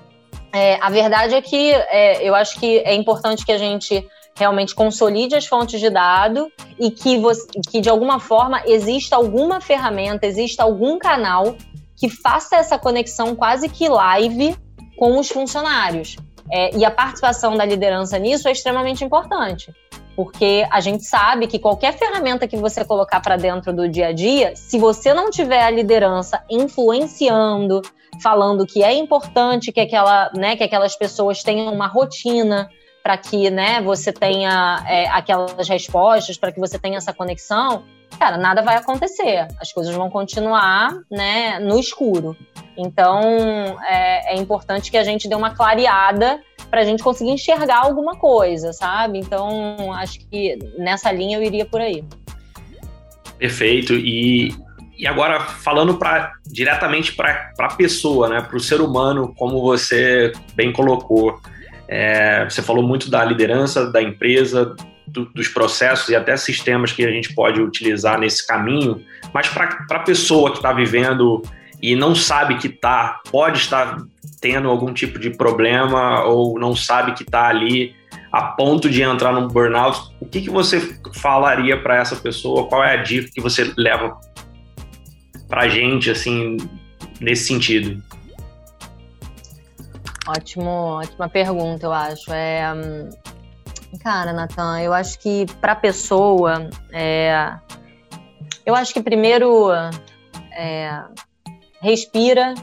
é, 0.53 0.79
a 0.81 0.91
verdade 0.91 1.35
é 1.35 1.43
que 1.43 1.73
é, 1.73 2.23
eu 2.23 2.35
acho 2.35 2.59
que 2.59 2.79
é 2.79 2.95
importante 2.95 3.45
que 3.45 3.53
a 3.53 3.59
gente 3.59 4.07
realmente 4.37 4.75
consolide 4.75 5.35
as 5.35 5.47
fontes 5.47 5.81
de 5.81 5.91
dado 5.91 6.51
e 6.79 6.91
que, 6.91 7.19
você, 7.19 7.47
que 7.71 7.81
de 7.81 7.89
alguma 7.89 8.19
forma 8.19 8.63
exista 8.67 9.17
alguma 9.17 9.61
ferramenta, 9.61 10.27
exista 10.27 10.63
algum 10.63 10.99
canal 10.99 11.57
que 11.97 12.09
faça 12.09 12.57
essa 12.57 12.79
conexão 12.79 13.35
quase 13.35 13.69
que 13.69 13.89
live 13.89 14.57
com 14.97 15.19
os 15.19 15.29
funcionários. 15.29 16.17
É, 16.53 16.77
e 16.77 16.85
a 16.85 16.91
participação 16.91 17.57
da 17.57 17.65
liderança 17.65 18.19
nisso 18.19 18.49
é 18.49 18.53
extremamente 18.53 19.05
importante, 19.05 19.73
porque 20.17 20.67
a 20.71 20.81
gente 20.81 21.05
sabe 21.05 21.47
que 21.47 21.59
qualquer 21.59 21.97
ferramenta 21.97 22.49
que 22.49 22.57
você 22.57 22.85
colocar 22.85 23.21
para 23.21 23.37
dentro 23.37 23.73
do 23.73 23.89
dia 23.89 24.09
a 24.09 24.13
dia, 24.13 24.55
se 24.57 24.79
você 24.79 25.15
não 25.15 25.31
tiver 25.31 25.63
a 25.63 25.71
liderança 25.71 26.43
influenciando, 26.51 27.81
falando 28.21 28.67
que 28.67 28.83
é 28.83 28.93
importante 28.93 29.71
que, 29.71 29.81
aquela, 29.81 30.31
né, 30.35 30.57
que 30.57 30.65
aquelas 30.65 30.97
pessoas 30.97 31.43
tenham 31.43 31.73
uma 31.73 31.87
rotina 31.87 32.69
para 33.03 33.17
que 33.17 33.51
né, 33.51 33.81
você 33.81 34.13
tenha 34.13 34.85
é, 34.89 35.09
aquelas 35.09 35.69
respostas, 35.69 36.37
para 36.37 36.53
que 36.53 36.61
você 36.61 36.79
tenha 36.79 36.99
essa 36.99 37.13
conexão, 37.13 37.85
cara, 38.19 38.37
nada 38.37 38.63
vai 38.63 38.77
acontecer. 38.77 39.47
As 39.61 39.73
coisas 39.73 39.95
vão 39.95 40.11
continuar 40.11 40.93
né, 41.11 41.59
no 41.59 41.79
escuro. 41.79 42.37
Então, 42.77 43.23
é, 43.87 44.35
é 44.35 44.37
importante 44.37 44.91
que 44.91 44.97
a 44.97 45.05
gente 45.05 45.29
dê 45.29 45.35
uma 45.35 45.55
clareada 45.55 46.41
para 46.71 46.83
a 46.83 46.85
gente 46.85 47.03
conseguir 47.03 47.31
enxergar 47.31 47.85
alguma 47.85 48.17
coisa, 48.17 48.73
sabe? 48.73 49.19
Então, 49.19 49.93
acho 49.95 50.21
que 50.29 50.59
nessa 50.79 51.11
linha 51.11 51.39
eu 51.39 51.43
iria 51.43 51.65
por 51.65 51.81
aí. 51.81 52.05
Perfeito. 53.39 53.95
E 53.95 54.55
e 55.01 55.07
agora, 55.07 55.41
falando 55.41 55.97
pra, 55.97 56.35
diretamente 56.47 57.15
para 57.15 57.55
a 57.59 57.75
pessoa, 57.75 58.29
né, 58.29 58.43
para 58.43 58.55
o 58.55 58.61
ser 58.61 58.83
humano, 58.83 59.35
como 59.35 59.63
você 59.63 60.31
bem 60.55 60.71
colocou, 60.75 61.41
é, 61.93 62.45
você 62.49 62.63
falou 62.63 62.87
muito 62.87 63.11
da 63.11 63.25
liderança 63.25 63.91
da 63.91 64.01
empresa, 64.01 64.77
do, 65.09 65.25
dos 65.25 65.49
processos 65.49 66.09
e 66.09 66.15
até 66.15 66.37
sistemas 66.37 66.93
que 66.93 67.05
a 67.05 67.11
gente 67.11 67.35
pode 67.35 67.61
utilizar 67.61 68.17
nesse 68.17 68.47
caminho, 68.47 69.05
mas 69.35 69.49
para 69.49 69.85
a 69.91 69.99
pessoa 69.99 70.53
que 70.53 70.59
está 70.59 70.73
vivendo 70.73 71.43
e 71.83 71.97
não 71.97 72.15
sabe 72.15 72.59
que 72.59 72.69
tá, 72.69 73.21
pode 73.33 73.59
estar 73.59 73.99
tendo 74.41 74.69
algum 74.69 74.95
tipo 74.95 75.19
de 75.19 75.31
problema 75.31 76.23
ou 76.25 76.61
não 76.61 76.77
sabe 76.77 77.13
que 77.13 77.25
está 77.25 77.49
ali 77.49 77.93
a 78.31 78.43
ponto 78.43 78.89
de 78.89 79.03
entrar 79.03 79.33
num 79.33 79.49
burnout, 79.49 80.13
o 80.21 80.27
que, 80.27 80.43
que 80.43 80.51
você 80.51 80.97
falaria 81.15 81.77
para 81.77 81.97
essa 81.97 82.15
pessoa? 82.15 82.69
Qual 82.69 82.85
é 82.85 82.95
a 82.95 83.03
dica 83.03 83.29
que 83.35 83.41
você 83.41 83.73
leva 83.77 84.17
para 85.49 85.69
gente, 85.69 86.09
assim, 86.09 86.57
nesse 87.21 87.49
sentido? 87.49 88.01
Ótimo, 90.31 90.71
ótima 90.71 91.29
pergunta, 91.29 91.87
eu 91.87 91.93
acho. 91.93 92.33
É, 92.33 92.73
hum, 92.73 93.09
cara, 94.01 94.33
Natan, 94.33 94.81
eu 94.81 94.93
acho 94.93 95.19
que 95.19 95.45
para 95.61 95.75
pessoa, 95.75 96.71
é, 96.93 97.53
eu 98.65 98.77
acho 98.77 98.95
que 98.95 99.03
primeiro 99.03 99.73
é, 100.53 101.03
respira 101.83 102.55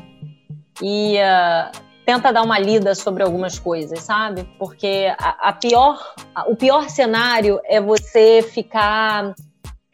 e 0.82 1.18
uh, 1.18 1.78
tenta 2.06 2.32
dar 2.32 2.44
uma 2.44 2.58
lida 2.58 2.96
sobre 2.96 3.22
algumas 3.22 3.60
coisas, 3.60 4.00
sabe? 4.00 4.46
Porque 4.58 5.14
a, 5.20 5.50
a 5.50 5.54
pior, 5.54 6.16
a, 6.34 6.50
o 6.50 6.56
pior 6.56 6.90
cenário 6.90 7.60
é 7.66 7.82
você 7.82 8.42
ficar 8.42 9.34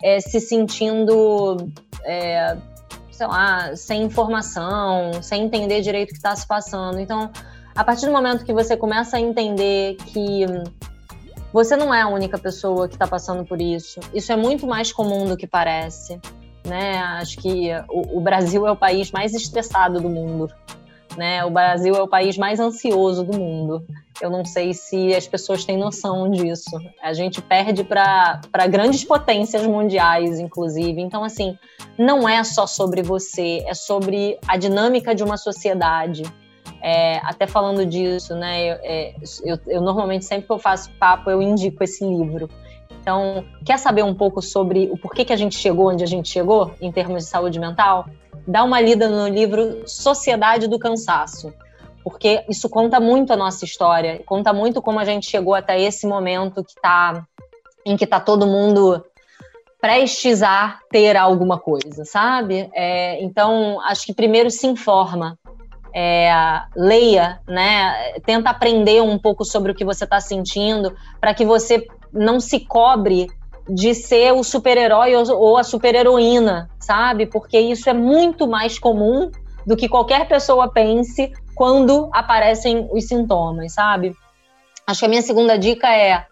é, 0.04 0.20
se 0.20 0.40
sentindo 0.40 1.58
é, 2.06 2.56
sei 3.14 3.28
lá, 3.28 3.76
sem 3.76 4.04
informação, 4.04 5.12
sem 5.22 5.44
entender 5.44 5.82
direito 5.82 6.10
o 6.10 6.12
que 6.12 6.18
está 6.18 6.36
se 6.36 6.48
passando. 6.48 7.00
Então, 7.00 7.32
a 7.76 7.84
partir 7.84 8.06
do 8.06 8.12
momento 8.12 8.46
que 8.46 8.54
você 8.54 8.78
começa 8.78 9.18
a 9.18 9.20
entender 9.20 9.96
que 10.08 10.46
você 11.52 11.76
não 11.76 11.94
é 11.94 12.02
a 12.02 12.08
única 12.08 12.38
pessoa 12.38 12.88
que 12.88 12.96
está 12.96 13.08
passando 13.08 13.46
por 13.46 13.62
isso, 13.62 14.00
isso 14.14 14.32
é 14.32 14.36
muito 14.36 14.66
mais 14.66 14.92
comum 14.92 15.26
do 15.26 15.38
que 15.38 15.46
parece. 15.46 16.20
Né? 16.66 16.98
Acho 16.98 17.38
que 17.38 17.70
o, 17.90 18.18
o 18.18 18.22
Brasil 18.22 18.66
é 18.66 18.72
o 18.72 18.76
país 18.76 19.12
mais 19.12 19.34
estressado 19.34 20.00
do 20.00 20.10
mundo. 20.10 20.52
Né? 21.18 21.44
O 21.46 21.52
Brasil 21.52 21.94
é 21.96 22.02
o 22.02 22.08
país 22.08 22.38
mais 22.38 22.60
ansioso 22.60 23.24
do 23.24 23.38
mundo. 23.38 23.86
Eu 24.22 24.30
não 24.30 24.46
sei 24.46 24.74
se 24.74 25.14
as 25.14 25.28
pessoas 25.28 25.66
têm 25.66 25.78
noção 25.78 26.30
disso. 26.32 26.72
A 27.02 27.14
gente 27.14 27.42
perde 27.42 27.84
para 27.84 28.68
grandes 28.68 29.04
potências 29.04 29.66
mundiais, 29.68 30.40
inclusive. 30.40 31.02
Então, 31.02 31.24
assim, 31.24 31.58
não 31.98 32.28
é 32.28 32.44
só 32.44 32.66
sobre 32.66 33.02
você, 33.04 33.64
é 33.68 33.74
sobre 33.74 34.40
a 34.48 34.58
dinâmica 34.58 35.14
de 35.14 35.24
uma 35.24 35.38
sociedade. 35.38 36.24
É, 36.86 37.22
até 37.24 37.48
falando 37.48 37.86
disso, 37.86 38.36
né? 38.36 38.62
Eu, 38.62 38.76
é, 38.84 39.16
eu, 39.46 39.58
eu, 39.68 39.82
normalmente 39.82 40.26
sempre 40.26 40.48
que 40.48 40.52
eu 40.52 40.60
faço 40.60 40.92
papo 41.00 41.30
eu 41.30 41.42
indico 41.42 41.82
esse 41.82 42.06
livro. 42.06 42.50
Então, 43.00 43.46
quer 43.66 43.80
saber 43.80 44.04
um 44.04 44.14
pouco 44.14 44.42
sobre 44.42 44.90
o 44.92 44.98
porquê 44.98 45.24
que 45.24 45.32
a 45.32 45.38
gente 45.38 45.56
chegou 45.56 45.90
onde 45.90 46.04
a 46.04 46.08
gente 46.08 46.28
chegou 46.28 46.74
em 46.82 46.92
termos 46.92 47.24
de 47.24 47.30
saúde 47.30 47.58
mental? 47.58 48.06
Dá 48.46 48.66
uma 48.66 48.82
lida 48.82 49.08
no 49.08 49.30
livro 49.30 49.88
Sociedade 49.88 50.68
do 50.68 50.78
Cansaço, 50.78 51.54
porque 52.04 52.44
isso 52.50 52.70
conta 52.70 53.00
muito 53.00 53.32
a 53.32 53.38
nossa 53.38 53.64
história, 53.64 54.22
conta 54.26 54.52
muito 54.52 54.82
como 54.82 55.00
a 55.00 55.06
gente 55.06 55.30
chegou 55.30 55.56
até 55.56 55.80
esse 55.80 56.06
momento 56.06 56.66
que 56.66 56.76
tá 56.82 57.26
em 57.86 57.96
que 57.96 58.04
está 58.04 58.20
todo 58.20 58.46
mundo 58.46 59.04
prestes 59.80 60.42
a 60.42 60.80
ter 60.90 61.16
alguma 61.16 61.58
coisa, 61.60 62.04
sabe? 62.06 62.70
É, 62.74 63.22
então, 63.24 63.82
acho 63.82 64.06
que 64.06 64.14
primeiro 64.14 64.50
se 64.50 64.66
informa, 64.68 65.38
é, 65.94 66.32
leia, 66.76 67.40
né? 67.48 68.14
Tenta 68.26 68.50
aprender 68.50 69.02
um 69.02 69.18
pouco 69.18 69.46
sobre 69.46 69.72
o 69.72 69.76
que 69.76 69.86
você 69.86 70.04
está 70.04 70.20
sentindo, 70.20 70.96
para 71.22 71.34
que 71.34 71.46
você 71.46 71.86
não 72.12 72.40
se 72.40 72.60
cobre 72.60 73.28
de 73.70 73.94
ser 73.94 74.34
o 74.34 74.44
super-herói 74.44 75.16
ou 75.16 75.58
a 75.58 75.64
super-heroína, 75.64 76.70
sabe? 76.80 77.26
Porque 77.26 77.60
isso 77.60 77.90
é 77.90 77.94
muito 77.94 78.48
mais 78.48 78.78
comum 78.78 79.32
do 79.66 79.78
que 79.78 79.88
qualquer 79.88 80.28
pessoa 80.28 80.70
pense 80.70 81.32
quando 81.56 82.10
aparecem 82.12 82.90
os 82.92 83.08
sintomas, 83.08 83.74
sabe? 83.74 84.14
Acho 84.86 85.02
que 85.02 85.06
a 85.06 85.10
minha 85.10 85.22
segunda 85.22 85.58
dica 85.58 85.88
é 85.90 86.26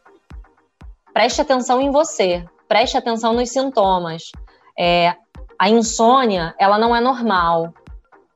preste 1.14 1.42
atenção 1.42 1.82
em 1.82 1.92
você, 1.92 2.44
preste 2.68 2.98
atenção 2.98 3.34
nos 3.34 3.50
sintomas. 3.50 4.32
É, 4.78 5.16
a 5.58 5.70
insônia, 5.70 6.54
ela 6.60 6.78
não 6.78 6.96
é 6.96 7.00
normal. 7.00 7.74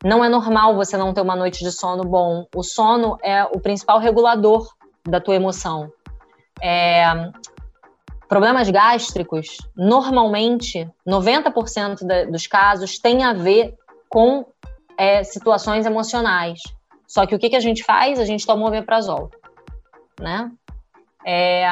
Não 0.05 0.23
é 0.23 0.29
normal 0.29 0.75
você 0.75 0.95
não 0.97 1.15
ter 1.15 1.21
uma 1.21 1.35
noite 1.35 1.63
de 1.63 1.71
sono 1.71 2.03
bom. 2.03 2.45
O 2.55 2.61
sono 2.61 3.17
é 3.23 3.43
o 3.43 3.59
principal 3.59 3.97
regulador 3.97 4.71
da 5.03 5.19
tua 5.19 5.33
emoção. 5.33 5.91
É, 6.61 7.05
problemas 8.27 8.69
gástricos, 8.69 9.57
normalmente, 9.75 10.87
90% 11.07 12.05
da, 12.05 12.25
dos 12.25 12.45
casos 12.45 12.99
tem 12.99 13.23
a 13.23 13.33
ver 13.33 13.73
com 14.07 14.45
é, 14.95 15.23
situações 15.23 15.87
emocionais. 15.87 16.61
Só 17.07 17.25
que 17.25 17.33
o 17.33 17.39
que, 17.39 17.49
que 17.49 17.55
a 17.55 17.59
gente 17.59 17.83
faz? 17.83 18.19
A 18.19 18.25
gente 18.25 18.45
toma 18.45 18.63
o 18.63 18.67
omeprazol, 18.67 19.31
né? 20.19 20.51
É, 21.25 21.65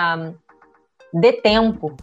dê 1.13 1.33
tempo 1.33 1.95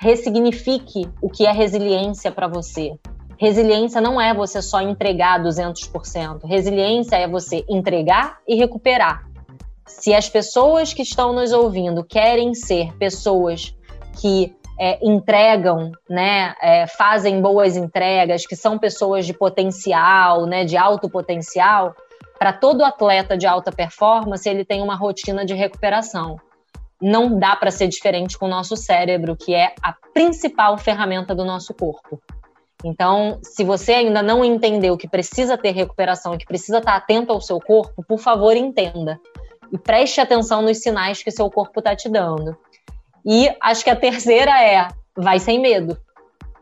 ressignifique 0.00 1.08
o 1.22 1.30
que 1.30 1.46
é 1.46 1.52
resiliência 1.52 2.32
para 2.32 2.48
você. 2.48 2.98
Resiliência 3.38 4.00
não 4.00 4.20
é 4.20 4.32
você 4.32 4.62
só 4.62 4.80
entregar 4.80 5.42
200%. 5.42 6.44
Resiliência 6.44 7.16
é 7.16 7.28
você 7.28 7.64
entregar 7.68 8.38
e 8.48 8.54
recuperar. 8.54 9.24
Se 9.86 10.14
as 10.14 10.28
pessoas 10.28 10.92
que 10.92 11.02
estão 11.02 11.32
nos 11.32 11.52
ouvindo 11.52 12.02
querem 12.04 12.54
ser 12.54 12.92
pessoas 12.94 13.74
que 14.20 14.54
é, 14.78 14.98
entregam, 15.06 15.92
né, 16.08 16.54
é, 16.60 16.86
fazem 16.86 17.40
boas 17.40 17.76
entregas, 17.76 18.46
que 18.46 18.56
são 18.56 18.78
pessoas 18.78 19.26
de 19.26 19.32
potencial, 19.32 20.46
né, 20.46 20.64
de 20.64 20.76
alto 20.76 21.08
potencial, 21.08 21.94
para 22.38 22.52
todo 22.52 22.84
atleta 22.84 23.36
de 23.36 23.46
alta 23.46 23.70
performance, 23.70 24.48
ele 24.48 24.64
tem 24.64 24.82
uma 24.82 24.94
rotina 24.94 25.44
de 25.44 25.54
recuperação 25.54 26.38
não 27.00 27.38
dá 27.38 27.54
para 27.54 27.70
ser 27.70 27.88
diferente 27.88 28.38
com 28.38 28.46
o 28.46 28.48
nosso 28.48 28.76
cérebro, 28.76 29.36
que 29.36 29.54
é 29.54 29.74
a 29.82 29.94
principal 30.14 30.78
ferramenta 30.78 31.34
do 31.34 31.44
nosso 31.44 31.74
corpo. 31.74 32.20
Então, 32.86 33.40
se 33.42 33.64
você 33.64 33.94
ainda 33.94 34.22
não 34.22 34.44
entendeu 34.44 34.96
que 34.96 35.08
precisa 35.08 35.58
ter 35.58 35.72
recuperação 35.72 36.34
e 36.34 36.38
que 36.38 36.46
precisa 36.46 36.78
estar 36.78 36.94
atento 36.94 37.32
ao 37.32 37.40
seu 37.40 37.58
corpo, 37.58 38.04
por 38.06 38.20
favor, 38.20 38.56
entenda. 38.56 39.18
E 39.72 39.76
preste 39.76 40.20
atenção 40.20 40.62
nos 40.62 40.78
sinais 40.78 41.20
que 41.20 41.32
seu 41.32 41.50
corpo 41.50 41.80
está 41.80 41.96
te 41.96 42.08
dando. 42.08 42.56
E 43.24 43.50
acho 43.60 43.82
que 43.82 43.90
a 43.90 43.96
terceira 43.96 44.62
é: 44.62 44.86
vai 45.16 45.40
sem 45.40 45.60
medo. 45.60 45.98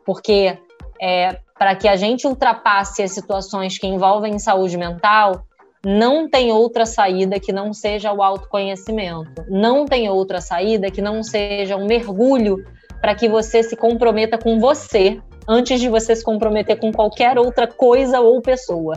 Porque 0.07 0.57
é, 0.99 1.39
para 1.59 1.77
que 1.77 1.87
a 1.87 1.95
gente 1.95 2.27
ultrapasse 2.27 3.03
as 3.03 3.13
situações 3.13 3.77
que 3.77 3.87
envolvem 3.87 4.39
saúde 4.39 4.79
mental, 4.79 5.45
não 5.85 6.27
tem 6.27 6.51
outra 6.51 6.87
saída 6.87 7.39
que 7.39 7.53
não 7.53 7.75
seja 7.75 8.11
o 8.15 8.23
autoconhecimento. 8.23 9.45
Não 9.47 9.85
tem 9.85 10.09
outra 10.09 10.41
saída 10.41 10.91
que 10.91 11.03
não 11.03 11.23
seja 11.23 11.77
um 11.77 11.85
mergulho 11.85 12.65
para 13.03 13.15
que 13.15 13.29
você 13.29 13.63
se 13.63 13.77
comprometa 13.77 14.39
com 14.39 14.59
você 14.59 15.21
antes 15.47 15.81
de 15.81 15.89
você 15.89 16.15
se 16.15 16.25
comprometer 16.25 16.79
com 16.79 16.93
qualquer 16.93 17.39
outra 17.39 17.67
coisa 17.67 18.21
ou 18.21 18.41
pessoa. 18.41 18.97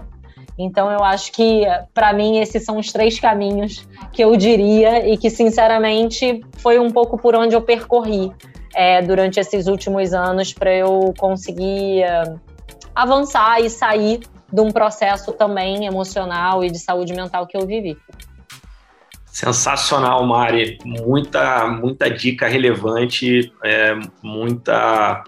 Então 0.57 0.91
eu 0.91 1.03
acho 1.03 1.31
que 1.31 1.65
para 1.93 2.11
mim 2.13 2.39
esses 2.39 2.65
são 2.65 2.77
os 2.79 2.91
três 2.91 3.19
caminhos 3.19 3.87
que 4.11 4.23
eu 4.23 4.35
diria 4.35 5.07
e 5.07 5.15
que 5.17 5.29
sinceramente 5.29 6.41
foi 6.57 6.79
um 6.79 6.89
pouco 6.89 7.17
por 7.17 7.35
onde 7.35 7.55
eu 7.55 7.61
percorri 7.61 8.31
é, 8.73 9.01
durante 9.01 9.39
esses 9.39 9.67
últimos 9.67 10.13
anos 10.13 10.53
para 10.53 10.73
eu 10.73 11.13
conseguir 11.17 12.03
uh, 12.03 12.39
avançar 12.95 13.61
e 13.61 13.69
sair 13.69 14.21
de 14.51 14.61
um 14.61 14.71
processo 14.71 15.31
também 15.33 15.85
emocional 15.85 16.63
e 16.63 16.71
de 16.71 16.79
saúde 16.79 17.13
mental 17.13 17.45
que 17.45 17.55
eu 17.55 17.65
vivi. 17.65 17.97
Sensacional, 19.25 20.25
Mari. 20.25 20.79
Muita, 20.83 21.67
muita 21.67 22.09
dica 22.09 22.47
relevante, 22.47 23.53
é, 23.63 23.93
muita, 24.23 25.23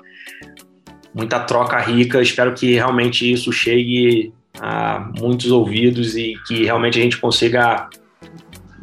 muita 1.14 1.40
troca 1.40 1.80
rica. 1.80 2.22
Espero 2.22 2.54
que 2.54 2.74
realmente 2.74 3.32
isso 3.32 3.52
chegue 3.52 4.34
a 4.60 5.12
muitos 5.20 5.52
ouvidos 5.52 6.16
e 6.16 6.34
que 6.48 6.66
realmente 6.66 7.00
a 7.00 7.02
gente 7.02 7.18
consiga 7.18 7.90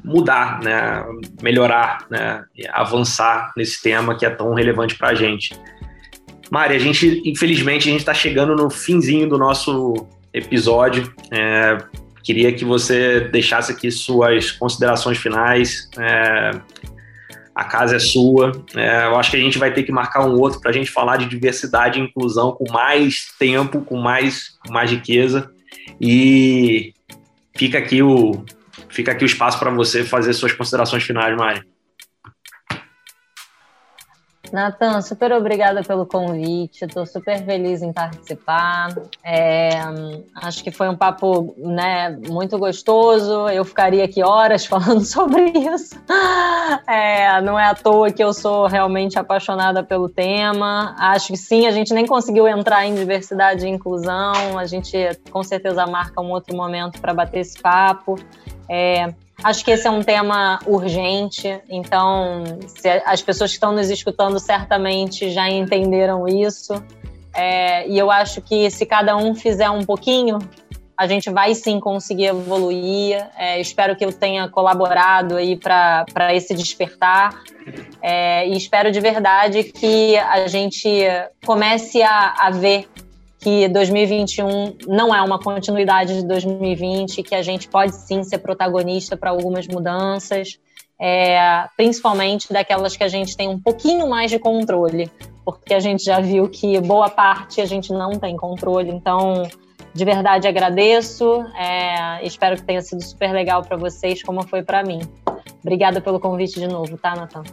mudar, 0.04 0.60
né, 0.62 1.04
melhorar, 1.42 2.06
né, 2.08 2.44
avançar 2.70 3.52
nesse 3.56 3.82
tema 3.82 4.16
que 4.16 4.24
é 4.24 4.30
tão 4.30 4.54
relevante 4.54 4.94
para 4.94 5.08
a 5.08 5.14
gente. 5.14 5.54
Mari, 6.50 6.76
a 6.76 6.78
gente, 6.78 7.22
infelizmente, 7.24 7.88
a 7.88 7.90
gente 7.90 8.00
está 8.00 8.14
chegando 8.14 8.54
no 8.54 8.70
finzinho 8.70 9.28
do 9.28 9.36
nosso 9.36 10.06
episódio. 10.32 11.12
É, 11.32 11.78
queria 12.22 12.52
que 12.52 12.64
você 12.64 13.20
deixasse 13.20 13.72
aqui 13.72 13.90
suas 13.90 14.52
considerações 14.52 15.18
finais. 15.18 15.90
É, 15.98 16.50
a 17.56 17.64
casa 17.64 17.96
é 17.96 17.98
sua. 17.98 18.52
É, 18.74 19.06
eu 19.06 19.16
acho 19.16 19.30
que 19.30 19.36
a 19.38 19.40
gente 19.40 19.58
vai 19.58 19.72
ter 19.72 19.82
que 19.82 19.90
marcar 19.90 20.26
um 20.26 20.38
outro 20.38 20.60
para 20.60 20.70
a 20.70 20.74
gente 20.74 20.90
falar 20.90 21.16
de 21.16 21.24
diversidade 21.24 21.98
e 21.98 22.02
inclusão 22.02 22.52
com 22.52 22.70
mais 22.70 23.32
tempo, 23.38 23.80
com 23.80 23.96
mais, 23.96 24.58
com 24.58 24.70
mais 24.70 24.90
riqueza. 24.90 25.50
E 25.98 26.92
fica 27.56 27.78
aqui 27.78 28.02
o, 28.02 28.44
fica 28.90 29.12
aqui 29.12 29.24
o 29.24 29.26
espaço 29.26 29.58
para 29.58 29.70
você 29.70 30.04
fazer 30.04 30.34
suas 30.34 30.52
considerações 30.52 31.02
finais, 31.02 31.34
Mari. 31.34 31.62
Natan, 34.56 35.02
super 35.02 35.32
obrigada 35.32 35.82
pelo 35.82 36.06
convite, 36.06 36.86
estou 36.86 37.04
super 37.04 37.44
feliz 37.44 37.82
em 37.82 37.92
participar. 37.92 38.88
É, 39.22 39.68
acho 40.34 40.64
que 40.64 40.70
foi 40.70 40.88
um 40.88 40.96
papo 40.96 41.54
né, 41.58 42.18
muito 42.30 42.58
gostoso. 42.58 43.50
Eu 43.50 43.66
ficaria 43.66 44.02
aqui 44.02 44.22
horas 44.22 44.64
falando 44.66 45.04
sobre 45.04 45.50
isso. 45.50 45.94
É, 46.88 47.38
não 47.42 47.58
é 47.58 47.66
à 47.66 47.74
toa 47.74 48.10
que 48.10 48.24
eu 48.24 48.32
sou 48.32 48.66
realmente 48.66 49.18
apaixonada 49.18 49.84
pelo 49.84 50.08
tema. 50.08 50.96
Acho 50.98 51.28
que 51.28 51.36
sim, 51.36 51.66
a 51.66 51.70
gente 51.70 51.92
nem 51.92 52.06
conseguiu 52.06 52.48
entrar 52.48 52.86
em 52.86 52.94
diversidade 52.94 53.66
e 53.66 53.68
inclusão. 53.68 54.58
A 54.58 54.64
gente 54.64 54.96
com 55.30 55.42
certeza 55.42 55.86
marca 55.86 56.22
um 56.22 56.30
outro 56.30 56.56
momento 56.56 56.98
para 56.98 57.12
bater 57.12 57.40
esse 57.40 57.60
papo. 57.60 58.18
É, 58.70 59.12
Acho 59.46 59.64
que 59.64 59.70
esse 59.70 59.86
é 59.86 59.90
um 59.92 60.02
tema 60.02 60.58
urgente, 60.66 61.60
então 61.68 62.42
as 63.04 63.22
pessoas 63.22 63.52
que 63.52 63.56
estão 63.58 63.70
nos 63.70 63.88
escutando 63.90 64.40
certamente 64.40 65.30
já 65.30 65.48
entenderam 65.48 66.26
isso. 66.26 66.72
É, 67.32 67.86
e 67.88 67.96
eu 67.96 68.10
acho 68.10 68.42
que 68.42 68.68
se 68.72 68.84
cada 68.84 69.16
um 69.16 69.36
fizer 69.36 69.70
um 69.70 69.84
pouquinho, 69.84 70.40
a 70.96 71.06
gente 71.06 71.30
vai 71.30 71.54
sim 71.54 71.78
conseguir 71.78 72.24
evoluir. 72.24 73.24
É, 73.38 73.60
espero 73.60 73.94
que 73.94 74.04
eu 74.04 74.12
tenha 74.12 74.48
colaborado 74.48 75.36
aí 75.36 75.56
para 75.56 76.34
esse 76.34 76.52
despertar. 76.52 77.40
É, 78.02 78.48
e 78.48 78.56
espero 78.56 78.90
de 78.90 78.98
verdade 78.98 79.62
que 79.62 80.16
a 80.16 80.48
gente 80.48 80.90
comece 81.44 82.02
a, 82.02 82.34
a 82.36 82.50
ver 82.50 82.88
que 83.46 83.68
2021 83.68 84.76
não 84.88 85.14
é 85.14 85.22
uma 85.22 85.38
continuidade 85.38 86.14
de 86.16 86.26
2020, 86.26 87.22
que 87.22 87.32
a 87.32 87.42
gente 87.42 87.68
pode 87.68 87.94
sim 87.94 88.24
ser 88.24 88.38
protagonista 88.38 89.16
para 89.16 89.30
algumas 89.30 89.68
mudanças, 89.68 90.58
é, 91.00 91.64
principalmente 91.76 92.52
daquelas 92.52 92.96
que 92.96 93.04
a 93.04 93.08
gente 93.08 93.36
tem 93.36 93.46
um 93.48 93.56
pouquinho 93.56 94.08
mais 94.08 94.32
de 94.32 94.40
controle, 94.40 95.08
porque 95.44 95.72
a 95.72 95.78
gente 95.78 96.02
já 96.02 96.18
viu 96.18 96.48
que 96.48 96.80
boa 96.80 97.08
parte 97.08 97.60
a 97.60 97.66
gente 97.66 97.92
não 97.92 98.18
tem 98.18 98.36
controle. 98.36 98.90
Então, 98.90 99.44
de 99.94 100.04
verdade 100.04 100.48
agradeço, 100.48 101.44
é, 101.56 102.26
espero 102.26 102.56
que 102.56 102.64
tenha 102.64 102.80
sido 102.80 103.00
super 103.00 103.30
legal 103.30 103.62
para 103.62 103.76
vocês, 103.76 104.24
como 104.24 104.44
foi 104.44 104.64
para 104.64 104.82
mim. 104.82 104.98
Obrigada 105.62 106.00
pelo 106.00 106.18
convite 106.18 106.58
de 106.58 106.66
novo, 106.66 106.98
tá, 106.98 107.14
Natan? 107.14 107.44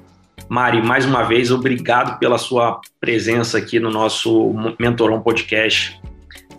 Mari, 0.54 0.84
mais 0.84 1.04
uma 1.04 1.24
vez, 1.24 1.50
obrigado 1.50 2.20
pela 2.20 2.38
sua 2.38 2.80
presença 3.02 3.58
aqui 3.58 3.80
no 3.80 3.90
nosso 3.90 4.54
Mentoron 4.80 5.20
Podcast. 5.20 6.00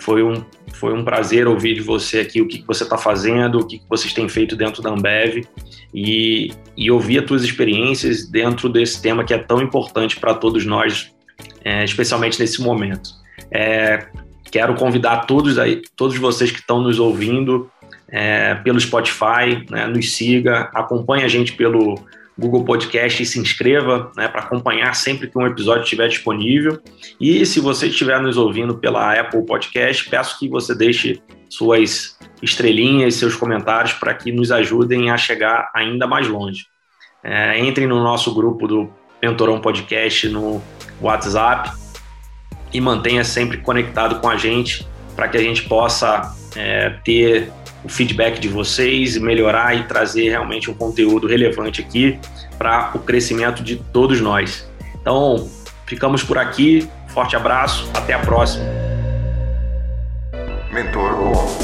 Foi 0.01 0.21
um, 0.21 0.45
foi 0.73 0.93
um 0.93 1.05
prazer 1.05 1.47
ouvir 1.47 1.75
de 1.75 1.81
você 1.81 2.19
aqui 2.19 2.43
o 2.43 2.49
que, 2.49 2.59
que 2.59 2.67
você 2.67 2.83
está 2.83 2.99
fazendo, 2.99 3.61
o 3.61 3.65
que, 3.65 3.79
que 3.79 3.89
vocês 3.89 4.13
têm 4.13 4.29
feito 4.29 4.57
dentro 4.57 4.83
da 4.83 4.91
Ambev 4.91 5.45
e, 5.95 6.51
e 6.77 6.91
ouvir 6.91 7.21
as 7.21 7.25
tuas 7.25 7.45
experiências 7.45 8.29
dentro 8.29 8.69
desse 8.69 9.01
tema 9.01 9.23
que 9.23 9.33
é 9.33 9.39
tão 9.39 9.63
importante 9.63 10.19
para 10.19 10.35
todos 10.35 10.67
nós, 10.67 11.13
é, 11.65 11.85
especialmente 11.85 12.41
nesse 12.41 12.61
momento. 12.61 13.11
É, 13.49 14.09
quero 14.51 14.75
convidar 14.75 15.19
todos, 15.19 15.57
aí, 15.57 15.83
todos 15.95 16.19
vocês 16.19 16.51
que 16.51 16.59
estão 16.59 16.83
nos 16.83 16.99
ouvindo 16.99 17.71
é, 18.09 18.57
pelo 18.57 18.81
Spotify, 18.81 19.65
né, 19.71 19.87
nos 19.87 20.17
siga, 20.17 20.69
acompanhe 20.75 21.23
a 21.23 21.29
gente 21.29 21.53
pelo 21.53 21.95
Google 22.39 22.65
Podcast 22.65 23.23
e 23.23 23.27
se 23.27 23.39
inscreva 23.39 24.11
né, 24.17 24.27
para 24.27 24.43
acompanhar 24.43 24.95
sempre 24.95 25.29
que 25.29 25.39
um 25.39 25.47
episódio 25.47 25.85
estiver 25.85 26.09
disponível. 26.09 26.81
E 27.21 27.47
se 27.47 27.61
você 27.61 27.87
estiver 27.87 28.21
nos 28.21 28.37
ouvindo 28.37 28.77
pela 28.77 29.19
Apple 29.19 29.45
Podcast, 29.47 30.09
peço 30.11 30.39
que 30.39 30.49
você 30.49 30.75
deixe 30.75 31.23
suas 31.49 32.19
estrelinhas, 32.43 33.15
seus 33.15 33.37
comentários 33.37 33.93
para 33.93 34.13
que 34.15 34.33
nos 34.33 34.51
ajudem 34.51 35.11
a 35.11 35.17
chegar 35.17 35.71
ainda 35.75 36.07
mais 36.07 36.27
longe. 36.27 36.67
É, 37.23 37.59
entrem 37.59 37.87
no 37.87 38.03
nosso 38.03 38.35
grupo 38.35 38.67
do 38.67 38.93
Mentorão 39.23 39.61
Podcast 39.61 40.29
no 40.29 40.63
WhatsApp 41.01 41.71
e 42.73 42.81
mantenha 42.81 43.25
sempre 43.25 43.59
conectado 43.59 44.21
com 44.21 44.29
a 44.29 44.37
gente 44.37 44.87
para 45.15 45.29
que 45.29 45.37
a 45.37 45.41
gente 45.41 45.63
possa 45.63 46.35
é, 46.57 46.91
ter 47.05 47.51
o 47.85 47.89
feedback 47.89 48.41
de 48.41 48.49
vocês, 48.49 49.17
melhorar 49.19 49.77
e 49.77 49.85
trazer 49.85 50.31
realmente 50.31 50.71
um 50.71 50.75
conteúdo 50.75 51.27
relevante 51.27 51.83
aqui 51.83 52.19
para 52.57 52.93
o 52.95 52.99
crescimento 52.99 53.63
de 53.63 53.77
todos 53.77 54.21
nós. 54.21 54.67
Então, 55.01 55.49
ficamos 55.87 56.23
por 56.23 56.39
aqui. 56.39 56.89
Forte 57.09 57.37
abraço, 57.37 57.89
até 57.95 58.15
a 58.15 58.19
próxima. 58.19 58.65
Mentor 60.73 61.64